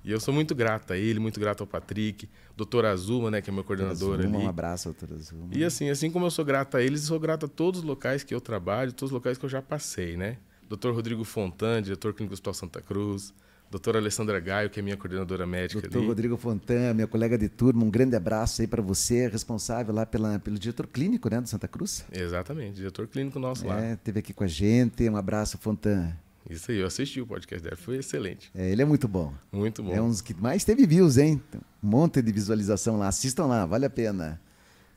E 0.03 0.11
eu 0.11 0.19
sou 0.19 0.33
muito 0.33 0.53
grato 0.53 0.93
a 0.93 0.97
ele, 0.97 1.19
muito 1.19 1.39
grato 1.39 1.61
ao 1.61 1.67
Patrick, 1.67 2.29
doutor 2.55 2.85
Azuma, 2.85 3.29
né, 3.29 3.41
que 3.41 3.49
é 3.49 3.53
meu 3.53 3.63
coordenador 3.63 4.19
Azuma, 4.19 4.37
ali. 4.37 4.45
Um 4.45 4.47
abraço, 4.47 4.93
doutor 4.97 5.15
Azuma. 5.15 5.49
E 5.51 5.63
assim, 5.63 5.89
assim 5.89 6.09
como 6.09 6.25
eu 6.25 6.31
sou 6.31 6.45
grato 6.45 6.77
a 6.77 6.81
eles, 6.81 7.01
sou 7.01 7.19
grato 7.19 7.47
a 7.47 7.49
todos 7.49 7.81
os 7.81 7.85
locais 7.85 8.23
que 8.23 8.33
eu 8.33 8.39
trabalho, 8.39 8.93
todos 8.93 9.11
os 9.11 9.13
locais 9.13 9.37
que 9.37 9.45
eu 9.45 9.49
já 9.49 9.61
passei, 9.61 10.15
né? 10.15 10.37
Doutor 10.69 10.93
Rodrigo 10.93 11.23
Fontan, 11.23 11.81
diretor 11.81 12.13
clínico 12.13 12.31
do 12.31 12.33
Hospital 12.35 12.53
Santa 12.53 12.81
Cruz, 12.81 13.33
doutora 13.69 13.99
Alessandra 13.99 14.39
Gaio, 14.39 14.69
que 14.69 14.79
é 14.79 14.83
minha 14.83 14.97
coordenadora 14.97 15.45
médica 15.45 15.81
doutor 15.81 15.99
ali. 15.99 16.07
Rodrigo 16.07 16.37
Fontan, 16.37 16.93
minha 16.93 17.07
colega 17.07 17.37
de 17.37 17.49
turma, 17.49 17.83
um 17.83 17.89
grande 17.89 18.15
abraço 18.15 18.61
aí 18.61 18.67
para 18.67 18.81
você, 18.81 19.27
responsável 19.27 19.93
lá 19.93 20.05
pela, 20.05 20.39
pelo 20.39 20.57
diretor 20.57 20.87
clínico, 20.87 21.29
né, 21.29 21.39
do 21.39 21.47
Santa 21.47 21.67
Cruz. 21.67 22.05
Exatamente, 22.11 22.75
diretor 22.75 23.07
clínico 23.07 23.39
nosso 23.39 23.65
é, 23.65 23.67
lá. 23.67 23.97
Teve 24.03 24.19
aqui 24.19 24.33
com 24.33 24.43
a 24.43 24.47
gente, 24.47 25.07
um 25.09 25.17
abraço, 25.17 25.57
Fontan. 25.57 26.13
Isso 26.49 26.71
aí, 26.71 26.77
eu 26.77 26.87
assisti 26.87 27.21
o 27.21 27.27
podcast 27.27 27.63
dela, 27.63 27.77
foi 27.77 27.97
excelente. 27.97 28.49
É, 28.55 28.71
ele 28.71 28.81
é 28.81 28.85
muito 28.85 29.07
bom. 29.07 29.33
Muito 29.51 29.83
bom. 29.83 29.93
É 29.93 30.01
um 30.01 30.09
dos 30.09 30.21
que 30.21 30.33
mais 30.33 30.63
teve 30.63 30.87
views, 30.87 31.17
hein? 31.17 31.39
Um 31.83 31.87
monte 31.87 32.21
de 32.21 32.31
visualização 32.31 32.97
lá. 32.97 33.07
Assistam 33.07 33.45
lá, 33.45 33.65
vale 33.67 33.85
a 33.85 33.89
pena. 33.89 34.41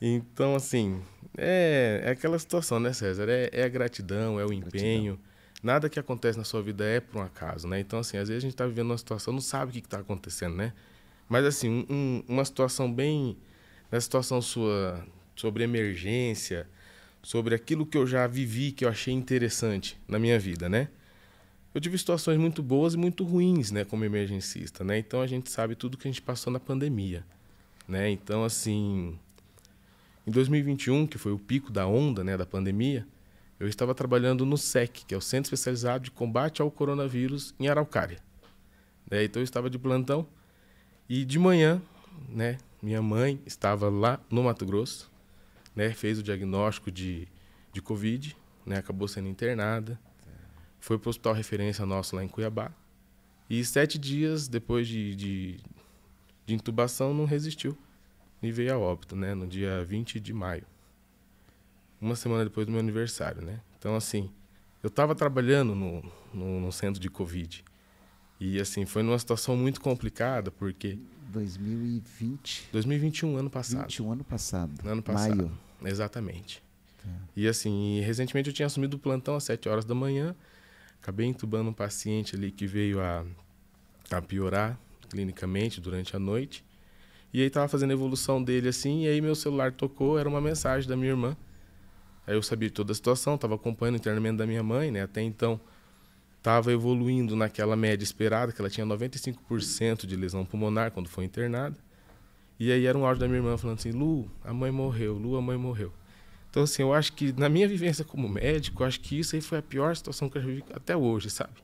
Então, 0.00 0.54
assim, 0.54 1.00
é, 1.36 2.00
é 2.04 2.10
aquela 2.10 2.38
situação, 2.38 2.80
né, 2.80 2.92
César? 2.92 3.28
É, 3.28 3.50
é 3.52 3.64
a 3.64 3.68
gratidão, 3.68 4.40
é 4.40 4.46
o 4.46 4.52
empenho. 4.52 5.18
Nada 5.62 5.88
que 5.88 5.98
acontece 5.98 6.36
na 6.36 6.44
sua 6.44 6.62
vida 6.62 6.84
é 6.84 7.00
por 7.00 7.20
um 7.20 7.22
acaso, 7.22 7.68
né? 7.68 7.78
Então, 7.80 7.98
assim, 8.00 8.16
às 8.16 8.28
vezes 8.28 8.42
a 8.42 8.46
gente 8.46 8.54
está 8.54 8.66
vivendo 8.66 8.90
uma 8.90 8.98
situação, 8.98 9.32
não 9.32 9.40
sabe 9.40 9.70
o 9.70 9.72
que 9.74 9.80
está 9.80 9.98
acontecendo, 9.98 10.56
né? 10.56 10.72
Mas, 11.28 11.44
assim, 11.44 11.86
um, 11.88 12.22
uma 12.28 12.44
situação 12.44 12.92
bem. 12.92 13.36
Nessa 13.90 14.04
situação 14.04 14.40
sua 14.40 15.06
sobre 15.36 15.62
emergência, 15.64 16.66
sobre 17.22 17.54
aquilo 17.54 17.86
que 17.86 17.96
eu 17.96 18.06
já 18.06 18.26
vivi, 18.26 18.72
que 18.72 18.84
eu 18.84 18.88
achei 18.88 19.12
interessante 19.12 19.98
na 20.08 20.18
minha 20.18 20.38
vida, 20.38 20.68
né? 20.68 20.88
eu 21.74 21.80
tive 21.80 21.96
situações 21.96 22.38
muito 22.38 22.62
boas 22.62 22.94
e 22.94 22.96
muito 22.96 23.24
ruins, 23.24 23.70
né, 23.70 23.84
como 23.84 24.04
emergencista, 24.04 24.84
né? 24.84 24.98
Então 24.98 25.20
a 25.22 25.26
gente 25.26 25.50
sabe 25.50 25.74
tudo 25.74 25.96
que 25.96 26.06
a 26.06 26.10
gente 26.10 26.20
passou 26.20 26.52
na 26.52 26.60
pandemia, 26.60 27.24
né? 27.88 28.10
Então 28.10 28.44
assim, 28.44 29.18
em 30.26 30.30
2021, 30.30 31.06
que 31.06 31.16
foi 31.16 31.32
o 31.32 31.38
pico 31.38 31.72
da 31.72 31.86
onda, 31.86 32.22
né, 32.22 32.36
da 32.36 32.44
pandemia, 32.44 33.06
eu 33.62 33.68
estava 33.68 33.94
trabalhando 33.94 34.44
no 34.44 34.58
SEC, 34.58 35.04
que 35.06 35.14
é 35.14 35.16
o 35.16 35.20
Centro 35.20 35.46
Especializado 35.46 36.02
de 36.02 36.10
Combate 36.10 36.60
ao 36.60 36.68
Coronavírus 36.68 37.54
em 37.60 37.68
Araucária. 37.68 38.18
Né? 39.08 39.22
Então 39.22 39.40
eu 39.40 39.44
estava 39.44 39.70
de 39.70 39.78
plantão 39.78 40.26
e 41.08 41.24
de 41.24 41.38
manhã, 41.38 41.80
né, 42.28 42.58
minha 42.82 43.00
mãe 43.00 43.40
estava 43.46 43.88
lá 43.88 44.18
no 44.28 44.42
Mato 44.42 44.66
Grosso, 44.66 45.08
né, 45.76 45.92
fez 45.92 46.18
o 46.18 46.24
diagnóstico 46.24 46.90
de, 46.90 47.28
de 47.72 47.80
Covid, 47.80 48.36
né, 48.66 48.78
acabou 48.78 49.06
sendo 49.06 49.28
internada, 49.28 49.96
foi 50.80 50.98
para 50.98 51.08
o 51.08 51.10
hospital 51.10 51.32
referência 51.32 51.86
nosso 51.86 52.16
lá 52.16 52.24
em 52.24 52.28
Cuiabá 52.28 52.72
e 53.48 53.64
sete 53.64 53.96
dias 53.96 54.48
depois 54.48 54.88
de, 54.88 55.14
de, 55.14 55.60
de 56.44 56.54
intubação 56.54 57.14
não 57.14 57.26
resistiu 57.26 57.78
e 58.42 58.50
veio 58.50 58.74
a 58.74 58.78
óbito, 58.78 59.14
né, 59.14 59.36
no 59.36 59.46
dia 59.46 59.84
20 59.84 60.18
de 60.18 60.32
maio 60.32 60.71
uma 62.02 62.16
semana 62.16 62.42
depois 62.42 62.66
do 62.66 62.72
meu 62.72 62.80
aniversário, 62.80 63.40
né? 63.42 63.60
Então, 63.78 63.94
assim, 63.94 64.28
eu 64.82 64.88
estava 64.88 65.14
trabalhando 65.14 65.72
no, 65.74 66.02
no, 66.34 66.60
no, 66.60 66.72
centro 66.72 67.00
de 67.00 67.08
Covid. 67.08 67.64
E, 68.40 68.60
assim, 68.60 68.84
foi 68.84 69.04
numa 69.04 69.18
situação 69.18 69.56
muito 69.56 69.80
complicada, 69.80 70.50
porque... 70.50 70.98
2020? 71.28 72.68
2021, 72.72 73.36
ano 73.36 73.48
passado. 73.48 73.82
21, 73.82 74.12
ano 74.12 74.24
passado. 74.24 74.72
Ano 74.84 75.00
passado. 75.00 75.36
Maio. 75.36 75.58
Exatamente. 75.84 76.60
Tá. 77.00 77.08
E, 77.36 77.46
assim, 77.46 78.00
recentemente 78.00 78.50
eu 78.50 78.54
tinha 78.54 78.66
assumido 78.66 78.96
o 78.96 79.00
plantão 79.00 79.36
às 79.36 79.44
7 79.44 79.68
horas 79.68 79.84
da 79.84 79.94
manhã. 79.94 80.34
Acabei 81.00 81.26
entubando 81.26 81.70
um 81.70 81.72
paciente 81.72 82.34
ali 82.34 82.50
que 82.50 82.66
veio 82.66 83.00
a, 83.00 83.24
a 84.10 84.20
piorar 84.20 84.76
clinicamente 85.08 85.80
durante 85.80 86.16
a 86.16 86.18
noite. 86.18 86.64
E 87.32 87.40
aí 87.40 87.46
estava 87.46 87.68
fazendo 87.68 87.90
a 87.90 87.94
evolução 87.94 88.42
dele, 88.42 88.68
assim, 88.68 89.04
e 89.04 89.08
aí 89.08 89.20
meu 89.20 89.34
celular 89.34 89.72
tocou, 89.72 90.18
era 90.18 90.28
uma 90.28 90.40
mensagem 90.40 90.88
da 90.88 90.96
minha 90.96 91.10
irmã 91.10 91.36
Aí 92.26 92.34
eu 92.34 92.42
sabia 92.42 92.68
de 92.68 92.74
toda 92.74 92.92
a 92.92 92.94
situação, 92.94 93.34
estava 93.34 93.54
acompanhando 93.54 93.94
o 93.94 93.98
internamento 93.98 94.38
da 94.38 94.46
minha 94.46 94.62
mãe, 94.62 94.90
né? 94.90 95.02
Até 95.02 95.22
então 95.22 95.60
estava 96.38 96.72
evoluindo 96.72 97.36
naquela 97.36 97.76
média 97.76 98.04
esperada, 98.04 98.52
que 98.52 98.60
ela 98.60 98.70
tinha 98.70 98.86
95% 98.86 100.06
de 100.06 100.16
lesão 100.16 100.44
pulmonar 100.44 100.90
quando 100.90 101.08
foi 101.08 101.24
internada. 101.24 101.76
E 102.58 102.70
aí 102.70 102.86
era 102.86 102.96
um 102.96 103.04
áudio 103.04 103.20
da 103.20 103.26
minha 103.26 103.38
irmã 103.38 103.56
falando 103.56 103.78
assim: 103.78 103.90
Lu, 103.90 104.30
a 104.44 104.52
mãe 104.52 104.70
morreu, 104.70 105.14
Lu, 105.14 105.36
a 105.36 105.42
mãe 105.42 105.56
morreu. 105.56 105.92
Então, 106.50 106.64
assim, 106.64 106.82
eu 106.82 106.92
acho 106.92 107.14
que 107.14 107.32
na 107.32 107.48
minha 107.48 107.66
vivência 107.66 108.04
como 108.04 108.28
médico, 108.28 108.84
acho 108.84 109.00
que 109.00 109.18
isso 109.18 109.34
aí 109.34 109.40
foi 109.40 109.58
a 109.58 109.62
pior 109.62 109.96
situação 109.96 110.28
que 110.28 110.36
eu 110.36 110.42
vivi 110.42 110.64
até 110.74 110.94
hoje, 110.94 111.30
sabe? 111.30 111.54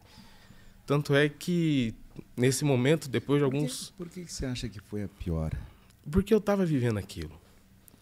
Tanto 0.87 1.15
é 1.15 1.29
que 1.29 1.95
nesse 2.37 2.65
momento, 2.65 3.09
depois 3.09 3.39
de 3.39 3.45
alguns. 3.45 3.91
Por 3.91 4.09
que, 4.09 4.21
por 4.21 4.27
que 4.27 4.33
você 4.33 4.47
acha 4.47 4.69
que 4.69 4.81
foi 4.81 5.03
a 5.03 5.09
pior? 5.09 5.53
Porque 6.11 6.33
eu 6.33 6.39
estava 6.39 6.65
vivendo 6.65 6.97
aquilo. 6.97 7.39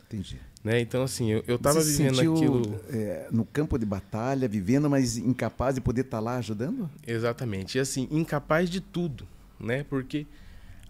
Entendi. 0.07 0.41
Né? 0.63 0.81
Então, 0.81 1.03
assim, 1.03 1.31
eu, 1.31 1.45
eu 1.47 1.59
tava 1.59 1.81
Você 1.81 2.03
vivendo 2.03 2.21
aquilo. 2.21 2.81
É, 2.91 3.29
no 3.31 3.45
campo 3.45 3.79
de 3.79 3.87
batalha, 3.87 4.49
vivendo, 4.49 4.89
mas 4.89 5.17
incapaz 5.17 5.75
de 5.75 5.81
poder 5.81 6.03
estar 6.03 6.19
tá 6.19 6.23
lá 6.23 6.37
ajudando? 6.39 6.91
Exatamente. 7.07 7.79
E, 7.79 7.81
assim, 7.81 8.09
incapaz 8.11 8.69
de 8.71 8.81
tudo. 8.81 9.27
Né? 9.59 9.85
Porque 9.85 10.27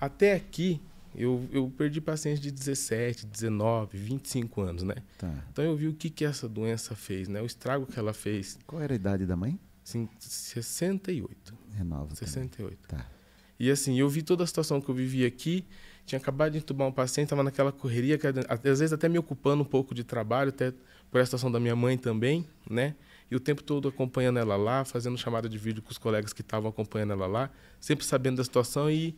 até 0.00 0.34
aqui 0.34 0.80
eu, 1.14 1.48
eu 1.50 1.72
perdi 1.76 2.00
pacientes 2.00 2.40
de 2.40 2.50
17, 2.50 3.26
19, 3.26 3.96
25 3.96 4.60
anos, 4.60 4.82
né? 4.82 4.96
Tá. 5.16 5.32
Então 5.50 5.64
eu 5.64 5.74
vi 5.74 5.88
o 5.88 5.94
que, 5.94 6.10
que 6.10 6.24
essa 6.24 6.48
doença 6.48 6.94
fez, 6.94 7.26
né? 7.26 7.40
O 7.40 7.46
estrago 7.46 7.86
que 7.86 7.98
ela 7.98 8.12
fez. 8.12 8.58
Qual 8.66 8.82
era 8.82 8.92
a 8.92 8.96
idade 8.96 9.24
da 9.24 9.36
mãe? 9.36 9.58
Sim, 9.82 10.08
68. 10.18 11.54
Renova. 11.74 12.14
68. 12.14 12.76
Também. 12.88 13.04
Tá. 13.04 13.10
E 13.58 13.70
assim, 13.70 13.98
eu 13.98 14.08
vi 14.08 14.22
toda 14.22 14.44
a 14.44 14.46
situação 14.46 14.80
que 14.80 14.90
eu 14.90 14.94
vivi 14.94 15.24
aqui 15.24 15.64
tinha 16.06 16.18
acabado 16.18 16.52
de 16.52 16.58
entubar 16.58 16.86
um 16.86 16.92
paciente, 16.92 17.26
estava 17.26 17.42
naquela 17.42 17.72
correria, 17.72 18.16
que, 18.16 18.26
às 18.26 18.60
vezes 18.60 18.92
até 18.92 19.08
me 19.08 19.18
ocupando 19.18 19.62
um 19.62 19.66
pouco 19.66 19.92
de 19.92 20.04
trabalho, 20.04 20.50
até 20.50 20.72
por 21.10 21.18
essa 21.18 21.26
situação 21.26 21.50
da 21.50 21.58
minha 21.58 21.74
mãe 21.74 21.98
também, 21.98 22.46
né? 22.70 22.94
E 23.28 23.34
o 23.34 23.40
tempo 23.40 23.60
todo 23.60 23.88
acompanhando 23.88 24.38
ela 24.38 24.54
lá, 24.56 24.84
fazendo 24.84 25.18
chamada 25.18 25.48
de 25.48 25.58
vídeo 25.58 25.82
com 25.82 25.90
os 25.90 25.98
colegas 25.98 26.32
que 26.32 26.42
estavam 26.42 26.70
acompanhando 26.70 27.12
ela 27.12 27.26
lá, 27.26 27.50
sempre 27.80 28.06
sabendo 28.06 28.36
da 28.36 28.44
situação 28.44 28.88
e, 28.88 29.16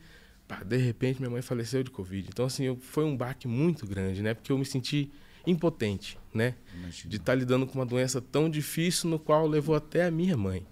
pá, 0.48 0.62
de 0.64 0.78
repente, 0.78 1.20
minha 1.20 1.30
mãe 1.30 1.42
faleceu 1.42 1.82
de 1.82 1.90
Covid. 1.90 2.26
Então, 2.26 2.46
assim, 2.46 2.64
eu, 2.64 2.76
foi 2.76 3.04
um 3.04 3.14
baque 3.14 3.46
muito 3.46 3.86
grande, 3.86 4.22
né? 4.22 4.32
Porque 4.32 4.50
eu 4.50 4.56
me 4.56 4.64
senti 4.64 5.12
impotente, 5.46 6.18
né? 6.32 6.54
Imagina. 6.74 7.10
De 7.10 7.16
estar 7.16 7.32
tá 7.32 7.34
lidando 7.34 7.66
com 7.66 7.78
uma 7.78 7.84
doença 7.84 8.18
tão 8.18 8.48
difícil, 8.48 9.10
no 9.10 9.18
qual 9.18 9.46
levou 9.46 9.76
até 9.76 10.06
a 10.06 10.10
minha 10.10 10.38
mãe. 10.38 10.66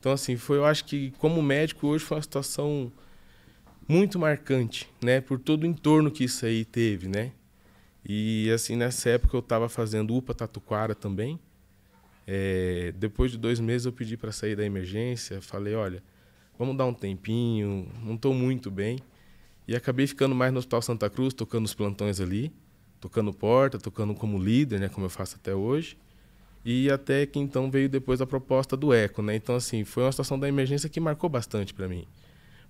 Então, 0.00 0.10
assim, 0.10 0.36
foi, 0.36 0.58
eu 0.58 0.64
acho 0.64 0.84
que 0.84 1.12
como 1.18 1.40
médico 1.40 1.86
hoje 1.86 2.04
foi 2.04 2.16
uma 2.16 2.22
situação 2.22 2.92
muito 3.88 4.18
marcante, 4.18 4.88
né? 5.02 5.20
Por 5.20 5.38
todo 5.38 5.62
o 5.62 5.66
entorno 5.66 6.10
que 6.10 6.24
isso 6.24 6.44
aí 6.44 6.64
teve, 6.64 7.08
né? 7.08 7.32
E 8.04 8.50
assim 8.50 8.76
nessa 8.76 9.10
época 9.10 9.36
eu 9.36 9.40
estava 9.40 9.68
fazendo 9.68 10.14
UPA 10.14 10.34
Tatuquara 10.34 10.94
também. 10.94 11.38
É, 12.26 12.92
depois 12.96 13.30
de 13.30 13.38
dois 13.38 13.60
meses 13.60 13.86
eu 13.86 13.92
pedi 13.92 14.16
para 14.16 14.32
sair 14.32 14.56
da 14.56 14.64
emergência, 14.64 15.40
falei, 15.40 15.74
olha, 15.74 16.02
vamos 16.58 16.76
dar 16.76 16.86
um 16.86 16.94
tempinho, 16.94 17.88
não 18.02 18.14
estou 18.14 18.34
muito 18.34 18.70
bem. 18.70 18.98
E 19.68 19.74
acabei 19.74 20.06
ficando 20.06 20.34
mais 20.34 20.52
no 20.52 20.58
Hospital 20.58 20.82
Santa 20.82 21.10
Cruz, 21.10 21.34
tocando 21.34 21.64
os 21.64 21.74
plantões 21.74 22.20
ali, 22.20 22.52
tocando 23.00 23.32
porta, 23.32 23.78
tocando 23.78 24.14
como 24.14 24.38
líder, 24.38 24.80
né, 24.80 24.88
como 24.88 25.06
eu 25.06 25.10
faço 25.10 25.36
até 25.36 25.54
hoje. 25.54 25.96
E 26.64 26.90
até 26.90 27.26
que 27.26 27.38
então 27.38 27.70
veio 27.70 27.88
depois 27.88 28.20
a 28.20 28.26
proposta 28.26 28.76
do 28.76 28.92
ECO, 28.92 29.22
né? 29.22 29.36
Então 29.36 29.54
assim, 29.54 29.84
foi 29.84 30.02
uma 30.02 30.10
situação 30.10 30.36
da 30.36 30.48
emergência 30.48 30.88
que 30.88 30.98
marcou 30.98 31.30
bastante 31.30 31.72
para 31.72 31.86
mim. 31.86 32.04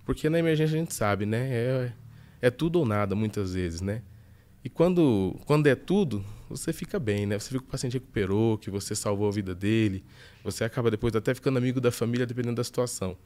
Porque 0.06 0.30
na 0.30 0.38
emergência 0.38 0.76
a 0.76 0.78
gente 0.78 0.94
sabe, 0.94 1.26
né? 1.26 1.48
É, 1.50 1.92
é 2.40 2.50
tudo 2.50 2.78
ou 2.78 2.86
nada, 2.86 3.16
muitas 3.16 3.52
vezes, 3.52 3.80
né? 3.80 4.02
E 4.64 4.70
quando, 4.70 5.36
quando 5.44 5.66
é 5.66 5.74
tudo, 5.74 6.24
você 6.48 6.72
fica 6.72 6.98
bem, 6.98 7.26
né? 7.26 7.38
Você 7.38 7.50
viu 7.50 7.60
que 7.60 7.66
o 7.66 7.70
paciente 7.70 7.94
recuperou, 7.94 8.56
que 8.56 8.70
você 8.70 8.94
salvou 8.94 9.28
a 9.28 9.32
vida 9.32 9.54
dele. 9.54 10.04
Você 10.44 10.64
acaba 10.64 10.90
depois 10.90 11.14
até 11.14 11.34
ficando 11.34 11.58
amigo 11.58 11.80
da 11.80 11.90
família, 11.90 12.24
dependendo 12.24 12.54
da 12.54 12.64
situação. 12.64 13.16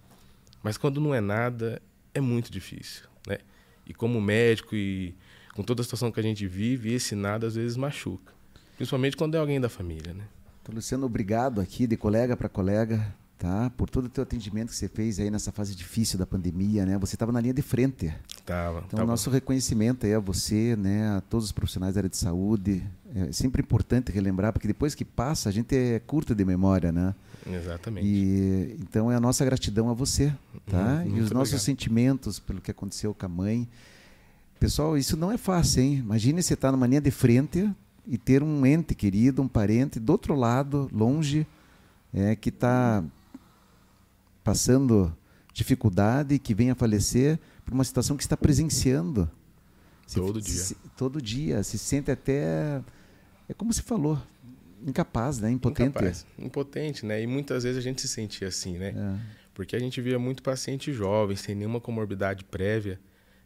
Mas 0.63 0.79
quando 0.79 1.01
não 1.01 1.15
é 1.15 1.21
nada, 1.21 1.81
é 2.15 2.21
muito 2.21 2.51
difícil, 2.51 3.05
né? 3.27 3.39
E 3.87 3.93
como 3.93 4.21
médico 4.21 4.75
e 4.75 5.15
com 5.55 5.63
toda 5.63 5.83
a 5.83 5.85
situação 5.85 6.11
que 6.11 6.21
a 6.21 6.23
gente 6.23 6.47
vive, 6.47 6.95
esse 6.95 7.15
nada 7.15 7.47
às 7.47 7.55
vezes 7.57 7.77
machuca. 7.77 8.33
Principalmente 8.77 9.17
quando 9.17 9.35
é 9.35 9.39
alguém 9.39 9.61
da 9.61 9.69
família, 9.69 10.15
né? 10.15 10.25
Então, 10.63 10.75
Luciano, 10.75 11.05
obrigado 11.05 11.61
aqui, 11.61 11.87
de 11.87 11.97
colega 11.97 12.37
para 12.37 12.49
colega, 12.49 13.15
tá? 13.41 13.73
Por 13.75 13.89
todo 13.89 14.05
o 14.05 14.09
teu 14.11 14.23
atendimento 14.23 14.69
que 14.69 14.77
você 14.77 14.87
fez 14.87 15.19
aí 15.19 15.31
nessa 15.31 15.51
fase 15.51 15.75
difícil 15.75 16.19
da 16.19 16.27
pandemia, 16.27 16.85
né? 16.85 16.99
Você 16.99 17.17
estava 17.17 17.33
na 17.33 17.41
linha 17.41 17.55
de 17.55 17.63
frente. 17.63 18.15
Tava. 18.45 18.81
Então, 18.87 18.99
tava. 18.99 19.07
nosso 19.07 19.31
reconhecimento 19.31 20.05
aí 20.05 20.13
a 20.13 20.21
você, 20.21 20.77
né? 20.77 21.17
A 21.17 21.23
todos 21.23 21.47
os 21.47 21.53
profissionais 21.53 21.95
da 21.95 22.01
área 22.01 22.11
de 22.11 22.19
saúde. 22.19 22.85
É 23.15 23.33
sempre 23.33 23.63
importante 23.63 24.13
relembrar, 24.13 24.53
porque 24.53 24.69
depois 24.69 24.95
que 24.95 25.07
passa, 25.07 25.49
a 25.49 25.53
gente 25.53 25.75
é 25.75 25.99
curto 25.99 26.35
de 26.35 26.45
memória, 26.45 26.93
né? 26.93 27.15
Exatamente. 27.51 28.07
E, 28.07 28.77
então, 28.79 29.11
é 29.11 29.17
a 29.17 29.21
nossa 29.21 29.43
gratidão 29.43 29.89
a 29.89 29.95
você, 29.95 30.31
tá? 30.67 31.03
Uhum, 31.07 31.17
e 31.17 31.21
os 31.21 31.31
nossos 31.31 31.63
sentimentos 31.63 32.39
pelo 32.39 32.61
que 32.61 32.71
aconteceu 32.71 33.15
com 33.15 33.25
a 33.25 33.29
mãe. 33.29 33.67
Pessoal, 34.61 34.99
isso 34.99 35.17
não 35.17 35.33
é 35.33 35.39
fácil, 35.39 35.83
hein? 35.83 35.95
Imagine 35.95 36.43
você 36.43 36.53
estar 36.53 36.69
tá 36.69 36.73
numa 36.73 36.87
linha 36.87 37.01
de 37.01 37.11
frente 37.11 37.71
e 38.07 38.19
ter 38.19 38.43
um 38.43 38.67
ente 38.67 38.95
querido, 38.95 39.41
um 39.41 39.49
parente 39.49 39.99
do 39.99 40.11
outro 40.11 40.35
lado, 40.35 40.91
longe, 40.93 41.47
é, 42.13 42.37
que 42.37 42.51
está 42.51 43.03
passando 44.51 45.17
dificuldade, 45.53 46.37
que 46.37 46.53
vem 46.55 46.71
a 46.71 46.75
falecer 46.75 47.39
por 47.65 47.73
uma 47.73 47.85
situação 47.85 48.17
que 48.17 48.23
está 48.25 48.37
presenciando. 48.37 49.31
Todo 50.13 50.41
se, 50.43 50.51
dia. 50.51 50.61
Se, 50.61 50.77
todo 50.97 51.23
dia. 51.23 51.63
Se 51.63 51.79
sente 51.79 52.11
até. 52.11 52.83
É 53.49 53.55
como 53.55 53.73
se 53.73 53.81
falou. 53.81 54.21
Incapaz, 54.85 55.39
né? 55.39 55.53
Impotente. 55.53 55.91
Incapaz. 55.91 56.27
Impotente, 56.37 57.07
né? 57.07 57.23
E 57.23 57.29
muitas 57.29 57.63
vezes 57.63 57.79
a 57.79 57.81
gente 57.81 58.01
se 58.01 58.09
sentia 58.09 58.49
assim, 58.49 58.77
né? 58.77 58.89
É. 58.89 59.41
Porque 59.55 59.77
a 59.77 59.79
gente 59.79 60.01
via 60.01 60.19
muito 60.19 60.43
paciente 60.43 60.93
jovem, 60.93 61.37
sem 61.37 61.55
nenhuma 61.55 61.81
comorbidade 61.81 62.45
prévia, 62.45 62.99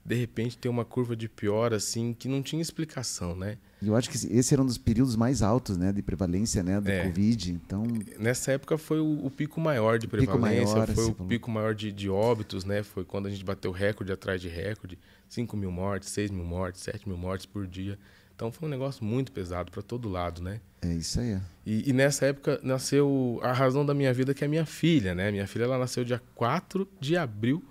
de 0.03 0.15
repente 0.15 0.57
ter 0.57 0.71
uma 0.71 0.87
curva 0.87 1.15
de 1.15 1.29
pior 1.29 1.75
assim 1.75 2.15
que 2.15 2.29
não 2.29 2.43
tinha 2.43 2.63
explicação, 2.63 3.37
né? 3.37 3.59
Eu 3.87 3.97
acho 3.97 4.11
que 4.11 4.17
esse 4.17 4.55
era 4.55 4.63
um 4.63 4.67
dos 4.67 4.79
períodos 4.79 5.17
mais 5.17 5.43
altos, 5.43 5.77
né, 5.77 5.93
de 5.93 6.03
prevalência, 6.03 6.63
né, 6.63 6.81
do 6.81 6.91
é. 6.91 7.05
Covid. 7.05 7.53
Então 7.53 7.85
nessa 8.19 8.53
época 8.53 8.79
foi 8.79 9.01
o, 9.01 9.27
o 9.27 9.31
pico 9.31 9.61
maior 9.61 9.99
de 9.99 10.07
prevalência, 10.07 10.75
maior, 10.75 10.87
foi 10.89 11.05
o 11.05 11.15
falou. 11.15 11.29
pico 11.29 11.51
maior 11.51 11.75
de, 11.75 11.93
de, 11.93 12.09
óbitos, 12.09 12.65
né? 12.65 12.83
Foi 12.83 13.05
quando 13.05 13.27
a 13.27 13.31
gente 13.31 13.45
bateu 13.45 13.73
recorde 13.73 14.13
atrás 14.13 14.41
de 14.41 14.49
recorde, 14.49 14.99
5 15.29 15.57
mil 15.57 15.71
mortes, 15.71 16.11
6 16.11 16.31
mil 16.31 16.45
mortes, 16.45 16.83
7 16.83 17.09
mil 17.09 17.19
mortes 17.19 17.47
por 17.47 17.67
dia. 17.67 17.99
Então 18.35 18.51
foi 18.51 18.69
um 18.69 18.71
negócio 18.71 19.05
muito 19.05 19.31
pesado 19.31 19.71
para 19.71 19.81
todo 19.81 20.09
lado, 20.09 20.43
né? 20.43 20.61
É 20.83 20.93
isso 20.93 21.21
aí. 21.21 21.39
E, 21.65 21.89
e, 21.89 21.93
nessa 21.93 22.27
época 22.27 22.61
nasceu 22.63 23.39
a 23.43 23.53
razão 23.53 23.87
da 23.87 23.95
minha 23.95 24.13
vida, 24.13 24.35
que 24.35 24.43
é 24.43 24.47
a 24.47 24.51
minha 24.51 24.67
filha, 24.67 25.15
né? 25.15 25.31
Minha 25.31 25.47
filha 25.47 25.65
ela 25.65 25.79
nasceu 25.79 26.05
dia 26.05 26.21
4 26.35 26.87
de 27.01 27.17
abril 27.17 27.63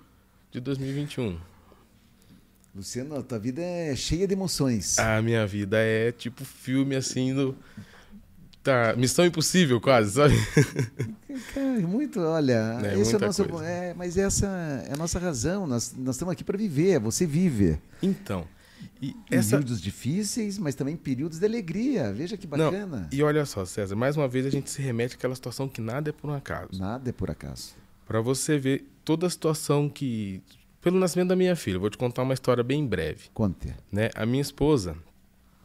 de 0.50 0.60
2021. 0.60 1.38
Luciano, 2.74 3.16
a 3.16 3.22
tua 3.22 3.38
vida 3.38 3.62
é 3.62 3.94
cheia 3.94 4.26
de 4.26 4.32
emoções. 4.34 4.98
A 4.98 5.22
minha 5.22 5.46
vida 5.46 5.78
é 5.78 6.10
tipo 6.10 6.44
filme 6.44 6.96
assim 6.96 7.34
do. 7.34 7.56
Tá, 8.62 8.94
Missão 8.96 9.26
Impossível, 9.26 9.78
quase, 9.80 10.12
sabe? 10.12 10.34
Cara, 11.52 11.80
muito, 11.80 12.18
olha, 12.20 12.80
é, 12.82 12.98
esse 12.98 13.12
é 13.14 13.18
o 13.18 13.20
nosso, 13.20 13.44
coisa. 13.44 13.66
é, 13.66 13.92
mas 13.94 14.16
essa 14.16 14.46
é 14.88 14.92
a 14.94 14.96
nossa 14.96 15.18
razão. 15.18 15.66
Nós, 15.66 15.94
nós 15.96 16.14
estamos 16.14 16.32
aqui 16.32 16.42
para 16.42 16.56
viver, 16.56 16.98
você 16.98 17.26
vive. 17.26 17.78
Então, 18.02 18.46
E 19.02 19.14
essa... 19.30 19.58
Períodos 19.58 19.82
difíceis, 19.82 20.58
mas 20.58 20.74
também 20.74 20.96
períodos 20.96 21.38
de 21.38 21.44
alegria. 21.44 22.10
Veja 22.12 22.38
que 22.38 22.46
bacana. 22.46 23.00
Não, 23.00 23.08
e 23.12 23.22
olha 23.22 23.44
só, 23.44 23.66
César, 23.66 23.94
mais 23.96 24.16
uma 24.16 24.26
vez 24.26 24.46
a 24.46 24.50
gente 24.50 24.70
se 24.70 24.80
remete 24.80 25.14
àquela 25.16 25.34
situação 25.34 25.68
que 25.68 25.82
nada 25.82 26.08
é 26.08 26.12
por 26.12 26.30
um 26.30 26.34
acaso. 26.34 26.70
Nada 26.80 27.10
é 27.10 27.12
por 27.12 27.30
acaso. 27.30 27.74
Para 28.06 28.22
você 28.22 28.56
ver 28.58 28.88
toda 29.04 29.26
a 29.26 29.30
situação 29.30 29.90
que. 29.90 30.42
Pelo 30.84 30.98
nascimento 30.98 31.30
da 31.30 31.36
minha 31.36 31.56
filha, 31.56 31.78
vou 31.78 31.88
te 31.88 31.96
contar 31.96 32.22
uma 32.22 32.34
história 32.34 32.62
bem 32.62 32.86
breve. 32.86 33.30
Conte. 33.32 33.74
Né? 33.90 34.10
A 34.14 34.26
minha 34.26 34.42
esposa, 34.42 34.94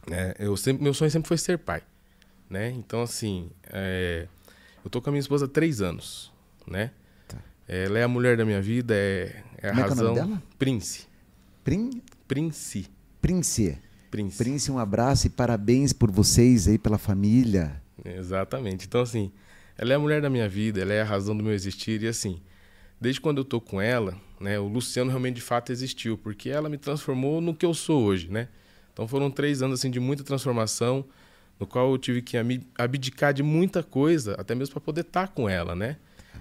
né, 0.08 0.32
eu 0.38 0.56
sempre, 0.56 0.82
meu 0.82 0.94
sonho 0.94 1.10
sempre 1.10 1.28
foi 1.28 1.36
ser 1.36 1.58
pai. 1.58 1.82
Né? 2.48 2.70
Então, 2.70 3.02
assim, 3.02 3.50
é, 3.70 4.26
eu 4.82 4.90
tô 4.90 5.02
com 5.02 5.10
a 5.10 5.12
minha 5.12 5.20
esposa 5.20 5.44
há 5.44 5.48
três 5.48 5.82
anos. 5.82 6.32
Né? 6.66 6.90
Tá. 7.28 7.36
Ela 7.68 7.98
é 7.98 8.02
a 8.02 8.08
mulher 8.08 8.38
da 8.38 8.46
minha 8.46 8.62
vida, 8.62 8.94
é, 8.96 9.42
é 9.58 9.68
a 9.68 9.72
Como 9.72 9.82
razão. 9.82 10.06
É, 10.06 10.08
é 10.08 10.12
o 10.12 10.14
nome 10.14 10.28
dela? 10.28 10.42
Prince. 10.58 11.06
Prin? 11.62 12.02
Prince. 12.26 12.86
Prince. 13.20 13.78
Prince. 14.10 14.38
Prince, 14.38 14.72
um 14.72 14.78
abraço 14.78 15.26
e 15.26 15.30
parabéns 15.30 15.92
por 15.92 16.10
vocês 16.10 16.66
aí, 16.66 16.78
pela 16.78 16.96
família. 16.96 17.82
Exatamente. 18.02 18.86
Então, 18.86 19.02
assim, 19.02 19.30
ela 19.76 19.92
é 19.92 19.96
a 19.96 19.98
mulher 19.98 20.22
da 20.22 20.30
minha 20.30 20.48
vida, 20.48 20.80
ela 20.80 20.94
é 20.94 21.02
a 21.02 21.04
razão 21.04 21.36
do 21.36 21.44
meu 21.44 21.52
existir. 21.52 22.02
E, 22.02 22.08
assim, 22.08 22.40
desde 23.00 23.20
quando 23.20 23.38
eu 23.38 23.44
tô 23.44 23.60
com 23.60 23.80
ela, 23.80 24.16
né, 24.38 24.58
o 24.58 24.68
Luciano 24.68 25.10
realmente 25.10 25.36
de 25.36 25.40
fato 25.40 25.72
existiu, 25.72 26.18
porque 26.18 26.50
ela 26.50 26.68
me 26.68 26.76
transformou 26.76 27.40
no 27.40 27.54
que 27.54 27.64
eu 27.64 27.74
sou 27.74 28.02
hoje, 28.02 28.28
né? 28.30 28.48
Então, 28.92 29.08
foram 29.08 29.30
três 29.30 29.62
anos, 29.62 29.80
assim, 29.80 29.90
de 29.90 30.00
muita 30.00 30.22
transformação, 30.22 31.04
no 31.58 31.66
qual 31.66 31.90
eu 31.90 31.98
tive 31.98 32.20
que 32.20 32.36
abdicar 32.76 33.32
de 33.32 33.42
muita 33.42 33.82
coisa, 33.82 34.34
até 34.38 34.54
mesmo 34.54 34.74
para 34.74 34.80
poder 34.80 35.02
estar 35.02 35.28
tá 35.28 35.32
com 35.32 35.48
ela, 35.48 35.74
né? 35.74 35.96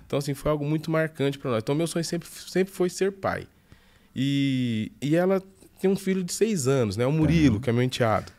Então, 0.06 0.20
assim, 0.20 0.34
foi 0.34 0.52
algo 0.52 0.66
muito 0.66 0.90
marcante 0.90 1.38
para 1.38 1.52
nós. 1.52 1.62
Então, 1.62 1.76
meu 1.76 1.88
sonho 1.88 2.04
sempre, 2.04 2.28
sempre 2.28 2.74
foi 2.74 2.90
ser 2.90 3.12
pai. 3.12 3.48
E, 4.16 4.92
e 5.02 5.16
ela 5.16 5.42
tem 5.80 5.90
um 5.90 5.96
filho 5.96 6.24
de 6.24 6.34
seis 6.34 6.68
anos, 6.68 6.98
né? 6.98 7.06
O 7.06 7.12
Murilo, 7.12 7.56
uhum. 7.56 7.62
que 7.62 7.70
é 7.70 7.74
meu 7.74 7.84
enteado. 7.84 8.32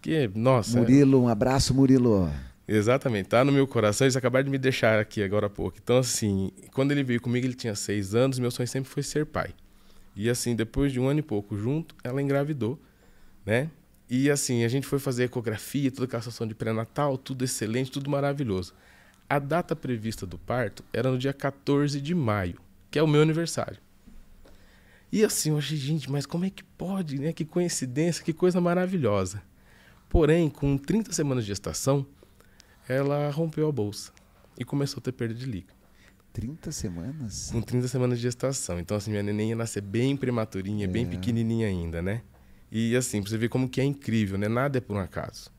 Que, 0.00 0.28
nossa. 0.34 0.78
Murilo, 0.78 1.22
um 1.22 1.28
abraço, 1.28 1.72
Murilo. 1.72 2.28
Exatamente, 2.74 3.28
tá 3.28 3.44
no 3.44 3.52
meu 3.52 3.66
coração. 3.66 4.06
Eles 4.06 4.16
acabaram 4.16 4.44
de 4.44 4.50
me 4.50 4.56
deixar 4.56 4.98
aqui 4.98 5.22
agora 5.22 5.46
há 5.46 5.50
pouco. 5.50 5.76
Então, 5.82 5.98
assim, 5.98 6.50
quando 6.72 6.90
ele 6.90 7.04
veio 7.04 7.20
comigo, 7.20 7.46
ele 7.46 7.52
tinha 7.52 7.74
seis 7.74 8.14
anos. 8.14 8.38
Meu 8.38 8.50
sonho 8.50 8.66
sempre 8.66 8.88
foi 8.88 9.02
ser 9.02 9.26
pai. 9.26 9.54
E, 10.16 10.30
assim, 10.30 10.56
depois 10.56 10.90
de 10.90 10.98
um 10.98 11.06
ano 11.06 11.20
e 11.20 11.22
pouco 11.22 11.54
junto, 11.54 11.94
ela 12.02 12.22
engravidou, 12.22 12.80
né? 13.44 13.70
E, 14.08 14.30
assim, 14.30 14.64
a 14.64 14.68
gente 14.68 14.86
foi 14.86 14.98
fazer 14.98 15.24
ecografia, 15.24 15.90
toda 15.90 16.06
aquela 16.06 16.22
situação 16.22 16.46
de 16.46 16.54
pré-natal, 16.54 17.18
tudo 17.18 17.44
excelente, 17.44 17.90
tudo 17.90 18.08
maravilhoso. 18.08 18.72
A 19.28 19.38
data 19.38 19.76
prevista 19.76 20.24
do 20.24 20.38
parto 20.38 20.82
era 20.94 21.10
no 21.10 21.18
dia 21.18 21.34
14 21.34 22.00
de 22.00 22.14
maio, 22.14 22.58
que 22.90 22.98
é 22.98 23.02
o 23.02 23.06
meu 23.06 23.20
aniversário. 23.20 23.78
E 25.12 25.22
assim, 25.22 25.50
eu 25.50 25.58
achei, 25.58 25.76
gente, 25.76 26.10
mas 26.10 26.24
como 26.24 26.46
é 26.46 26.50
que 26.50 26.64
pode, 26.64 27.20
né? 27.20 27.34
Que 27.34 27.44
coincidência, 27.44 28.24
que 28.24 28.32
coisa 28.32 28.62
maravilhosa. 28.62 29.42
Porém, 30.08 30.48
com 30.48 30.78
30 30.78 31.12
semanas 31.12 31.44
de 31.44 31.48
gestação, 31.48 32.06
ela 32.88 33.30
rompeu 33.30 33.68
a 33.68 33.72
bolsa 33.72 34.12
e 34.58 34.64
começou 34.64 35.00
a 35.00 35.02
ter 35.02 35.12
perda 35.12 35.34
de 35.34 35.46
líquido. 35.46 35.82
30 36.32 36.72
semanas? 36.72 37.50
Com 37.52 37.60
30 37.60 37.88
semanas 37.88 38.18
de 38.18 38.22
gestação. 38.22 38.78
Então, 38.80 38.96
assim, 38.96 39.10
minha 39.10 39.22
neném 39.22 39.50
ia 39.50 39.56
nascer 39.56 39.82
bem 39.82 40.16
prematurinha, 40.16 40.84
é. 40.84 40.88
bem 40.88 41.06
pequenininha 41.06 41.66
ainda, 41.66 42.00
né? 42.00 42.22
E 42.70 42.96
assim, 42.96 43.20
pra 43.20 43.30
você 43.30 43.36
ver 43.36 43.48
como 43.48 43.68
que 43.68 43.80
é 43.80 43.84
incrível, 43.84 44.38
né? 44.38 44.48
Nada 44.48 44.78
é 44.78 44.80
por 44.80 44.96
um 44.96 45.00
acaso. 45.00 45.50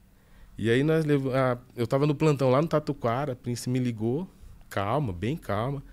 E 0.57 0.69
aí 0.69 0.83
nós 0.83 1.05
levamos... 1.05 1.35
Ah, 1.35 1.59
eu 1.75 1.85
tava 1.85 2.07
no 2.07 2.15
plantão 2.15 2.49
lá 2.49 2.61
no 2.61 2.67
Tatuquara, 2.67 3.33
a 3.33 3.35
Prince 3.35 3.69
me 3.69 3.79
ligou, 3.79 4.27
calma, 4.69 5.13
bem 5.13 5.37
calma. 5.37 5.83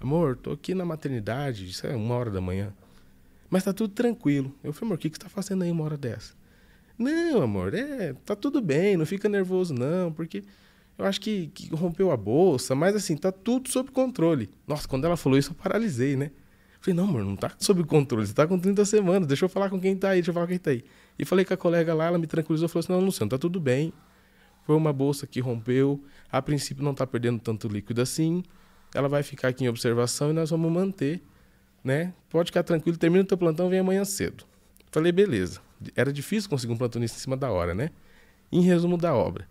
Amor, 0.00 0.36
tô 0.36 0.52
aqui 0.52 0.74
na 0.74 0.84
maternidade, 0.84 1.68
isso 1.68 1.84
é 1.86 1.96
uma 1.96 2.14
hora 2.14 2.30
da 2.30 2.40
manhã. 2.40 2.72
Mas 3.50 3.64
tá 3.64 3.72
tudo 3.72 3.92
tranquilo. 3.92 4.54
Eu 4.62 4.72
falei, 4.72 4.88
amor, 4.88 4.98
o 4.98 5.00
que, 5.00 5.10
que 5.10 5.16
você 5.16 5.22
tá 5.22 5.28
fazendo 5.28 5.64
aí 5.64 5.70
uma 5.70 5.84
hora 5.84 5.96
dessa? 5.96 6.34
Não, 6.96 7.42
amor, 7.42 7.74
é, 7.74 8.12
tá 8.24 8.36
tudo 8.36 8.60
bem, 8.60 8.96
não 8.96 9.06
fica 9.06 9.28
nervoso 9.28 9.72
não, 9.72 10.12
porque 10.12 10.44
eu 10.98 11.04
acho 11.04 11.20
que, 11.20 11.48
que 11.48 11.74
rompeu 11.74 12.10
a 12.10 12.16
bolsa, 12.16 12.74
mas 12.74 12.94
assim, 12.96 13.16
tá 13.16 13.30
tudo 13.32 13.70
sob 13.70 13.90
controle. 13.90 14.50
Nossa, 14.66 14.88
quando 14.88 15.04
ela 15.04 15.16
falou 15.16 15.38
isso, 15.38 15.52
eu 15.52 15.54
paralisei, 15.54 16.16
né? 16.16 16.30
Falei, 16.80 16.94
não, 16.94 17.04
amor, 17.04 17.24
não 17.24 17.36
tá 17.36 17.52
sob 17.58 17.82
controle, 17.84 18.26
você 18.26 18.34
tá 18.34 18.46
com 18.46 18.58
30 18.58 18.84
semanas, 18.84 19.26
deixa 19.26 19.44
eu 19.44 19.48
falar 19.48 19.70
com 19.70 19.80
quem 19.80 19.96
tá 19.96 20.10
aí, 20.10 20.18
deixa 20.18 20.30
eu 20.30 20.34
falar 20.34 20.46
com 20.46 20.50
quem 20.50 20.58
tá 20.58 20.70
aí. 20.70 20.84
E 21.18 21.24
falei 21.24 21.44
com 21.44 21.54
a 21.54 21.56
colega 21.56 21.94
lá, 21.94 22.06
ela 22.06 22.18
me 22.18 22.26
tranquilizou, 22.26 22.68
falou 22.68 22.80
assim, 22.80 22.92
não, 22.92 23.00
Luciano, 23.00 23.30
tá 23.30 23.38
tudo 23.38 23.58
bem, 23.58 23.92
foi 24.64 24.76
uma 24.76 24.92
bolsa 24.92 25.26
que 25.26 25.40
rompeu, 25.40 26.02
a 26.30 26.40
princípio 26.40 26.84
não 26.84 26.94
tá 26.94 27.06
perdendo 27.06 27.40
tanto 27.40 27.68
líquido 27.68 28.00
assim, 28.00 28.42
ela 28.94 29.08
vai 29.08 29.22
ficar 29.22 29.48
aqui 29.48 29.64
em 29.64 29.68
observação 29.68 30.30
e 30.30 30.32
nós 30.32 30.50
vamos 30.50 30.70
manter 30.70 31.22
né? 31.82 32.12
Pode 32.28 32.50
ficar 32.50 32.62
tranquilo, 32.62 32.98
termina 32.98 33.22
o 33.22 33.26
teu 33.26 33.38
plantão, 33.38 33.68
vem 33.68 33.78
amanhã 33.78 34.04
cedo. 34.04 34.44
Falei, 34.90 35.12
beleza. 35.12 35.60
Era 35.94 36.12
difícil 36.12 36.50
conseguir 36.50 36.72
um 36.72 36.76
plantonista 36.76 37.16
em 37.16 37.20
cima 37.20 37.36
da 37.36 37.50
hora, 37.50 37.74
né? 37.74 37.90
Em 38.50 38.60
resumo 38.60 38.96
da 38.96 39.14
obra, 39.14 39.48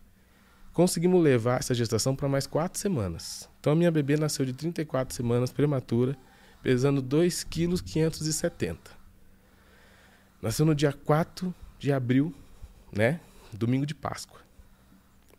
conseguimos 0.77 1.23
levar 1.23 1.59
essa 1.59 1.73
gestação 1.73 2.15
para 2.15 2.29
mais 2.29 2.45
quatro 2.45 2.79
semanas. 2.79 3.49
Então 3.59 3.73
a 3.73 3.75
minha 3.75 3.89
bebê 3.89 4.15
nasceu 4.15 4.45
de 4.45 4.53
34 4.53 5.11
semanas, 5.15 5.51
prematura, 5.51 6.15
pesando 6.61 7.01
2,570 7.01 8.77
kg. 8.77 8.77
Nasceu 10.39 10.67
no 10.67 10.75
dia 10.75 10.93
4 10.93 11.51
de 11.79 11.91
abril, 11.91 12.31
né? 12.95 13.19
Domingo 13.51 13.87
de 13.87 13.95
Páscoa. 13.95 14.39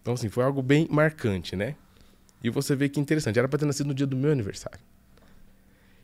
Então, 0.03 0.15
assim, 0.15 0.29
foi 0.29 0.43
algo 0.43 0.61
bem 0.61 0.89
marcante, 0.91 1.55
né? 1.55 1.77
E 2.43 2.51
você 2.51 2.75
vê 2.75 2.89
que 2.89 2.99
interessante, 2.99 3.39
era 3.39 3.47
para 3.47 3.61
ter 3.61 3.67
nascido 3.67 3.87
no 3.87 3.95
dia 3.95 4.09
do 4.09 4.17
meu 4.17 4.33
aniversário. 4.33 4.81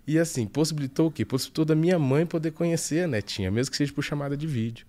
E 0.06 0.16
assim, 0.16 0.46
possibilitou 0.46 1.08
o 1.08 1.10
quê? 1.10 1.24
Possibilitou 1.24 1.64
da 1.64 1.74
minha 1.74 1.98
mãe 1.98 2.24
poder 2.24 2.52
conhecer 2.52 3.02
a 3.02 3.08
netinha, 3.08 3.50
mesmo 3.50 3.72
que 3.72 3.76
seja 3.78 3.92
por 3.92 4.04
chamada 4.04 4.36
de 4.36 4.46
vídeo. 4.46 4.86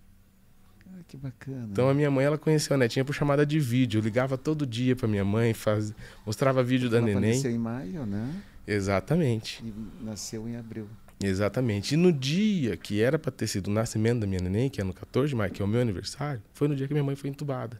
Que 1.15 1.17
bacana. 1.17 1.67
Então 1.71 1.89
a 1.89 1.93
minha 1.93 2.11
mãe 2.11 2.25
ela 2.25 2.37
conheceu 2.37 2.75
a 2.75 2.77
netinha 2.77 3.05
por 3.05 3.13
chamada 3.13 3.45
de 3.45 3.59
vídeo. 3.59 3.99
Eu 3.99 4.03
ligava 4.03 4.37
todo 4.37 4.65
dia 4.65 4.95
para 4.95 5.07
minha 5.07 5.23
mãe, 5.23 5.53
faz... 5.53 5.93
mostrava 6.25 6.61
vídeo 6.61 6.87
ela 6.87 6.99
da 6.99 7.01
neném. 7.01 7.35
Nasceu 7.35 7.51
em 7.51 7.57
maio, 7.57 8.05
né? 8.05 8.33
Exatamente. 8.67 9.63
E 9.63 9.73
nasceu 10.03 10.47
em 10.47 10.57
abril. 10.57 10.87
Exatamente. 11.23 11.93
E 11.93 11.97
no 11.97 12.11
dia 12.11 12.75
que 12.75 13.01
era 13.01 13.17
para 13.17 13.31
ter 13.31 13.47
sido 13.47 13.67
o 13.67 13.71
nascimento 13.71 14.21
da 14.21 14.27
minha 14.27 14.41
neném, 14.41 14.69
que 14.69 14.81
é 14.81 14.83
no 14.83 14.93
14 14.93 15.29
de 15.29 15.35
maio, 15.35 15.51
que 15.51 15.61
é 15.61 15.65
o 15.65 15.67
meu 15.67 15.79
aniversário, 15.79 16.41
foi 16.53 16.67
no 16.67 16.75
dia 16.75 16.87
que 16.87 16.93
minha 16.93 17.03
mãe 17.03 17.15
foi 17.15 17.29
entubada. 17.29 17.79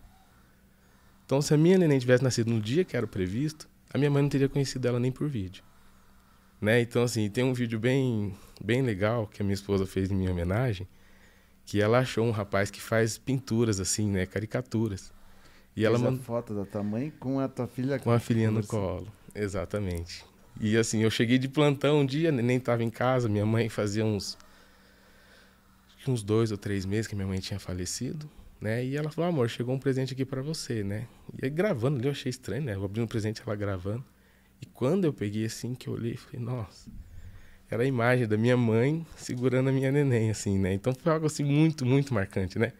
Então, 1.25 1.41
se 1.41 1.53
a 1.53 1.57
minha 1.57 1.77
neném 1.77 1.99
tivesse 1.99 2.23
nascido 2.23 2.51
no 2.51 2.61
dia 2.61 2.85
que 2.85 2.95
era 2.95 3.05
previsto, 3.05 3.67
a 3.93 3.97
minha 3.97 4.09
mãe 4.09 4.21
não 4.21 4.29
teria 4.29 4.47
conhecido 4.47 4.87
ela 4.87 4.99
nem 4.99 5.11
por 5.11 5.27
vídeo. 5.27 5.63
Né? 6.61 6.79
Então, 6.81 7.03
assim, 7.03 7.29
tem 7.29 7.43
um 7.43 7.53
vídeo 7.53 7.79
bem, 7.79 8.33
bem 8.63 8.81
legal 8.81 9.27
que 9.27 9.41
a 9.41 9.45
minha 9.45 9.55
esposa 9.55 9.85
fez 9.85 10.09
em 10.09 10.15
minha 10.15 10.31
homenagem, 10.31 10.87
que 11.65 11.81
ela 11.81 11.99
achou 11.99 12.25
um 12.25 12.31
rapaz 12.31 12.69
que 12.69 12.79
faz 12.79 13.17
pinturas, 13.17 13.79
assim, 13.79 14.07
né? 14.07 14.25
Caricaturas. 14.25 15.11
E 15.75 15.81
fez 15.81 15.85
ela 15.85 15.97
manda 15.97 16.21
foto 16.21 16.53
da 16.53 16.65
tua 16.65 16.83
mãe 16.83 17.11
com 17.19 17.39
a 17.39 17.47
tua 17.49 17.67
filha 17.67 17.99
com 17.99 18.11
a 18.11 18.19
filhinha 18.19 18.51
no 18.51 18.65
colo, 18.65 19.11
exatamente. 19.33 20.23
E 20.61 20.77
assim, 20.77 21.01
eu 21.01 21.11
cheguei 21.11 21.37
de 21.37 21.49
plantão 21.49 21.99
um 21.99 22.05
dia, 22.05 22.31
nem 22.31 22.57
estava 22.57 22.83
em 22.83 22.89
casa, 22.89 23.27
minha 23.27 23.45
mãe 23.45 23.67
fazia 23.67 24.05
uns 24.05 24.37
uns 26.07 26.21
dois 26.21 26.51
ou 26.51 26.57
três 26.57 26.85
meses 26.85 27.07
que 27.07 27.15
minha 27.15 27.27
mãe 27.27 27.39
tinha 27.39 27.59
falecido, 27.59 28.29
né? 28.61 28.85
E 28.85 28.95
ela 28.95 29.09
falou, 29.09 29.29
amor, 29.29 29.49
chegou 29.49 29.73
um 29.73 29.79
presente 29.79 30.13
aqui 30.13 30.23
para 30.23 30.41
você, 30.41 30.83
né? 30.83 31.07
E 31.41 31.45
aí 31.45 31.49
gravando 31.49 31.97
ali, 31.97 32.05
eu 32.05 32.11
achei 32.11 32.29
estranho, 32.29 32.63
né? 32.63 32.75
Eu 32.75 32.85
abri 32.85 33.01
um 33.01 33.07
presente 33.07 33.41
ela 33.45 33.55
gravando. 33.55 34.05
E 34.61 34.67
quando 34.67 35.05
eu 35.05 35.11
peguei 35.11 35.45
assim, 35.45 35.73
que 35.73 35.89
eu 35.89 35.93
olhei, 35.93 36.15
falei, 36.15 36.39
nossa, 36.39 36.89
era 37.75 37.83
a 37.83 37.85
imagem 37.85 38.27
da 38.27 38.37
minha 38.37 38.57
mãe 38.57 39.05
segurando 39.15 39.69
a 39.69 39.71
minha 39.71 39.91
neném, 39.91 40.31
assim, 40.31 40.57
né? 40.57 40.73
Então 40.73 40.93
foi 40.95 41.11
algo 41.11 41.25
assim 41.25 41.43
muito, 41.43 41.85
muito 41.85 42.13
marcante, 42.13 42.57
né? 42.57 42.73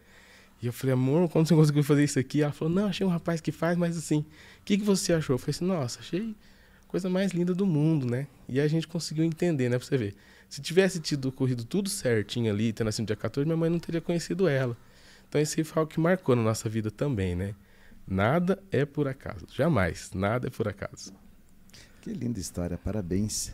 E 0.60 0.66
eu 0.66 0.72
falei, 0.72 0.94
amor, 0.94 1.28
como 1.28 1.46
você 1.46 1.54
conseguiu 1.54 1.82
fazer 1.84 2.02
isso 2.04 2.18
aqui? 2.18 2.42
Ela 2.42 2.52
falou, 2.52 2.72
não, 2.72 2.86
achei 2.86 3.06
um 3.06 3.10
rapaz 3.10 3.40
que 3.40 3.52
faz, 3.52 3.76
mas 3.76 3.96
assim, 3.96 4.20
o 4.20 4.24
que, 4.64 4.78
que 4.78 4.84
você 4.84 5.12
achou? 5.12 5.34
Eu 5.34 5.38
falei 5.38 5.50
assim, 5.50 5.64
nossa, 5.66 6.00
achei 6.00 6.34
a 6.82 6.88
coisa 6.88 7.10
mais 7.10 7.32
linda 7.32 7.54
do 7.54 7.66
mundo, 7.66 8.06
né? 8.06 8.26
E 8.48 8.58
a 8.58 8.66
gente 8.66 8.88
conseguiu 8.88 9.22
entender, 9.22 9.68
né? 9.68 9.78
Pra 9.78 9.86
você 9.86 9.98
ver. 9.98 10.14
Se 10.48 10.62
tivesse 10.62 10.98
tido 10.98 11.28
ocorrido 11.28 11.64
tudo 11.64 11.90
certinho 11.90 12.50
ali, 12.50 12.72
tendo 12.72 12.86
nascido 12.86 13.06
dia 13.06 13.16
14, 13.16 13.44
minha 13.44 13.56
mãe 13.56 13.68
não 13.68 13.78
teria 13.78 14.00
conhecido 14.00 14.48
ela. 14.48 14.76
Então 15.28 15.40
esse 15.40 15.62
foi 15.62 15.80
algo 15.80 15.92
que 15.92 16.00
marcou 16.00 16.34
na 16.34 16.42
nossa 16.42 16.68
vida 16.68 16.90
também, 16.90 17.34
né? 17.34 17.54
Nada 18.06 18.62
é 18.70 18.86
por 18.86 19.08
acaso. 19.08 19.46
Jamais. 19.52 20.10
Nada 20.14 20.46
é 20.46 20.50
por 20.50 20.68
acaso. 20.68 21.12
Que 22.00 22.12
linda 22.12 22.38
história, 22.38 22.78
parabéns. 22.78 23.52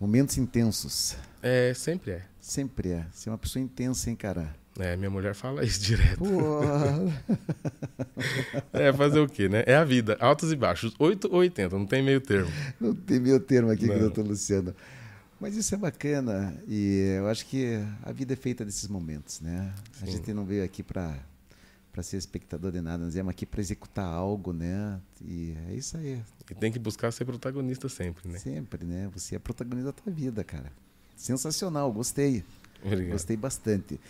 Momentos 0.00 0.38
intensos. 0.38 1.14
É, 1.42 1.74
sempre 1.74 2.12
é. 2.12 2.22
Sempre 2.40 2.90
é. 2.92 3.06
Você 3.12 3.28
é 3.28 3.32
uma 3.32 3.36
pessoa 3.36 3.62
intensa, 3.62 4.08
hein, 4.08 4.16
cara? 4.16 4.56
É, 4.78 4.96
minha 4.96 5.10
mulher 5.10 5.34
fala 5.34 5.62
isso 5.62 5.78
direto. 5.84 6.24
é, 8.72 8.90
fazer 8.94 9.20
o 9.20 9.28
quê, 9.28 9.46
né? 9.46 9.62
É 9.66 9.76
a 9.76 9.84
vida, 9.84 10.16
altos 10.18 10.50
e 10.50 10.56
baixos, 10.56 10.94
8 10.98 11.28
ou 11.30 11.40
80, 11.40 11.76
não 11.76 11.84
tem 11.84 12.02
meio 12.02 12.20
termo. 12.20 12.50
Não 12.80 12.94
tem 12.94 13.20
meio 13.20 13.38
termo 13.38 13.70
aqui, 13.70 13.86
doutor 13.86 14.26
Luciano. 14.26 14.74
Mas 15.38 15.54
isso 15.54 15.74
é 15.74 15.78
bacana 15.78 16.54
e 16.66 17.16
eu 17.18 17.26
acho 17.28 17.44
que 17.46 17.78
a 18.02 18.12
vida 18.12 18.32
é 18.32 18.36
feita 18.36 18.64
desses 18.64 18.88
momentos, 18.88 19.40
né? 19.40 19.72
Sim. 19.92 20.04
A 20.04 20.10
gente 20.10 20.32
não 20.32 20.44
veio 20.46 20.64
aqui 20.64 20.82
para 20.82 21.14
para 21.92 22.02
ser 22.02 22.16
espectador 22.16 22.70
de 22.70 22.80
nada, 22.80 23.04
nós 23.04 23.14
viemos 23.14 23.30
aqui 23.30 23.44
para 23.44 23.60
executar 23.60 24.06
algo, 24.06 24.52
né? 24.52 25.00
E 25.20 25.54
é 25.68 25.74
isso 25.74 25.96
aí. 25.96 26.22
E 26.50 26.54
tem 26.54 26.70
que 26.70 26.78
buscar 26.78 27.10
ser 27.12 27.24
protagonista 27.24 27.88
sempre, 27.88 28.28
né? 28.28 28.38
Sempre, 28.38 28.84
né? 28.84 29.10
Você 29.12 29.36
é 29.36 29.38
protagonista 29.38 29.92
da 29.92 29.92
tua 29.92 30.12
vida, 30.12 30.44
cara. 30.44 30.72
Sensacional, 31.16 31.92
gostei. 31.92 32.44
Obrigado. 32.82 33.12
Gostei 33.12 33.36
bastante. 33.36 34.00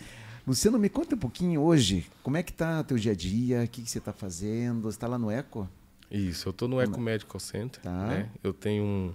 Luciano, 0.45 0.79
me 0.79 0.89
conta 0.89 1.15
um 1.15 1.19
pouquinho 1.19 1.61
hoje, 1.61 2.07
como 2.23 2.37
é 2.37 2.43
que 2.43 2.53
tá 2.53 2.83
teu 2.83 2.97
dia 2.97 3.11
a 3.11 3.15
dia, 3.15 3.63
o 3.63 3.67
que, 3.67 3.83
que 3.83 3.89
você 3.89 3.99
está 3.99 4.11
fazendo? 4.11 4.83
Você 4.83 4.97
está 4.97 5.07
lá 5.07 5.17
no 5.17 5.29
Eco? 5.29 5.69
Isso, 6.09 6.49
eu 6.49 6.51
estou 6.51 6.67
no 6.67 6.81
Eco 6.81 6.99
Medical 6.99 7.39
Center. 7.39 7.81
Tá. 7.81 8.07
Né? 8.07 8.29
Eu 8.43 8.53
tenho 8.53 8.83
um, 8.83 9.13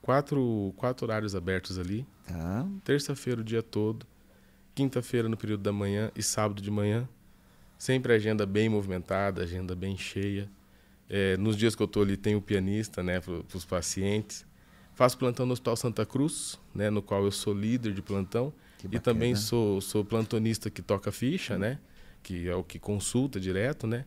quatro, 0.00 0.72
quatro 0.76 1.04
horários 1.04 1.34
abertos 1.34 1.78
ali. 1.78 2.06
Tá. 2.26 2.66
Terça-feira 2.84 3.40
o 3.40 3.44
dia 3.44 3.62
todo, 3.62 4.06
quinta-feira 4.74 5.28
no 5.28 5.36
período 5.36 5.62
da 5.62 5.72
manhã 5.72 6.10
e 6.14 6.22
sábado 6.22 6.62
de 6.62 6.70
manhã. 6.70 7.08
Sempre 7.78 8.14
agenda 8.14 8.46
bem 8.46 8.68
movimentada, 8.68 9.42
agenda 9.42 9.74
bem 9.74 9.96
cheia. 9.96 10.50
É, 11.08 11.36
nos 11.36 11.56
dias 11.56 11.74
que 11.74 11.82
eu 11.82 11.86
estou 11.86 12.02
ali 12.02 12.16
tem 12.16 12.34
o 12.34 12.40
pianista 12.40 13.02
né, 13.02 13.20
para 13.20 13.56
os 13.56 13.64
pacientes. 13.64 14.44
Faço 14.94 15.18
plantão 15.18 15.44
no 15.44 15.52
Hospital 15.52 15.76
Santa 15.76 16.06
Cruz, 16.06 16.58
né, 16.74 16.88
no 16.88 17.02
qual 17.02 17.24
eu 17.24 17.30
sou 17.30 17.52
líder 17.52 17.92
de 17.92 18.02
plantão. 18.02 18.52
E 18.90 18.98
também 18.98 19.34
sou, 19.34 19.80
sou 19.80 20.04
plantonista 20.04 20.70
que 20.70 20.80
toca 20.80 21.10
ficha, 21.10 21.58
né? 21.58 21.78
Que 22.22 22.48
é 22.48 22.54
o 22.54 22.62
que 22.62 22.78
consulta 22.78 23.40
direto, 23.40 23.86
né? 23.86 24.04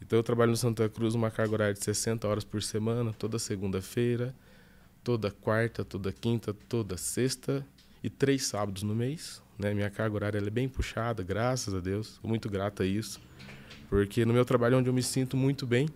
Então 0.00 0.18
eu 0.18 0.22
trabalho 0.22 0.50
no 0.50 0.56
Santa 0.56 0.88
Cruz 0.88 1.14
uma 1.14 1.30
carga 1.30 1.54
horária 1.54 1.74
de 1.74 1.82
60 1.82 2.26
horas 2.26 2.44
por 2.44 2.62
semana, 2.62 3.12
toda 3.12 3.38
segunda-feira, 3.38 4.34
toda 5.02 5.30
quarta, 5.30 5.84
toda 5.84 6.12
quinta, 6.12 6.54
toda 6.68 6.96
sexta 6.96 7.66
e 8.02 8.10
três 8.10 8.46
sábados 8.46 8.82
no 8.82 8.94
mês. 8.94 9.42
Né? 9.58 9.72
Minha 9.74 9.90
carga 9.90 10.14
horária 10.14 10.38
é 10.38 10.50
bem 10.50 10.68
puxada, 10.68 11.22
graças 11.22 11.74
a 11.74 11.80
Deus. 11.80 12.18
Sou 12.20 12.28
muito 12.28 12.48
grato 12.48 12.82
a 12.82 12.86
isso. 12.86 13.20
Porque 13.88 14.24
no 14.24 14.32
meu 14.32 14.44
trabalho 14.44 14.74
é 14.74 14.78
onde 14.78 14.88
eu 14.88 14.92
me 14.94 15.02
sinto 15.02 15.36
muito 15.36 15.66
bem, 15.66 15.88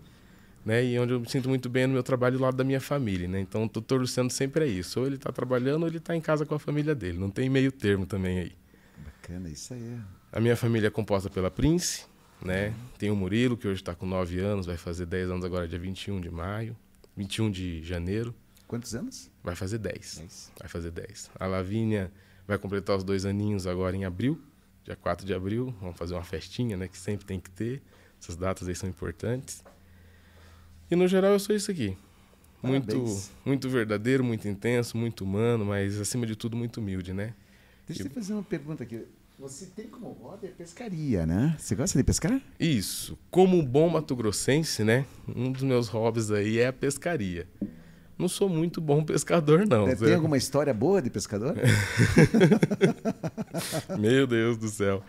né? 0.64 0.84
E 0.84 0.98
onde 0.98 1.12
eu 1.12 1.20
me 1.20 1.28
sinto 1.28 1.48
muito 1.48 1.68
bem 1.68 1.82
é 1.82 1.86
no 1.86 1.92
meu 1.94 2.02
trabalho 2.02 2.38
do 2.38 2.42
lado 2.42 2.56
da 2.56 2.64
minha 2.64 2.80
família, 2.80 3.26
né? 3.26 3.40
Então 3.40 3.64
o 3.64 3.68
doutor 3.68 4.00
Luciano 4.00 4.30
sempre 4.30 4.64
é 4.64 4.68
isso. 4.68 5.00
Ou 5.00 5.06
ele 5.06 5.16
está 5.16 5.32
trabalhando 5.32 5.82
ou 5.82 5.88
ele 5.88 5.98
está 5.98 6.14
em 6.14 6.20
casa 6.20 6.46
com 6.46 6.54
a 6.54 6.58
família 6.58 6.94
dele. 6.94 7.18
Não 7.18 7.30
tem 7.30 7.48
meio 7.48 7.72
termo 7.72 8.06
também 8.06 8.38
aí. 8.38 8.52
Bacana, 8.98 9.48
isso 9.48 9.74
aí. 9.74 9.98
A 10.32 10.40
minha 10.40 10.56
família 10.56 10.86
é 10.86 10.90
composta 10.90 11.28
pela 11.28 11.50
Prince, 11.50 12.04
né? 12.40 12.72
Tem 12.96 13.10
o 13.10 13.16
Murilo, 13.16 13.56
que 13.56 13.66
hoje 13.66 13.80
está 13.80 13.94
com 13.94 14.06
9 14.06 14.38
anos, 14.38 14.66
vai 14.66 14.76
fazer 14.76 15.06
10 15.06 15.30
anos 15.30 15.44
agora, 15.44 15.66
dia 15.66 15.78
21 15.78 16.20
de 16.20 16.30
maio. 16.30 16.76
21 17.16 17.50
de 17.50 17.82
janeiro, 17.82 18.34
Quantos 18.68 18.94
anos? 18.94 19.28
vai 19.42 19.56
fazer 19.56 19.78
10. 19.78 20.18
Dez. 20.18 20.52
Vai 20.58 20.68
fazer 20.68 20.92
10. 20.92 21.30
A 21.40 21.46
Lavínia 21.46 22.10
vai 22.50 22.58
completar 22.58 22.96
os 22.96 23.04
dois 23.04 23.24
aninhos 23.24 23.64
agora 23.64 23.96
em 23.96 24.04
abril, 24.04 24.36
dia 24.82 24.96
4 24.96 25.24
de 25.24 25.32
abril. 25.32 25.72
Vamos 25.80 25.96
fazer 25.96 26.14
uma 26.14 26.24
festinha, 26.24 26.76
né? 26.76 26.88
Que 26.88 26.98
sempre 26.98 27.24
tem 27.24 27.38
que 27.38 27.48
ter. 27.48 27.80
Essas 28.20 28.36
datas 28.36 28.68
aí 28.68 28.74
são 28.74 28.88
importantes. 28.88 29.62
E 30.90 30.96
no 30.96 31.06
geral 31.06 31.30
eu 31.32 31.38
sou 31.38 31.54
isso 31.54 31.70
aqui. 31.70 31.96
Muito, 32.60 33.04
muito 33.44 33.70
verdadeiro, 33.70 34.24
muito 34.24 34.48
intenso, 34.48 34.96
muito 34.98 35.24
humano, 35.24 35.64
mas 35.64 35.98
acima 35.98 36.26
de 36.26 36.34
tudo 36.34 36.56
muito 36.56 36.80
humilde, 36.80 37.14
né? 37.14 37.34
Deixa 37.86 38.02
eu 38.02 38.08
te 38.08 38.14
fazer 38.14 38.32
uma 38.34 38.42
pergunta 38.42 38.82
aqui. 38.82 39.06
Você 39.38 39.66
tem 39.66 39.86
como 39.86 40.10
hobby 40.10 40.48
a 40.48 40.50
pescaria, 40.50 41.24
né? 41.24 41.56
Você 41.58 41.74
gosta 41.74 41.96
de 41.96 42.04
pescar? 42.04 42.42
Isso. 42.58 43.16
Como 43.30 43.56
um 43.56 43.64
bom 43.64 43.88
mato-grossense, 43.88 44.82
né? 44.84 45.06
Um 45.26 45.52
dos 45.52 45.62
meus 45.62 45.88
hobbies 45.88 46.30
aí 46.30 46.58
é 46.58 46.66
a 46.66 46.72
pescaria. 46.72 47.48
Não 48.20 48.28
sou 48.28 48.48
muito 48.48 48.80
bom 48.80 49.02
pescador, 49.02 49.66
não. 49.66 49.86
Tem- 49.86 49.96
Zé. 49.96 50.06
Tem 50.06 50.14
alguma 50.14 50.36
história 50.36 50.74
boa 50.74 51.00
de 51.00 51.08
pescador? 51.10 51.54
Meu 53.98 54.26
Deus 54.26 54.56
do 54.56 54.68
céu. 54.68 55.02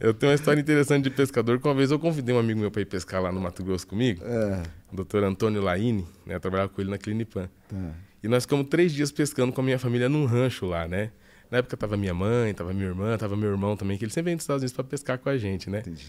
Eu 0.00 0.12
tenho 0.14 0.30
uma 0.30 0.34
história 0.34 0.60
interessante 0.60 1.04
de 1.04 1.10
pescador, 1.10 1.60
que 1.60 1.66
uma 1.66 1.74
vez 1.74 1.90
eu 1.90 1.98
convidei 1.98 2.34
um 2.34 2.38
amigo 2.38 2.58
meu 2.58 2.70
para 2.70 2.82
ir 2.82 2.86
pescar 2.86 3.22
lá 3.22 3.30
no 3.30 3.40
Mato 3.40 3.62
Grosso 3.62 3.86
comigo, 3.86 4.22
É, 4.24 4.62
o 4.92 4.96
doutor 4.96 5.22
Antônio 5.22 5.62
Laine, 5.62 6.06
né? 6.26 6.34
Eu 6.34 6.40
trabalhava 6.40 6.68
com 6.70 6.80
ele 6.80 6.90
na 6.90 6.98
Clinipan. 6.98 7.48
tá. 7.68 7.76
E 8.22 8.28
nós 8.28 8.44
ficamos 8.44 8.66
três 8.68 8.92
dias 8.92 9.10
pescando 9.10 9.52
com 9.52 9.60
a 9.60 9.64
minha 9.64 9.78
família 9.78 10.08
num 10.08 10.24
rancho 10.26 10.66
lá, 10.66 10.86
né? 10.86 11.10
Na 11.50 11.58
época 11.58 11.76
tava 11.76 11.96
minha 11.96 12.14
mãe, 12.14 12.54
tava 12.54 12.72
minha 12.72 12.86
irmã, 12.86 13.16
tava 13.18 13.36
meu 13.36 13.50
irmão 13.50 13.76
também, 13.76 13.98
que 13.98 14.04
ele 14.04 14.12
sempre 14.12 14.30
vem 14.30 14.36
dos 14.36 14.44
Estados 14.44 14.62
Unidos 14.62 14.72
para 14.74 14.84
pescar 14.84 15.18
com 15.18 15.28
a 15.28 15.36
gente, 15.36 15.68
né? 15.68 15.80
Entendi. 15.80 16.06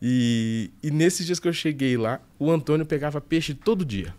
E, 0.00 0.70
e 0.82 0.90
nesses 0.90 1.26
dias 1.26 1.38
que 1.38 1.46
eu 1.48 1.52
cheguei 1.52 1.96
lá, 1.96 2.20
o 2.38 2.50
Antônio 2.50 2.86
pegava 2.86 3.20
peixe 3.20 3.52
todo 3.52 3.84
dia. 3.84 4.14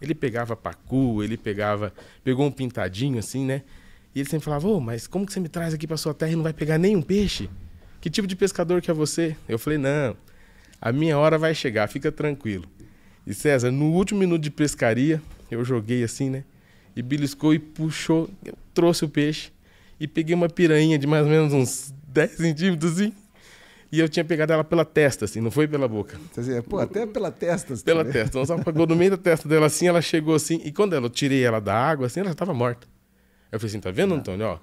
Ele 0.00 0.14
pegava 0.14 0.56
pacu, 0.56 1.22
ele 1.22 1.36
pegava. 1.36 1.92
Pegou 2.22 2.46
um 2.46 2.50
pintadinho 2.50 3.18
assim, 3.18 3.44
né? 3.44 3.62
E 4.14 4.20
ele 4.20 4.28
sempre 4.28 4.44
falava: 4.44 4.68
Ô, 4.68 4.80
mas 4.80 5.06
como 5.06 5.26
que 5.26 5.32
você 5.32 5.40
me 5.40 5.48
traz 5.48 5.74
aqui 5.74 5.86
pra 5.86 5.96
sua 5.96 6.14
terra 6.14 6.32
e 6.32 6.36
não 6.36 6.42
vai 6.42 6.52
pegar 6.52 6.78
nenhum 6.78 7.02
peixe? 7.02 7.48
Que 8.00 8.08
tipo 8.08 8.28
de 8.28 8.36
pescador 8.36 8.80
que 8.80 8.90
é 8.90 8.94
você? 8.94 9.36
Eu 9.48 9.58
falei: 9.58 9.78
Não, 9.78 10.16
a 10.80 10.92
minha 10.92 11.18
hora 11.18 11.36
vai 11.36 11.54
chegar, 11.54 11.88
fica 11.88 12.12
tranquilo. 12.12 12.64
E 13.26 13.34
César, 13.34 13.70
no 13.70 13.92
último 13.92 14.20
minuto 14.20 14.40
de 14.40 14.50
pescaria, 14.50 15.20
eu 15.50 15.64
joguei 15.64 16.02
assim, 16.02 16.30
né? 16.30 16.44
E 16.96 17.02
beliscou 17.02 17.52
e 17.52 17.58
puxou, 17.58 18.30
eu 18.44 18.54
trouxe 18.72 19.04
o 19.04 19.08
peixe. 19.08 19.50
E 20.00 20.06
peguei 20.06 20.34
uma 20.34 20.48
piranha 20.48 20.98
de 20.98 21.06
mais 21.06 21.24
ou 21.24 21.30
menos 21.30 21.52
uns 21.52 21.92
10 22.08 22.30
centímetros, 22.32 22.92
assim. 22.92 23.12
E 23.90 24.00
eu 24.00 24.08
tinha 24.08 24.24
pegado 24.24 24.52
ela 24.52 24.62
pela 24.62 24.84
testa, 24.84 25.24
assim, 25.24 25.40
não 25.40 25.50
foi 25.50 25.66
pela 25.66 25.88
boca. 25.88 26.18
Dizer, 26.36 26.62
pô, 26.62 26.78
até 26.78 27.06
pela 27.06 27.30
testa. 27.30 27.74
você 27.74 27.82
Pela 27.82 28.04
vê. 28.04 28.12
testa. 28.12 28.44
Só 28.44 28.58
pegou 28.58 28.86
no 28.86 28.94
meio 28.94 29.12
da 29.12 29.16
testa 29.16 29.48
dela 29.48 29.66
assim, 29.66 29.88
ela 29.88 30.02
chegou 30.02 30.34
assim. 30.34 30.60
E 30.64 30.70
quando 30.70 30.92
eu 30.94 31.08
tirei 31.08 31.42
ela 31.42 31.58
da 31.60 31.74
água, 31.74 32.06
assim, 32.06 32.20
ela 32.20 32.28
já 32.28 32.32
estava 32.32 32.52
morta. 32.52 32.86
Eu 33.50 33.58
falei 33.58 33.70
assim, 33.70 33.80
tá 33.80 33.90
vendo, 33.90 34.14
Antônio? 34.14 34.46
Ó, 34.46 34.58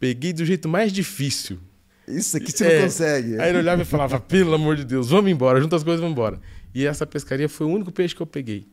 peguei 0.00 0.32
do 0.32 0.44
jeito 0.44 0.68
mais 0.68 0.92
difícil. 0.92 1.58
Isso 2.08 2.36
aqui 2.36 2.50
você 2.50 2.64
É. 2.66 2.76
não 2.78 2.84
consegue. 2.84 3.40
Aí 3.40 3.50
ele 3.50 3.58
olhava 3.58 3.82
e 3.82 3.84
falava, 3.84 4.18
pelo 4.20 4.54
amor 4.54 4.74
de 4.74 4.84
Deus, 4.84 5.10
vamos 5.10 5.30
embora, 5.30 5.60
junta 5.60 5.76
as 5.76 5.84
coisas 5.84 6.00
e 6.00 6.02
vamos 6.02 6.14
embora. 6.16 6.40
E 6.74 6.84
essa 6.84 7.06
pescaria 7.06 7.48
foi 7.48 7.66
o 7.66 7.70
único 7.70 7.92
peixe 7.92 8.14
que 8.16 8.20
eu 8.22 8.26
peguei. 8.26 8.66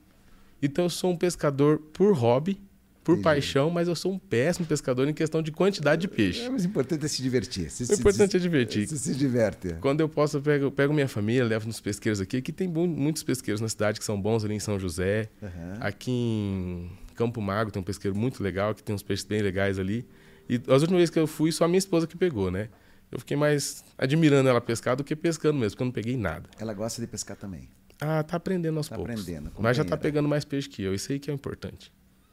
Então 0.64 0.86
eu 0.86 0.90
sou 0.90 1.12
um 1.12 1.16
pescador 1.18 1.78
por 1.94 2.12
hobby, 2.16 2.60
por 3.06 3.12
Entendi. 3.14 3.24
paixão, 3.24 3.70
mas 3.70 3.88
eu 3.88 3.96
sou 3.96 4.12
um 4.12 4.18
péssimo 4.20 4.66
pescador 4.66 5.08
em 5.08 5.14
questão 5.14 5.42
de 5.42 5.52
quantidade 5.52 6.02
de 6.02 6.08
peixe. 6.08 6.42
É, 6.42 6.50
mas 6.50 6.64
o 6.66 6.68
importante 6.68 7.06
é 7.06 7.08
se 7.08 7.22
divertir. 7.22 7.70
Você 7.70 7.84
O 7.84 7.88
se- 7.88 7.94
importante 8.02 8.36
é 8.36 8.40
divertir. 8.40 8.88
Você 8.88 8.98
se 8.98 9.16
diverte. 9.16 9.76
Quando 9.80 10.02
eu 10.02 10.10
posso, 10.10 10.38
eu 10.38 10.42
pego, 10.42 10.72
pego 10.72 10.92
minha 10.94 11.08
família, 11.08 11.46
levo 11.46 11.68
nos 11.68 11.80
pesqueiros 11.80 12.20
aqui. 12.20 12.38
Aqui 12.38 12.52
tem 12.52 12.68
mu- 12.68 12.88
muitos 12.88 13.22
pesqueiros 13.22 13.62
na 13.62 13.70
cidade 13.70 14.00
que 14.00 14.06
são 14.06 14.20
bons 14.20 14.44
ali 14.44 14.56
em 14.56 14.60
São 14.60 14.80
José. 14.80 15.30
Aham. 15.42 15.78
Aqui 15.80 16.10
em 16.12 16.92
Campo 17.16 17.40
Mago 17.40 17.70
tem 17.72 17.80
um 17.80 17.86
pesqueiro 17.86 18.18
muito 18.18 18.42
legal, 18.42 18.74
que 18.74 18.82
tem 18.84 18.94
uns 18.96 19.04
peixes 19.04 19.24
bem 19.26 19.40
legais 19.42 19.78
ali. 19.80 20.04
E 20.50 20.56
as 20.68 20.82
últimas 20.82 20.98
vezes 21.02 21.10
que 21.12 21.20
eu 21.20 21.28
fui, 21.28 21.52
só 21.52 21.66
a 21.66 21.68
minha 21.68 21.78
esposa 21.78 22.08
que 22.08 22.18
pegou, 22.18 22.50
né? 22.50 22.70
Eu 23.12 23.20
fiquei 23.20 23.38
mais 23.38 23.84
admirando 23.98 24.50
ela 24.50 24.60
pescar 24.60 24.96
do 24.96 25.04
que 25.04 25.16
pescando 25.16 25.60
mesmo, 25.60 25.72
porque 25.72 25.84
eu 25.84 25.86
não 25.86 25.92
peguei 25.94 26.18
nada. 26.18 26.50
Ela 26.60 26.74
gosta 26.74 27.00
de 27.00 27.06
pescar 27.08 27.38
também. 27.38 27.70
Ah, 28.02 28.24
tá 28.24 28.36
aprendendo 28.36 28.78
aos 28.78 28.90
Tá 28.90 28.96
poucos. 28.96 29.14
aprendendo, 29.14 29.52
Mas 29.60 29.78
já 29.78 29.86
tá 29.86 29.96
pegando 29.96 30.28
mais 30.28 30.44
peixe 30.44 30.68
que 30.68 30.82
eu. 30.82 30.94
Isso 30.94 31.12
aí 31.12 31.20
que 31.20 31.30
é 31.30 31.34
o 31.34 31.38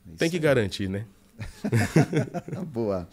importante. 0.04 0.18
Tem 0.18 0.30
que 0.30 0.36
Isso 0.36 0.42
garantir, 0.42 0.88
né? 0.88 1.06
Boa. 2.72 3.08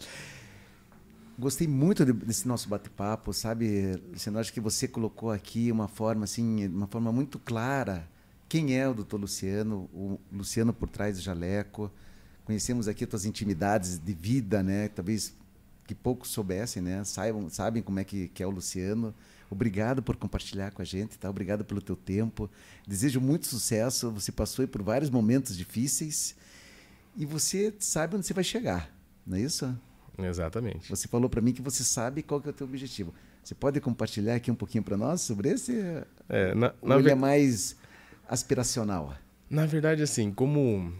Gostei 1.38 1.66
muito 1.66 2.04
de- 2.04 2.12
desse 2.12 2.46
nosso 2.46 2.68
bate-papo, 2.68 3.32
sabe? 3.32 3.98
Luciano, 4.12 4.38
acho 4.38 4.52
que 4.52 4.60
você 4.60 4.86
colocou 4.86 5.30
aqui 5.30 5.72
uma 5.72 5.88
forma 5.88 6.24
assim, 6.24 6.66
uma 6.66 6.86
forma 6.86 7.10
muito 7.12 7.38
clara. 7.38 8.06
Quem 8.48 8.76
é 8.76 8.86
o 8.88 8.92
doutor 8.92 9.20
Luciano? 9.20 9.88
O 9.94 10.20
Luciano 10.30 10.72
por 10.72 10.88
trás 10.88 11.16
do 11.16 11.22
jaleco. 11.22 11.90
Conhecemos 12.44 12.88
aqui 12.88 13.04
as 13.04 13.10
tuas 13.10 13.24
intimidades 13.24 13.98
de 13.98 14.12
vida, 14.12 14.62
né? 14.62 14.88
Talvez 14.88 15.34
que 15.86 15.94
poucos 15.94 16.30
soubessem, 16.30 16.82
né? 16.82 17.02
Saibam, 17.04 17.48
sabem 17.48 17.82
como 17.82 17.98
é 18.00 18.04
que, 18.04 18.28
que 18.28 18.42
é 18.42 18.46
o 18.46 18.50
Luciano. 18.50 19.14
Obrigado 19.48 20.02
por 20.02 20.16
compartilhar 20.16 20.72
com 20.72 20.82
a 20.82 20.84
gente, 20.84 21.18
tá? 21.18 21.30
Obrigado 21.30 21.64
pelo 21.64 21.80
teu 21.80 21.96
tempo. 21.96 22.50
Desejo 22.86 23.20
muito 23.20 23.46
sucesso. 23.46 24.10
Você 24.10 24.30
passou 24.30 24.66
por 24.68 24.82
vários 24.82 25.10
momentos 25.10 25.56
difíceis 25.56 26.36
e 27.20 27.26
você 27.26 27.72
sabe 27.78 28.16
onde 28.16 28.26
você 28.26 28.32
vai 28.34 28.42
chegar, 28.44 28.90
não 29.26 29.36
é 29.36 29.40
isso? 29.42 29.76
Exatamente. 30.18 30.88
Você 30.90 31.06
falou 31.08 31.28
para 31.30 31.40
mim 31.40 31.52
que 31.52 31.62
você 31.62 31.84
sabe 31.84 32.22
qual 32.22 32.40
que 32.40 32.48
é 32.48 32.50
o 32.50 32.54
teu 32.54 32.66
objetivo. 32.66 33.14
Você 33.42 33.54
pode 33.54 33.80
compartilhar 33.80 34.34
aqui 34.34 34.50
um 34.50 34.54
pouquinho 34.54 34.82
para 34.84 34.96
nós 34.96 35.20
sobre 35.22 35.50
esse? 35.50 35.72
É, 36.28 36.54
na, 36.54 36.74
na, 36.82 36.94
ele 36.96 37.04
ver- 37.04 37.10
é 37.12 37.14
mais 37.14 37.76
aspiracional? 38.28 39.14
na 39.48 39.66
verdade, 39.66 40.02
assim, 40.02 40.30
como, 40.32 40.92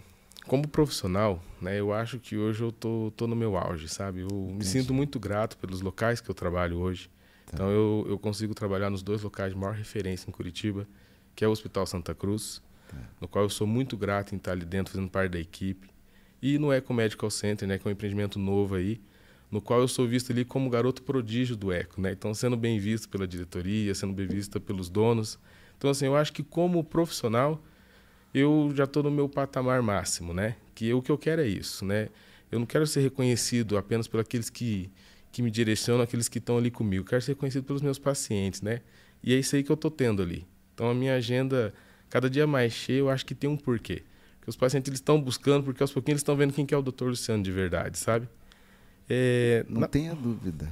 como 0.46 0.66
profissional, 0.66 1.40
né, 1.60 1.78
eu 1.78 1.92
acho 1.92 2.18
que 2.18 2.36
hoje 2.36 2.62
eu 2.62 2.72
tô, 2.72 3.12
tô 3.16 3.26
no 3.28 3.36
meu 3.36 3.56
auge, 3.56 3.88
sabe? 3.88 4.20
Eu 4.20 4.28
me 4.28 4.52
Entendi. 4.54 4.66
sinto 4.66 4.92
muito 4.92 5.20
grato 5.20 5.56
pelos 5.58 5.80
locais 5.80 6.20
que 6.20 6.28
eu 6.30 6.34
trabalho 6.34 6.78
hoje. 6.78 7.08
Tá. 7.46 7.52
Então, 7.54 7.70
eu, 7.70 8.06
eu 8.08 8.18
consigo 8.18 8.54
trabalhar 8.54 8.90
nos 8.90 9.02
dois 9.02 9.22
locais 9.22 9.52
de 9.52 9.58
maior 9.58 9.74
referência 9.74 10.28
em 10.28 10.32
Curitiba, 10.32 10.86
que 11.36 11.44
é 11.44 11.48
o 11.48 11.50
Hospital 11.52 11.86
Santa 11.86 12.14
Cruz, 12.14 12.60
Tá. 12.88 12.96
no 13.20 13.28
qual 13.28 13.44
eu 13.44 13.48
sou 13.50 13.68
muito 13.68 13.96
grato 13.96 14.34
em 14.34 14.36
estar 14.38 14.50
ali 14.50 14.64
dentro, 14.64 14.92
fazendo 14.92 15.08
parte 15.08 15.30
da 15.30 15.38
equipe. 15.38 15.88
E 16.42 16.58
no 16.58 16.72
Eco 16.72 16.94
Medical 16.94 17.30
Center, 17.30 17.68
né, 17.68 17.78
que 17.78 17.86
é 17.86 17.88
um 17.88 17.92
empreendimento 17.92 18.38
novo 18.38 18.74
aí, 18.74 19.00
no 19.50 19.60
qual 19.60 19.80
eu 19.80 19.88
sou 19.88 20.06
visto 20.06 20.32
ali 20.32 20.44
como 20.44 20.70
garoto 20.70 21.02
prodígio 21.02 21.56
do 21.56 21.72
Eco, 21.72 22.00
né? 22.00 22.12
Então, 22.12 22.32
sendo 22.32 22.56
bem 22.56 22.78
visto 22.78 23.08
pela 23.08 23.26
diretoria, 23.26 23.94
sendo 23.94 24.12
bem 24.12 24.26
visto 24.26 24.60
pelos 24.60 24.88
donos. 24.88 25.38
Então, 25.76 25.90
assim, 25.90 26.06
eu 26.06 26.14
acho 26.14 26.32
que 26.32 26.42
como 26.42 26.84
profissional, 26.84 27.60
eu 28.32 28.72
já 28.74 28.84
estou 28.84 29.02
no 29.02 29.10
meu 29.10 29.28
patamar 29.28 29.82
máximo, 29.82 30.32
né? 30.32 30.56
Que 30.74 30.92
o 30.94 31.02
que 31.02 31.10
eu 31.10 31.18
quero 31.18 31.42
é 31.42 31.48
isso, 31.48 31.84
né? 31.84 32.08
Eu 32.50 32.58
não 32.60 32.66
quero 32.66 32.86
ser 32.86 33.00
reconhecido 33.00 33.76
apenas 33.76 34.06
por 34.06 34.20
aqueles 34.20 34.48
que, 34.48 34.90
que 35.32 35.42
me 35.42 35.50
direcionam, 35.50 36.02
aqueles 36.02 36.28
que 36.28 36.38
estão 36.38 36.58
ali 36.58 36.70
comigo. 36.70 37.02
Eu 37.02 37.08
quero 37.08 37.22
ser 37.22 37.32
reconhecido 37.32 37.64
pelos 37.64 37.82
meus 37.82 37.98
pacientes, 37.98 38.62
né? 38.62 38.80
E 39.22 39.34
é 39.34 39.38
isso 39.38 39.56
aí 39.56 39.64
que 39.64 39.70
eu 39.70 39.74
estou 39.74 39.90
tendo 39.90 40.22
ali. 40.22 40.46
Então, 40.74 40.88
a 40.88 40.94
minha 40.94 41.16
agenda, 41.16 41.74
cada 42.08 42.30
dia 42.30 42.46
mais 42.46 42.72
cheia, 42.72 42.98
eu 42.98 43.10
acho 43.10 43.26
que 43.26 43.34
tem 43.34 43.50
um 43.50 43.56
porquê. 43.56 44.02
Os 44.50 44.56
pacientes 44.56 44.92
estão 44.92 45.20
buscando, 45.22 45.62
porque 45.64 45.80
aos 45.80 45.92
pouquinhos 45.92 46.14
eles 46.16 46.20
estão 46.22 46.36
vendo 46.36 46.52
quem 46.52 46.66
que 46.66 46.74
é 46.74 46.76
o 46.76 46.82
Dr. 46.82 47.04
Luciano 47.04 47.40
de 47.42 47.52
verdade, 47.52 47.96
sabe? 47.98 48.28
É, 49.08 49.64
Não 49.68 49.82
na- 49.82 49.88
tenha 49.88 50.12
dúvida. 50.14 50.68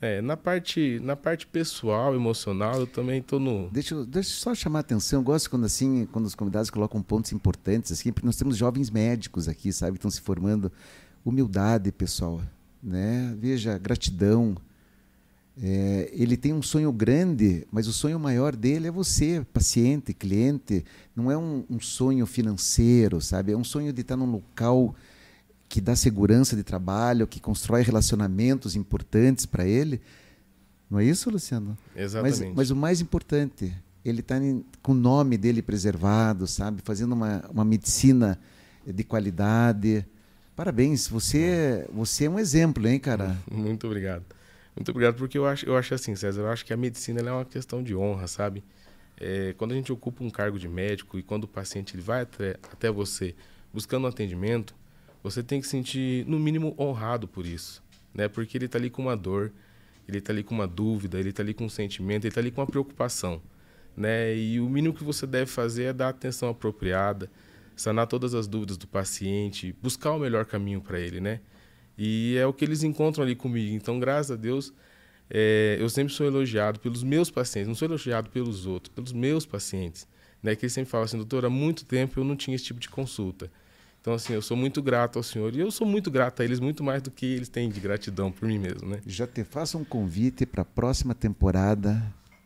É, 0.00 0.20
na 0.20 0.36
parte, 0.36 1.00
na 1.02 1.16
parte 1.16 1.46
pessoal, 1.46 2.14
emocional, 2.14 2.76
eu 2.80 2.86
também 2.86 3.18
estou 3.18 3.40
no. 3.40 3.68
Deixa, 3.70 3.94
eu- 3.94 4.04
deixa 4.06 4.28
eu 4.30 4.34
só 4.34 4.54
chamar 4.54 4.78
a 4.78 4.80
atenção. 4.80 5.20
Eu 5.20 5.24
gosto 5.24 5.48
quando 5.50 5.64
assim, 5.64 6.06
quando 6.12 6.26
os 6.26 6.34
convidados 6.34 6.70
colocam 6.70 7.02
pontos 7.02 7.32
importantes, 7.32 7.90
assim, 7.90 8.12
porque 8.12 8.26
nós 8.26 8.36
temos 8.36 8.56
jovens 8.56 8.90
médicos 8.90 9.48
aqui, 9.48 9.72
sabe, 9.72 9.92
que 9.92 9.98
estão 9.98 10.10
se 10.10 10.20
formando. 10.20 10.70
Humildade, 11.24 11.90
pessoal, 11.90 12.40
né? 12.82 13.34
Veja, 13.40 13.76
gratidão. 13.78 14.54
É, 15.60 16.10
ele 16.12 16.36
tem 16.36 16.52
um 16.52 16.62
sonho 16.62 16.92
grande, 16.92 17.66
mas 17.72 17.88
o 17.88 17.92
sonho 17.92 18.18
maior 18.18 18.54
dele 18.54 18.86
é 18.86 18.90
você, 18.90 19.44
paciente, 19.52 20.14
cliente. 20.14 20.84
Não 21.16 21.30
é 21.30 21.36
um, 21.36 21.64
um 21.68 21.80
sonho 21.80 22.24
financeiro, 22.26 23.20
sabe? 23.20 23.52
É 23.52 23.56
um 23.56 23.64
sonho 23.64 23.92
de 23.92 24.02
estar 24.02 24.16
num 24.16 24.30
local 24.30 24.94
que 25.68 25.80
dá 25.80 25.96
segurança 25.96 26.54
de 26.54 26.62
trabalho, 26.62 27.26
que 27.26 27.40
constrói 27.40 27.82
relacionamentos 27.82 28.76
importantes 28.76 29.46
para 29.46 29.66
ele. 29.66 30.00
Não 30.88 31.00
é 31.00 31.04
isso, 31.04 31.28
Luciano? 31.28 31.76
Exatamente. 31.94 32.40
Mas, 32.40 32.54
mas 32.54 32.70
o 32.70 32.76
mais 32.76 33.00
importante, 33.00 33.74
ele 34.04 34.20
está 34.20 34.36
com 34.80 34.92
o 34.92 34.94
nome 34.94 35.36
dele 35.36 35.60
preservado, 35.60 36.46
sabe? 36.46 36.80
Fazendo 36.84 37.12
uma, 37.12 37.44
uma 37.50 37.64
medicina 37.64 38.38
de 38.86 39.02
qualidade. 39.02 40.06
Parabéns, 40.54 41.08
você, 41.08 41.86
você 41.92 42.24
é 42.26 42.30
um 42.30 42.38
exemplo, 42.38 42.86
hein, 42.86 42.98
cara? 43.00 43.36
Muito 43.50 43.86
obrigado. 43.86 44.24
Muito 44.78 44.92
obrigado, 44.92 45.16
porque 45.16 45.36
eu 45.36 45.44
acho, 45.44 45.66
eu 45.66 45.76
acho 45.76 45.92
assim, 45.92 46.14
César, 46.14 46.42
eu 46.42 46.48
acho 46.48 46.64
que 46.64 46.72
a 46.72 46.76
medicina 46.76 47.20
é 47.20 47.32
uma 47.32 47.44
questão 47.44 47.82
de 47.82 47.96
honra, 47.96 48.28
sabe? 48.28 48.62
É, 49.16 49.52
quando 49.58 49.72
a 49.72 49.74
gente 49.74 49.92
ocupa 49.92 50.22
um 50.22 50.30
cargo 50.30 50.56
de 50.56 50.68
médico 50.68 51.18
e 51.18 51.22
quando 51.22 51.44
o 51.44 51.48
paciente 51.48 51.96
ele 51.96 52.02
vai 52.02 52.22
até, 52.22 52.50
até 52.72 52.88
você 52.88 53.34
buscando 53.74 54.04
um 54.04 54.06
atendimento, 54.06 54.76
você 55.20 55.42
tem 55.42 55.60
que 55.60 55.66
se 55.66 55.72
sentir, 55.72 56.24
no 56.26 56.38
mínimo, 56.38 56.76
honrado 56.78 57.26
por 57.26 57.44
isso, 57.44 57.82
né? 58.14 58.28
Porque 58.28 58.56
ele 58.56 58.66
está 58.66 58.78
ali 58.78 58.88
com 58.88 59.02
uma 59.02 59.16
dor, 59.16 59.50
ele 60.06 60.18
está 60.18 60.32
ali 60.32 60.44
com 60.44 60.54
uma 60.54 60.68
dúvida, 60.68 61.18
ele 61.18 61.30
está 61.30 61.42
ali 61.42 61.54
com 61.54 61.64
um 61.64 61.68
sentimento, 61.68 62.22
ele 62.22 62.28
está 62.28 62.40
ali 62.40 62.52
com 62.52 62.60
uma 62.60 62.66
preocupação, 62.68 63.42
né? 63.96 64.32
E 64.36 64.60
o 64.60 64.70
mínimo 64.70 64.94
que 64.94 65.02
você 65.02 65.26
deve 65.26 65.50
fazer 65.50 65.84
é 65.86 65.92
dar 65.92 66.10
atenção 66.10 66.50
apropriada, 66.50 67.28
sanar 67.74 68.06
todas 68.06 68.32
as 68.32 68.46
dúvidas 68.46 68.76
do 68.76 68.86
paciente, 68.86 69.74
buscar 69.82 70.12
o 70.12 70.20
melhor 70.20 70.46
caminho 70.46 70.80
para 70.80 71.00
ele, 71.00 71.20
né? 71.20 71.40
E 71.98 72.36
é 72.38 72.46
o 72.46 72.52
que 72.52 72.64
eles 72.64 72.84
encontram 72.84 73.24
ali 73.24 73.34
comigo. 73.34 73.74
Então, 73.74 73.98
graças 73.98 74.30
a 74.30 74.36
Deus, 74.36 74.72
é, 75.28 75.76
eu 75.80 75.88
sempre 75.88 76.12
sou 76.12 76.26
elogiado 76.26 76.78
pelos 76.78 77.02
meus 77.02 77.30
pacientes, 77.30 77.66
não 77.66 77.74
sou 77.74 77.88
elogiado 77.88 78.30
pelos 78.30 78.66
outros, 78.66 78.94
pelos 78.94 79.12
meus 79.12 79.44
pacientes. 79.44 80.06
Né? 80.42 80.54
Que 80.54 80.64
eles 80.64 80.72
sempre 80.72 80.90
falam 80.90 81.04
assim, 81.04 81.16
doutor, 81.16 81.44
há 81.44 81.50
muito 81.50 81.84
tempo 81.84 82.20
eu 82.20 82.24
não 82.24 82.36
tinha 82.36 82.54
esse 82.54 82.64
tipo 82.64 82.78
de 82.78 82.88
consulta. 82.88 83.50
Então, 84.00 84.14
assim, 84.14 84.32
eu 84.32 84.40
sou 84.40 84.56
muito 84.56 84.80
grato 84.80 85.18
ao 85.18 85.22
senhor 85.22 85.54
e 85.54 85.60
eu 85.60 85.70
sou 85.70 85.86
muito 85.86 86.10
grato 86.10 86.40
a 86.40 86.44
eles, 86.44 86.60
muito 86.60 86.84
mais 86.84 87.02
do 87.02 87.10
que 87.10 87.26
eles 87.26 87.48
têm 87.48 87.68
de 87.68 87.80
gratidão 87.80 88.30
por 88.30 88.46
mim 88.46 88.58
mesmo, 88.58 88.88
né? 88.88 89.00
Já 89.04 89.26
te 89.26 89.42
faço 89.42 89.76
um 89.76 89.84
convite 89.84 90.46
para 90.46 90.62
a 90.62 90.64
próxima 90.64 91.14
temporada, 91.14 92.00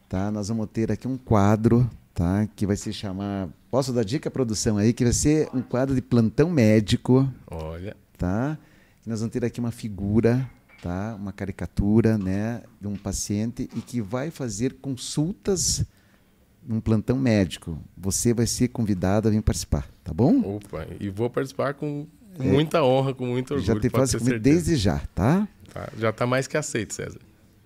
tá? 0.08 0.30
Nós 0.30 0.48
vamos 0.48 0.66
ter 0.72 0.90
aqui 0.90 1.06
um 1.06 1.18
quadro, 1.18 1.88
tá? 2.14 2.48
Que 2.56 2.66
vai 2.66 2.74
se 2.74 2.90
chamar, 2.92 3.48
posso 3.70 3.92
dar 3.92 4.02
dica 4.02 4.30
produção 4.30 4.78
aí, 4.78 4.94
que 4.94 5.04
vai 5.04 5.12
ser 5.12 5.50
um 5.52 5.60
quadro 5.60 5.94
de 5.94 6.00
plantão 6.00 6.50
médico, 6.50 7.30
Olha, 7.46 7.94
tá? 8.16 8.58
Nós 9.04 9.20
vamos 9.20 9.32
ter 9.32 9.44
aqui 9.44 9.58
uma 9.58 9.72
figura, 9.72 10.48
tá? 10.80 11.16
Uma 11.18 11.32
caricatura, 11.32 12.16
né, 12.16 12.62
de 12.80 12.86
um 12.86 12.96
paciente 12.96 13.68
e 13.74 13.80
que 13.80 14.00
vai 14.00 14.30
fazer 14.30 14.74
consultas 14.74 15.84
num 16.64 16.80
plantão 16.80 17.18
médico. 17.18 17.78
Você 17.96 18.32
vai 18.32 18.46
ser 18.46 18.68
convidado 18.68 19.26
a 19.26 19.30
vir 19.30 19.42
participar, 19.42 19.88
tá 20.04 20.14
bom? 20.14 20.56
opa, 20.56 20.86
e 21.00 21.08
vou 21.08 21.28
participar 21.28 21.74
com, 21.74 22.06
com 22.36 22.44
muita 22.44 22.84
honra, 22.84 23.12
com 23.12 23.26
muito 23.26 23.54
orgulho. 23.54 23.70
É. 23.70 23.74
já 23.74 23.80
te 23.80 23.90
convite 23.90 24.10
certeza. 24.10 24.38
desde 24.38 24.76
já, 24.76 25.00
tá? 25.14 25.48
Tá, 25.72 25.88
já 25.98 26.10
está 26.10 26.26
mais 26.26 26.46
que 26.46 26.56
aceito, 26.56 26.94
César. 26.94 27.18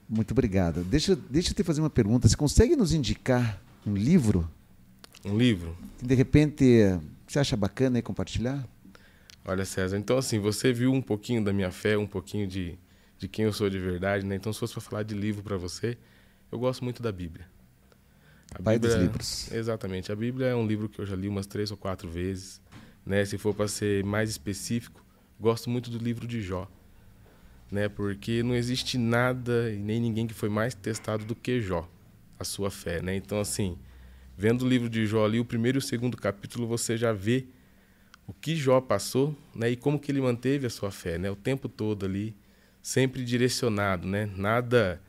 Muito 0.08 0.30
obrigado. 0.30 0.82
Deixa, 0.84 1.16
deixa 1.28 1.50
eu 1.50 1.54
te 1.54 1.62
fazer 1.62 1.80
uma 1.80 1.90
pergunta. 1.90 2.28
Você 2.28 2.36
consegue 2.36 2.76
nos 2.76 2.92
indicar 2.94 3.60
um 3.84 3.94
livro 3.94 4.48
Um 5.24 5.36
livro? 5.36 5.76
que 5.98 6.06
de 6.06 6.14
repente 6.14 6.64
você 7.26 7.38
acha 7.40 7.56
bacana 7.56 7.98
aí 7.98 8.02
compartilhar? 8.02 8.64
Olha, 9.48 9.64
César, 9.64 9.96
então 9.96 10.18
assim, 10.18 10.40
você 10.40 10.72
viu 10.72 10.92
um 10.92 11.00
pouquinho 11.00 11.44
da 11.44 11.52
minha 11.52 11.70
fé, 11.70 11.96
um 11.96 12.06
pouquinho 12.06 12.48
de, 12.48 12.76
de 13.16 13.28
quem 13.28 13.44
eu 13.44 13.52
sou 13.52 13.70
de 13.70 13.78
verdade, 13.78 14.26
né? 14.26 14.34
Então, 14.34 14.52
se 14.52 14.58
fosse 14.58 14.72
para 14.72 14.82
falar 14.82 15.02
de 15.04 15.14
livro 15.14 15.40
para 15.40 15.56
você, 15.56 15.96
eu 16.50 16.58
gosto 16.58 16.82
muito 16.82 17.00
da 17.00 17.12
Bíblia. 17.12 17.46
A 18.52 18.60
Pai 18.60 18.76
dos 18.76 18.94
livros. 18.94 19.52
Exatamente. 19.52 20.10
A 20.10 20.16
Bíblia 20.16 20.48
é 20.48 20.54
um 20.54 20.66
livro 20.66 20.88
que 20.88 21.00
eu 21.00 21.06
já 21.06 21.14
li 21.14 21.28
umas 21.28 21.46
três 21.46 21.70
ou 21.70 21.76
quatro 21.76 22.08
vezes. 22.08 22.60
Né? 23.04 23.24
Se 23.24 23.38
for 23.38 23.54
para 23.54 23.68
ser 23.68 24.04
mais 24.04 24.30
específico, 24.30 25.04
gosto 25.38 25.70
muito 25.70 25.90
do 25.90 25.98
livro 25.98 26.26
de 26.26 26.42
Jó. 26.42 26.68
Né? 27.70 27.88
Porque 27.88 28.42
não 28.42 28.54
existe 28.54 28.98
nada 28.98 29.70
e 29.70 29.76
nem 29.76 30.00
ninguém 30.00 30.26
que 30.26 30.34
foi 30.34 30.48
mais 30.48 30.74
testado 30.74 31.24
do 31.24 31.36
que 31.36 31.60
Jó, 31.60 31.88
a 32.36 32.42
sua 32.42 32.70
fé. 32.70 33.00
Né? 33.00 33.14
Então, 33.14 33.38
assim, 33.38 33.78
vendo 34.36 34.64
o 34.64 34.68
livro 34.68 34.88
de 34.88 35.06
Jó 35.06 35.24
ali, 35.24 35.38
o 35.38 35.44
primeiro 35.44 35.78
e 35.78 35.80
o 35.80 35.82
segundo 35.82 36.16
capítulo, 36.16 36.66
você 36.66 36.96
já 36.96 37.12
vê 37.12 37.46
o 38.26 38.32
que 38.32 38.56
Jó 38.56 38.80
passou 38.80 39.34
né? 39.54 39.70
e 39.70 39.76
como 39.76 39.98
que 39.98 40.10
ele 40.10 40.20
manteve 40.20 40.66
a 40.66 40.70
sua 40.70 40.90
fé 40.90 41.18
né? 41.18 41.30
o 41.30 41.36
tempo 41.36 41.68
todo 41.68 42.04
ali, 42.04 42.34
sempre 42.82 43.24
direcionado. 43.24 44.06
Né? 44.06 44.28
Nada, 44.36 45.00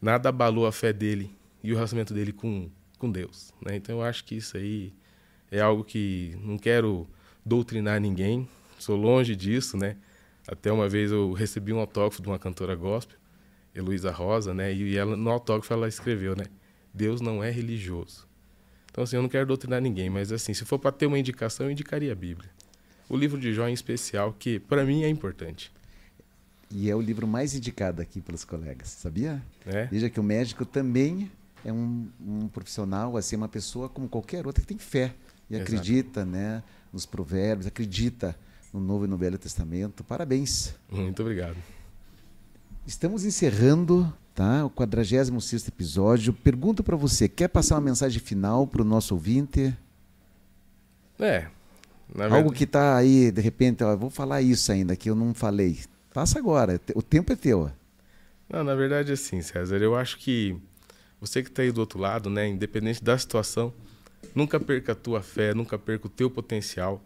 nada 0.00 0.28
abalou 0.28 0.66
a 0.66 0.72
fé 0.72 0.92
dele 0.92 1.30
e 1.62 1.72
o 1.72 1.74
relacionamento 1.74 2.14
dele 2.14 2.32
com, 2.32 2.70
com 2.98 3.10
Deus. 3.10 3.52
Né? 3.64 3.76
Então 3.76 3.96
eu 3.96 4.02
acho 4.02 4.24
que 4.24 4.36
isso 4.36 4.56
aí 4.56 4.92
é 5.50 5.60
algo 5.60 5.82
que 5.82 6.36
não 6.42 6.56
quero 6.56 7.08
doutrinar 7.44 8.00
ninguém, 8.00 8.48
sou 8.78 8.96
longe 8.96 9.34
disso, 9.34 9.76
né? 9.76 9.96
Até 10.46 10.70
uma 10.70 10.88
vez 10.88 11.10
eu 11.10 11.32
recebi 11.32 11.72
um 11.72 11.78
autógrafo 11.78 12.22
de 12.22 12.28
uma 12.28 12.38
cantora 12.38 12.74
gospel, 12.74 13.18
Heloísa 13.74 14.10
Rosa, 14.10 14.54
né? 14.54 14.72
E 14.72 14.96
ela, 14.96 15.16
no 15.16 15.30
autógrafo 15.30 15.72
ela 15.72 15.88
escreveu, 15.88 16.36
né? 16.36 16.44
Deus 16.92 17.20
não 17.20 17.42
é 17.42 17.50
religioso. 17.50 18.28
Então 18.90 19.04
assim, 19.04 19.16
eu 19.16 19.22
não 19.22 19.28
quero 19.28 19.46
doutrinar 19.46 19.80
ninguém, 19.80 20.08
mas 20.08 20.32
assim, 20.32 20.54
se 20.54 20.64
for 20.64 20.78
para 20.78 20.92
ter 20.92 21.06
uma 21.06 21.18
indicação, 21.18 21.66
eu 21.66 21.72
indicaria 21.72 22.12
a 22.12 22.14
Bíblia. 22.14 22.50
O 23.10 23.16
livro 23.16 23.38
de 23.40 23.52
Jó 23.52 23.66
em 23.66 23.72
especial, 23.72 24.32
que 24.38 24.60
para 24.60 24.84
mim 24.84 25.02
é 25.02 25.08
importante, 25.08 25.72
E 26.70 26.88
é 26.88 26.94
o 26.94 27.00
livro 27.00 27.26
mais 27.26 27.56
indicado 27.56 28.00
aqui 28.00 28.20
pelos 28.20 28.44
colegas, 28.44 28.88
sabia? 28.90 29.42
né? 29.66 29.88
Veja 29.90 30.08
que 30.08 30.20
o 30.20 30.22
médico 30.22 30.64
também 30.64 31.28
é 31.64 31.72
um, 31.72 32.08
um 32.24 32.46
profissional, 32.46 33.16
assim, 33.16 33.34
uma 33.34 33.48
pessoa 33.48 33.88
como 33.88 34.08
qualquer 34.08 34.46
outra 34.46 34.62
que 34.62 34.68
tem 34.68 34.78
fé 34.78 35.12
e 35.50 35.56
Exato. 35.56 35.68
acredita, 35.72 36.24
né, 36.24 36.62
nos 36.92 37.04
provérbios, 37.04 37.66
acredita 37.66 38.36
no 38.72 38.78
Novo 38.78 39.04
e 39.04 39.08
no 39.08 39.16
Velho 39.16 39.36
Testamento. 39.36 40.04
Parabéns. 40.04 40.72
Muito 40.88 41.20
obrigado. 41.22 41.56
Estamos 42.86 43.24
encerrando, 43.24 44.10
tá? 44.32 44.64
O 44.64 44.70
46 44.70 45.66
episódio. 45.66 46.32
Pergunto 46.32 46.84
para 46.84 46.96
você, 46.96 47.28
quer 47.28 47.48
passar 47.48 47.74
uma 47.74 47.80
mensagem 47.80 48.20
final 48.20 48.64
para 48.68 48.82
o 48.82 48.84
nosso 48.84 49.14
ouvinte? 49.14 49.76
É. 51.18 51.48
Algo 52.30 52.52
que 52.52 52.64
está 52.64 52.96
aí, 52.96 53.30
de 53.30 53.40
repente, 53.40 53.84
ó, 53.84 53.96
vou 53.96 54.10
falar 54.10 54.42
isso 54.42 54.70
ainda 54.72 54.96
que 54.96 55.08
eu 55.08 55.14
não 55.14 55.32
falei. 55.32 55.78
Passa 56.12 56.38
agora, 56.38 56.80
o 56.94 57.02
tempo 57.02 57.32
é 57.32 57.36
teu. 57.36 57.70
Não, 58.48 58.64
na 58.64 58.74
verdade, 58.74 59.12
assim, 59.12 59.40
César, 59.42 59.76
eu 59.76 59.94
acho 59.94 60.18
que 60.18 60.56
você 61.20 61.42
que 61.42 61.50
está 61.50 61.62
aí 61.62 61.70
do 61.70 61.78
outro 61.78 61.98
lado, 61.98 62.28
né, 62.28 62.48
independente 62.48 63.02
da 63.04 63.16
situação, 63.16 63.72
nunca 64.34 64.58
perca 64.58 64.92
a 64.92 64.94
tua 64.94 65.22
fé, 65.22 65.54
nunca 65.54 65.78
perca 65.78 66.06
o 66.06 66.10
teu 66.10 66.28
potencial. 66.28 67.00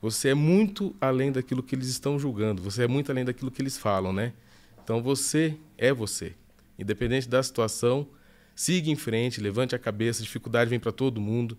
Você 0.00 0.28
é 0.28 0.34
muito 0.34 0.94
além 1.00 1.32
daquilo 1.32 1.62
que 1.62 1.74
eles 1.74 1.88
estão 1.88 2.18
julgando, 2.18 2.62
você 2.62 2.84
é 2.84 2.86
muito 2.86 3.10
além 3.10 3.24
daquilo 3.24 3.50
que 3.50 3.60
eles 3.60 3.76
falam, 3.76 4.12
né? 4.12 4.32
Então 4.84 5.02
você 5.02 5.56
é 5.78 5.92
você. 5.92 6.34
Independente 6.78 7.28
da 7.28 7.42
situação, 7.42 8.06
siga 8.54 8.90
em 8.90 8.96
frente, 8.96 9.40
levante 9.40 9.74
a 9.74 9.78
cabeça, 9.78 10.22
dificuldade 10.22 10.70
vem 10.70 10.78
para 10.78 10.92
todo 10.92 11.20
mundo. 11.20 11.56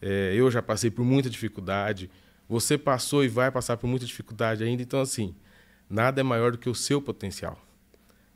É, 0.00 0.32
eu 0.34 0.50
já 0.50 0.62
passei 0.62 0.90
por 0.90 1.04
muita 1.04 1.28
dificuldade, 1.28 2.08
você 2.50 2.76
passou 2.76 3.24
e 3.24 3.28
vai 3.28 3.48
passar 3.48 3.76
por 3.76 3.86
muita 3.86 4.04
dificuldade 4.04 4.64
ainda, 4.64 4.82
então 4.82 5.00
assim, 5.00 5.32
nada 5.88 6.20
é 6.20 6.24
maior 6.24 6.50
do 6.50 6.58
que 6.58 6.68
o 6.68 6.74
seu 6.74 7.00
potencial. 7.00 7.56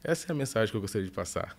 Essa 0.05 0.29
é 0.29 0.33
a 0.33 0.35
mensagem 0.37 0.71
que 0.71 0.77
eu 0.77 0.81
gostaria 0.81 1.05
de 1.05 1.13
passar. 1.13 1.59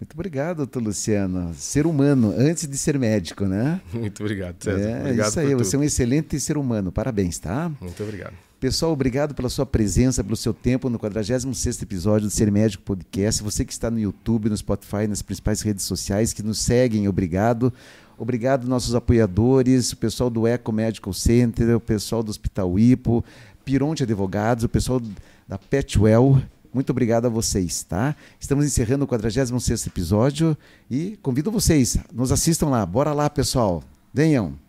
Muito 0.00 0.12
obrigado, 0.14 0.56
doutor 0.56 0.82
Luciano. 0.82 1.54
Ser 1.54 1.86
humano 1.86 2.34
antes 2.36 2.66
de 2.66 2.76
ser 2.76 2.98
médico, 2.98 3.44
né? 3.44 3.80
Muito 3.94 4.20
obrigado, 4.20 4.60
César. 4.60 4.80
É 4.80 5.00
obrigado 5.00 5.28
isso 5.28 5.40
aí, 5.40 5.54
você 5.54 5.76
é 5.76 5.78
um 5.78 5.84
excelente 5.84 6.40
ser 6.40 6.58
humano. 6.58 6.90
Parabéns, 6.90 7.38
tá? 7.38 7.68
tudo. 7.68 7.84
Muito 7.84 8.02
obrigado. 8.02 8.34
Pessoal, 8.58 8.92
obrigado 8.92 9.34
pela 9.34 9.48
sua 9.48 9.64
presença, 9.64 10.24
pelo 10.24 10.36
seu 10.36 10.52
tempo 10.52 10.90
no 10.90 10.98
46º 10.98 11.82
episódio 11.82 12.26
do 12.26 12.30
Ser 12.30 12.50
Médico 12.50 12.82
Podcast. 12.82 13.42
Você 13.44 13.64
que 13.64 13.72
está 13.72 13.90
no 13.90 14.00
YouTube, 14.00 14.48
no 14.48 14.56
Spotify, 14.56 15.06
nas 15.06 15.22
principais 15.22 15.60
redes 15.60 15.84
sociais, 15.84 16.32
que 16.32 16.42
nos 16.42 16.58
seguem, 16.58 17.06
obrigado. 17.06 17.72
Obrigado 18.18 18.68
nossos 18.68 18.94
apoiadores, 18.94 19.92
o 19.92 19.96
pessoal 19.96 20.30
do 20.30 20.46
Eco 20.46 20.72
Medical 20.72 21.12
Center, 21.12 21.76
o 21.76 21.80
pessoal 21.80 22.22
do 22.22 22.30
Hospital 22.30 22.78
Ipo, 22.78 23.24
Pironte 23.64 24.02
Advogados, 24.02 24.64
o 24.64 24.68
pessoal 24.68 25.00
da 25.48 25.58
Petwell. 25.58 26.40
Muito 26.72 26.90
obrigado 26.90 27.26
a 27.26 27.28
vocês, 27.28 27.84
tá? 27.84 28.16
Estamos 28.38 28.64
encerrando 28.64 29.04
o 29.04 29.08
46º 29.08 29.86
episódio 29.86 30.56
e 30.90 31.16
convido 31.22 31.50
vocês, 31.50 31.96
nos 32.12 32.32
assistam 32.32 32.68
lá. 32.68 32.84
Bora 32.84 33.12
lá, 33.12 33.30
pessoal. 33.30 33.82
Venham. 34.12 34.63